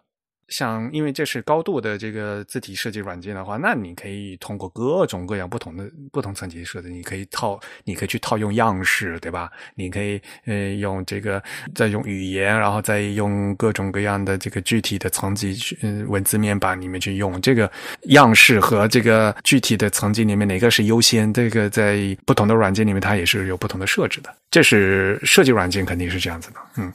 [0.49, 9.51] 像因为这是高度的这个字体设计软件的话，那你可以通过各种各样不同的不同层级设置，你可以套，你可以去套用样式，对吧？
[9.75, 11.41] 你可以呃用这个
[11.73, 17.71] 再用语言，然后再用各种各样的这个具体的层级去文字面板里面去用这个
[18.03, 24.35] 样式和这个具体的层级里面哪个是优先，这个在不同的软件里面它也是有不同的设置的。
[24.49, 26.91] 这是设计软件肯定是这样子的，嗯。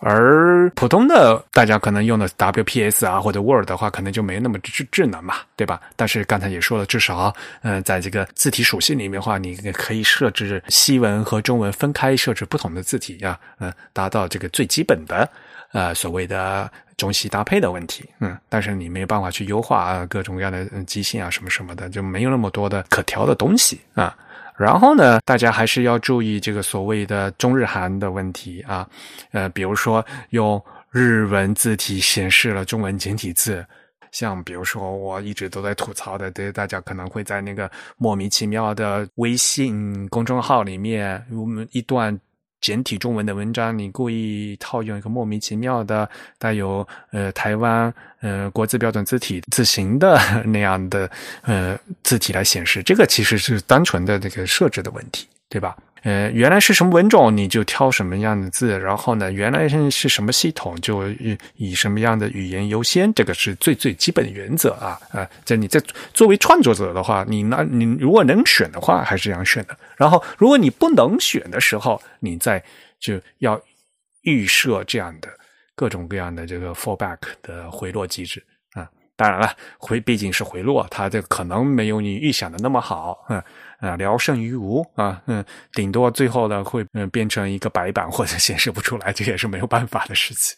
[0.00, 5.80] 而普通的大家可能用的 WPS 啊或者 Word 的话，可能就没那么智智能嘛，对吧？
[5.96, 15.26] 但是刚才也说了，至少嗯，在这个字体属性里面的话，你可以设置西文和中文分开设置不同的字体啊，嗯，达到这个最基本的
[15.72, 24.14] 呃所谓的中西搭配的问题，嗯，但是你没有办法去优化各种各样的机性啊什么什么的，就没有那么多的可调的东西啊。
[24.56, 28.88] 然后呢，大家还是要注意这个所谓的中日韩的问题啊，
[29.32, 33.66] 呃，比如说用日文字体显示了中文简体字，
[34.12, 42.18] 像比如说我一直都在吐槽的，对大家可能会在那个莫名其妙的微信公众号里面，我们一段。
[42.64, 46.08] 简体中文的文章，你故意套用一个莫名其妙的
[46.38, 47.92] 带有呃台湾
[48.22, 50.18] 呃国字标准字体字形的
[50.48, 51.10] 那样的
[51.42, 55.76] 呃字体来显示，这个其实是单纯的这个设置的问题，对吧？
[56.04, 61.08] 呃，原来是什么文种，你就挑什么样的字，然后呢，原来是什么系统，就
[61.56, 65.26] 以什么样的语言优先，这个是最最基本原则啊啊！
[65.46, 65.82] 这你在
[66.12, 69.74] 作为创作者的话，你那你如果能选的话，还是这样选的。
[69.96, 72.62] 然后，如果你不能选的时候，你再
[73.00, 73.58] 就要
[74.20, 75.28] 预设这样的
[75.74, 78.44] 各种各样的这个 fallback 的回落机制
[78.74, 78.86] 啊。
[79.16, 83.42] 当然了，回毕竟是回落，它这可能没有你预想的那么好，嗯。
[83.84, 90.56] 啊，聊胜于无啊，嗯，顶多最后呢会嗯变成一个白板或者显示不出来，这也是没有办法的事情。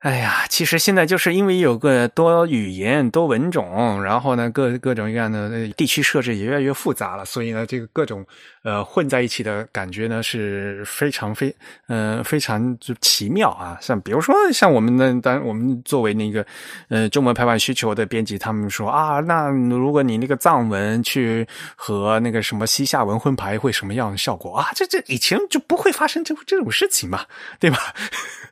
[0.00, 8.24] 哎呀，其实现在就是因为有个多语言、多文种，然后呢，各各种各样的地区设置也越来越复杂了，所以呢，这个各种
[8.62, 11.52] 呃混在一起的感觉呢是非常非
[11.88, 13.76] 嗯非常就奇妙啊。
[13.80, 16.46] 像比如说像我们的，当我们作为那个
[16.88, 21.44] 呃中文排版需求的编辑，他们说啊，那如果你那个藏文去
[21.74, 24.68] 和那个什么西夏文混排，会什么样的效果啊？
[24.76, 27.24] 这这以前就不会发生这这种事情嘛，
[27.58, 27.78] 对吧？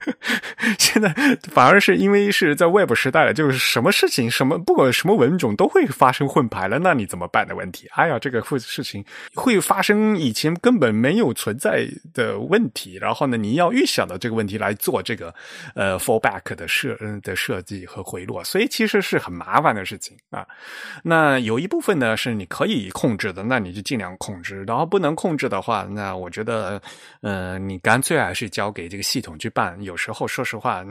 [0.78, 1.14] 现在
[1.50, 7.88] 反而是因为是在 Web 时代了，就是什么事情、什么不管什么文种都会发生混排了，那你怎么办的问题？
[7.92, 9.04] 哎呀，这个会事情
[9.34, 15.34] 会发生以前根本没有存在的问题，然后呢，你要预想到这个问题来做这个
[15.74, 20.46] 呃 fallback 的设嗯的设计和回落，所以其实是很麻烦的事情啊。
[21.02, 26.80] 那有一部分呢是你可以控制的，那你就尽量控制；然后不能控制的话，那我觉得
[27.22, 29.80] 呃，你干脆还是交给这个系统去办。
[29.82, 30.84] 有时候说实话。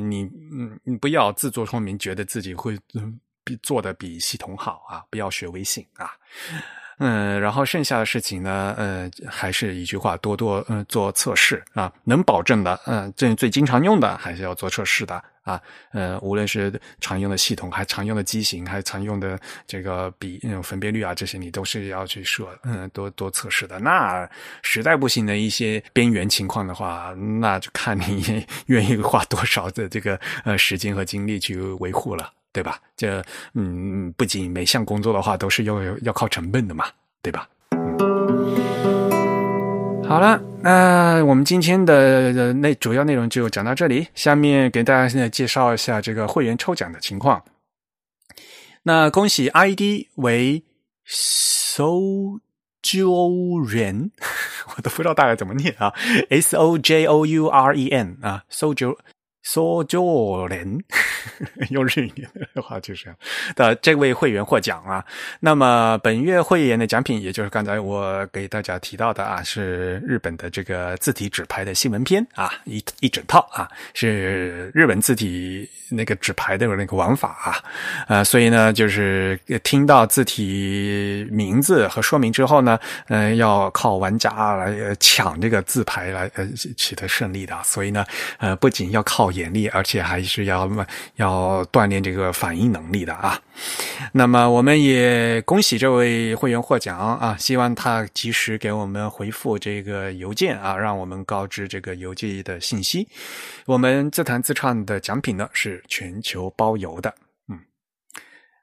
[0.00, 2.78] 你嗯，你不要自作聪明，觉得自己会
[3.44, 5.02] 比做的比系统好啊！
[5.10, 6.10] 不要学微信啊！
[6.98, 15.22] 嗯，然后剩下的事情呢，呃，还是一句话，多多嗯做测试啊，能保证的，嗯，最最经常用的还是要做测试的。
[15.48, 15.60] 啊，
[15.92, 23.78] 呃，无论是常用的系统，还常用的机型，还常用的这个比那种分辨率啊，这些你都是要去设，嗯，多多测试的。
[23.78, 24.28] 那
[24.62, 32.78] 实在不行的一些边缘情况的话，那就看你 愿意花多少的这个呃时间和精力去维护了，对吧？
[32.94, 36.84] 这嗯，不仅每项工作的话都是要要靠成本的嘛，
[37.22, 37.48] 对吧？
[40.08, 44.08] 好了，那我们今天的内主要内容就讲到这里。
[44.14, 47.44] 下面给大家现在介绍一下这个会员抽奖的情况。
[48.84, 50.64] 那恭喜 ID 为
[51.06, 52.10] Sojourn，
[54.76, 55.92] 我都不知道大概怎么念啊
[56.30, 58.96] ，S O J O U R E N 啊，Sojourn。
[59.48, 60.78] 说就连
[61.70, 63.06] 用日语的话就是
[63.56, 65.02] 的，这位会员获奖啊。
[65.40, 77.56] 那么本月会员的奖品，也就是刚才我给大家提到的啊，是日本的这个字体纸牌的新闻片啊，一一整套啊，是日本字体那个纸牌的那个玩法啊。
[78.06, 86.46] 呃，所以呢，就是听到字体名字和说明之后呢，嗯，要靠玩家来抢这个字牌来呃
[86.76, 87.58] 取得胜利的。
[87.64, 88.04] 所以呢，
[88.36, 89.32] 呃，不仅要靠。
[89.38, 90.68] 眼力，而且还是要
[91.16, 93.40] 要锻炼这个反应能力的啊。
[94.12, 97.36] 那么，我们也恭喜这位会员获奖啊！
[97.38, 103.08] 希望他及时给我们回复这个邮件啊，让我们告知这个邮寄的信息。
[103.66, 107.14] 我们自弹自唱的奖品呢是全球包邮的。
[107.48, 107.58] 嗯，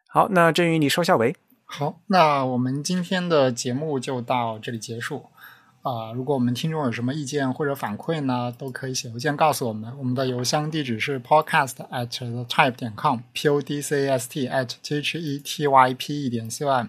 [0.07, 1.35] 好，那至于你收下为。
[1.65, 5.25] 好，那我们今天的节目就到这里结束。
[5.85, 9.95] 啊、如果我们听众有什么意见或者反馈呢，都可以写邮件告诉我们。
[9.99, 15.19] 我们的邮箱地址是 podcast at the type 点 com，p o d c a s t at t h
[15.19, 16.87] e t y p e 点 c o m。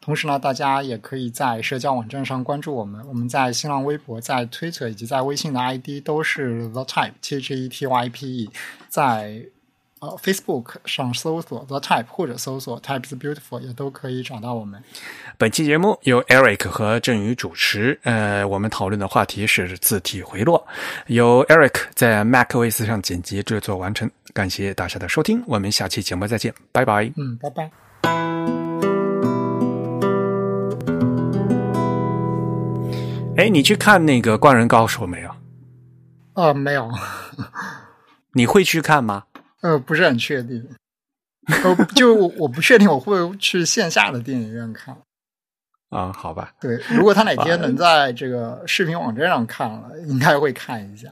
[0.00, 3.04] 同时呢，大家也可以在社交网站上关注我们。
[3.08, 8.50] 我们在新浪微博、在推特以及在微信的 ID 都是 the type t h e t y p e，
[8.88, 9.42] 在
[10.00, 14.82] 呃 Facebook 上搜索 the type 或者搜索 type is beautiful 也都可以找到我们。
[15.38, 20.66] 本期节目由 Eric 和振宇主持，呃，我们讨论的话题是字体回落，
[21.06, 24.10] 由 Eric 在 macOS 上剪辑制作完成。
[24.34, 27.10] 感谢大家的收听，我们下期节目再见，拜拜。
[27.16, 27.70] 嗯，拜拜。
[33.38, 35.30] 哎，你去看那个《灌篮高手》没有？
[36.34, 36.90] 呃，没有，
[38.32, 39.24] 你会去看吗？
[39.62, 40.68] 呃，不是很确定。
[41.46, 44.96] 呃， 就我我不确定我会去线下的电影院看。
[45.90, 51.08] 啊、好吧，对，如果他哪天能在这个视频网站上看了，应该会看一下。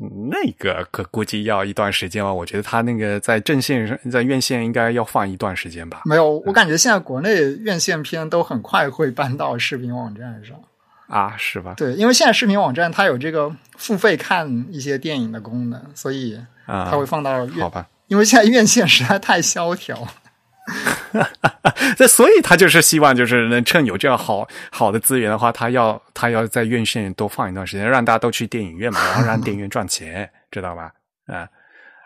[0.00, 2.32] 嗯那个可估计要一段时间吧。
[2.32, 6.02] 我觉得他那个在正线上，在院线应该要放一段时间吧。
[6.04, 10.56] 没有，我感觉现在国内院线片都很快会搬到视频网站上。
[11.08, 11.74] 啊，是吧？
[11.76, 17.60] 对，因为现在视频网站它有这个付费看一些电影的功能，所以啊，它会放到院。
[17.60, 17.86] 好吧。
[18.08, 20.06] 因为现在院线实在太萧条。
[21.96, 30.92] 这所以他就是希望，就是能趁有这样好好的资源的话，他要他要在院线多放一段时间，让大家都去电影院嘛，然后让电影院赚钱，知道吧？
[31.26, 31.48] 啊。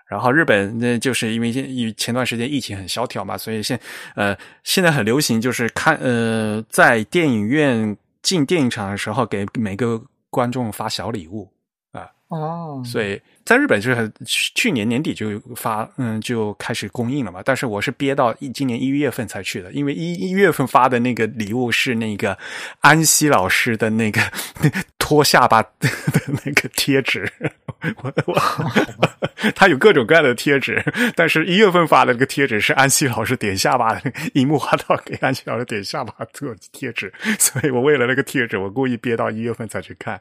[0.06, 3.78] 然后日本那就是因为现因前段时间疫情很萧条嘛，所以现
[4.14, 11.52] 呃现在很流行就是看呃在电影院进电影场的时候给每个观众发小礼物
[11.92, 22.38] 啊，哦，所以在日本就是很去去年年底就发嗯就开始供应了嘛，但是我是憋到一今年一月份才去的，因为一一月份发的那个礼物是那个
[22.80, 24.20] 安西老师的那个
[25.12, 25.68] 脱下巴的
[26.42, 27.30] 那个贴纸，
[28.02, 28.34] 我我
[29.54, 30.82] 他有各种各样的贴纸，
[31.14, 40.18] 但是一月份发的那个贴纸是安西老师点下巴的，樱木花道给安西老师点下巴做贴纸，所以我为了那个贴纸，我故意憋到一月份才去看。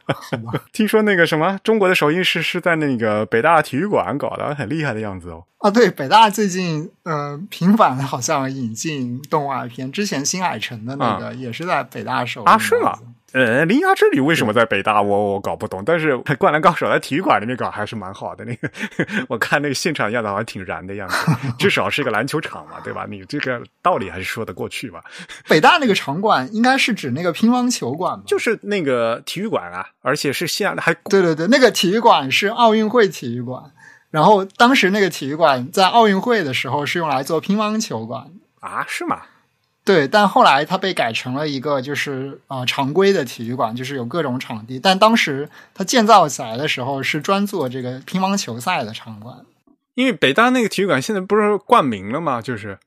[0.72, 5.44] 听说那个什么中国的首映式是在那个北大体育馆搞的，很厉害的样子哦。
[5.58, 12.98] 啊，对，北大最近呃频繁的好像引进动画片，之前新海诚的那个也是在北大首映啊，是吗？
[13.36, 15.02] 呃，《铃芽之旅》为什么在北大？
[15.02, 15.82] 我我搞不懂。
[15.84, 18.46] 但是《灌篮高手》在体育馆里面搞还是蛮好的。
[18.46, 18.70] 那个
[19.28, 23.04] 我看那个现场样子好像挺燃的样子， 至少是个篮球场嘛，对吧？
[23.06, 25.04] 你这个道理还是说得过去吧？
[25.46, 28.22] 北大那个场馆应该是指那个乒乓球馆吧？
[28.26, 33.62] 就是那个体育馆啊，而且是现还对对对，那个体育馆是奥运会体育馆。
[34.10, 38.30] 然后当时那个体育馆在奥运会的时候是用来做乒乓球馆
[38.60, 39.20] 啊，是吗？
[39.86, 44.80] 对，但后来它被改成了一个就是呃常规的体育馆，就是有各种场地。
[44.80, 49.46] 但当时它建造起来的时候是专做这个乒乓球赛的场馆。
[49.94, 52.42] 因为北大那个体育馆现在不是冠名了吗？
[52.42, 52.78] 就是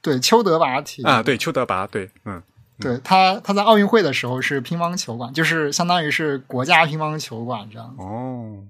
[0.00, 2.42] 对邱德拔体啊，对邱德拔，对，嗯，
[2.80, 7.94] 对他他在奥运会的时候是乒乓球馆，就是相当于是国家乒乓球馆这样。
[7.98, 8.64] 哦，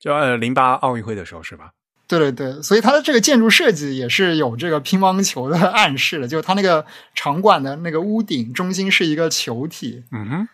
[0.00, 1.72] 就呃零八奥运会的时候是吧？
[2.10, 6.84] 对对对，所以它的这个建筑设计也是有这个乒乓球的暗示的，就是它那个
[7.14, 10.48] 场馆的那个屋顶中心是一个球体，嗯哼，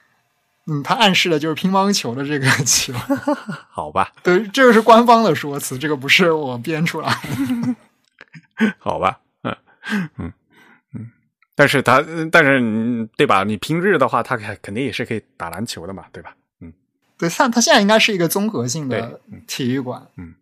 [0.66, 2.92] 嗯，它暗示的就是乒乓球的这个球。
[3.72, 7.74] 好吧，对，这个是官方的说辞，这个不是我编出来的。
[8.78, 9.56] 好吧，嗯
[10.18, 10.32] 嗯
[10.94, 11.10] 嗯，
[11.54, 13.44] 但是他，但是嗯对吧？
[13.44, 16.36] 你平日的话，他肯肯定也是可以打篮球的嘛，对吧？
[16.60, 16.70] 嗯，
[17.16, 20.06] 对，它它现在应该是一个综合性的体育馆。
[20.16, 20.34] 嗯。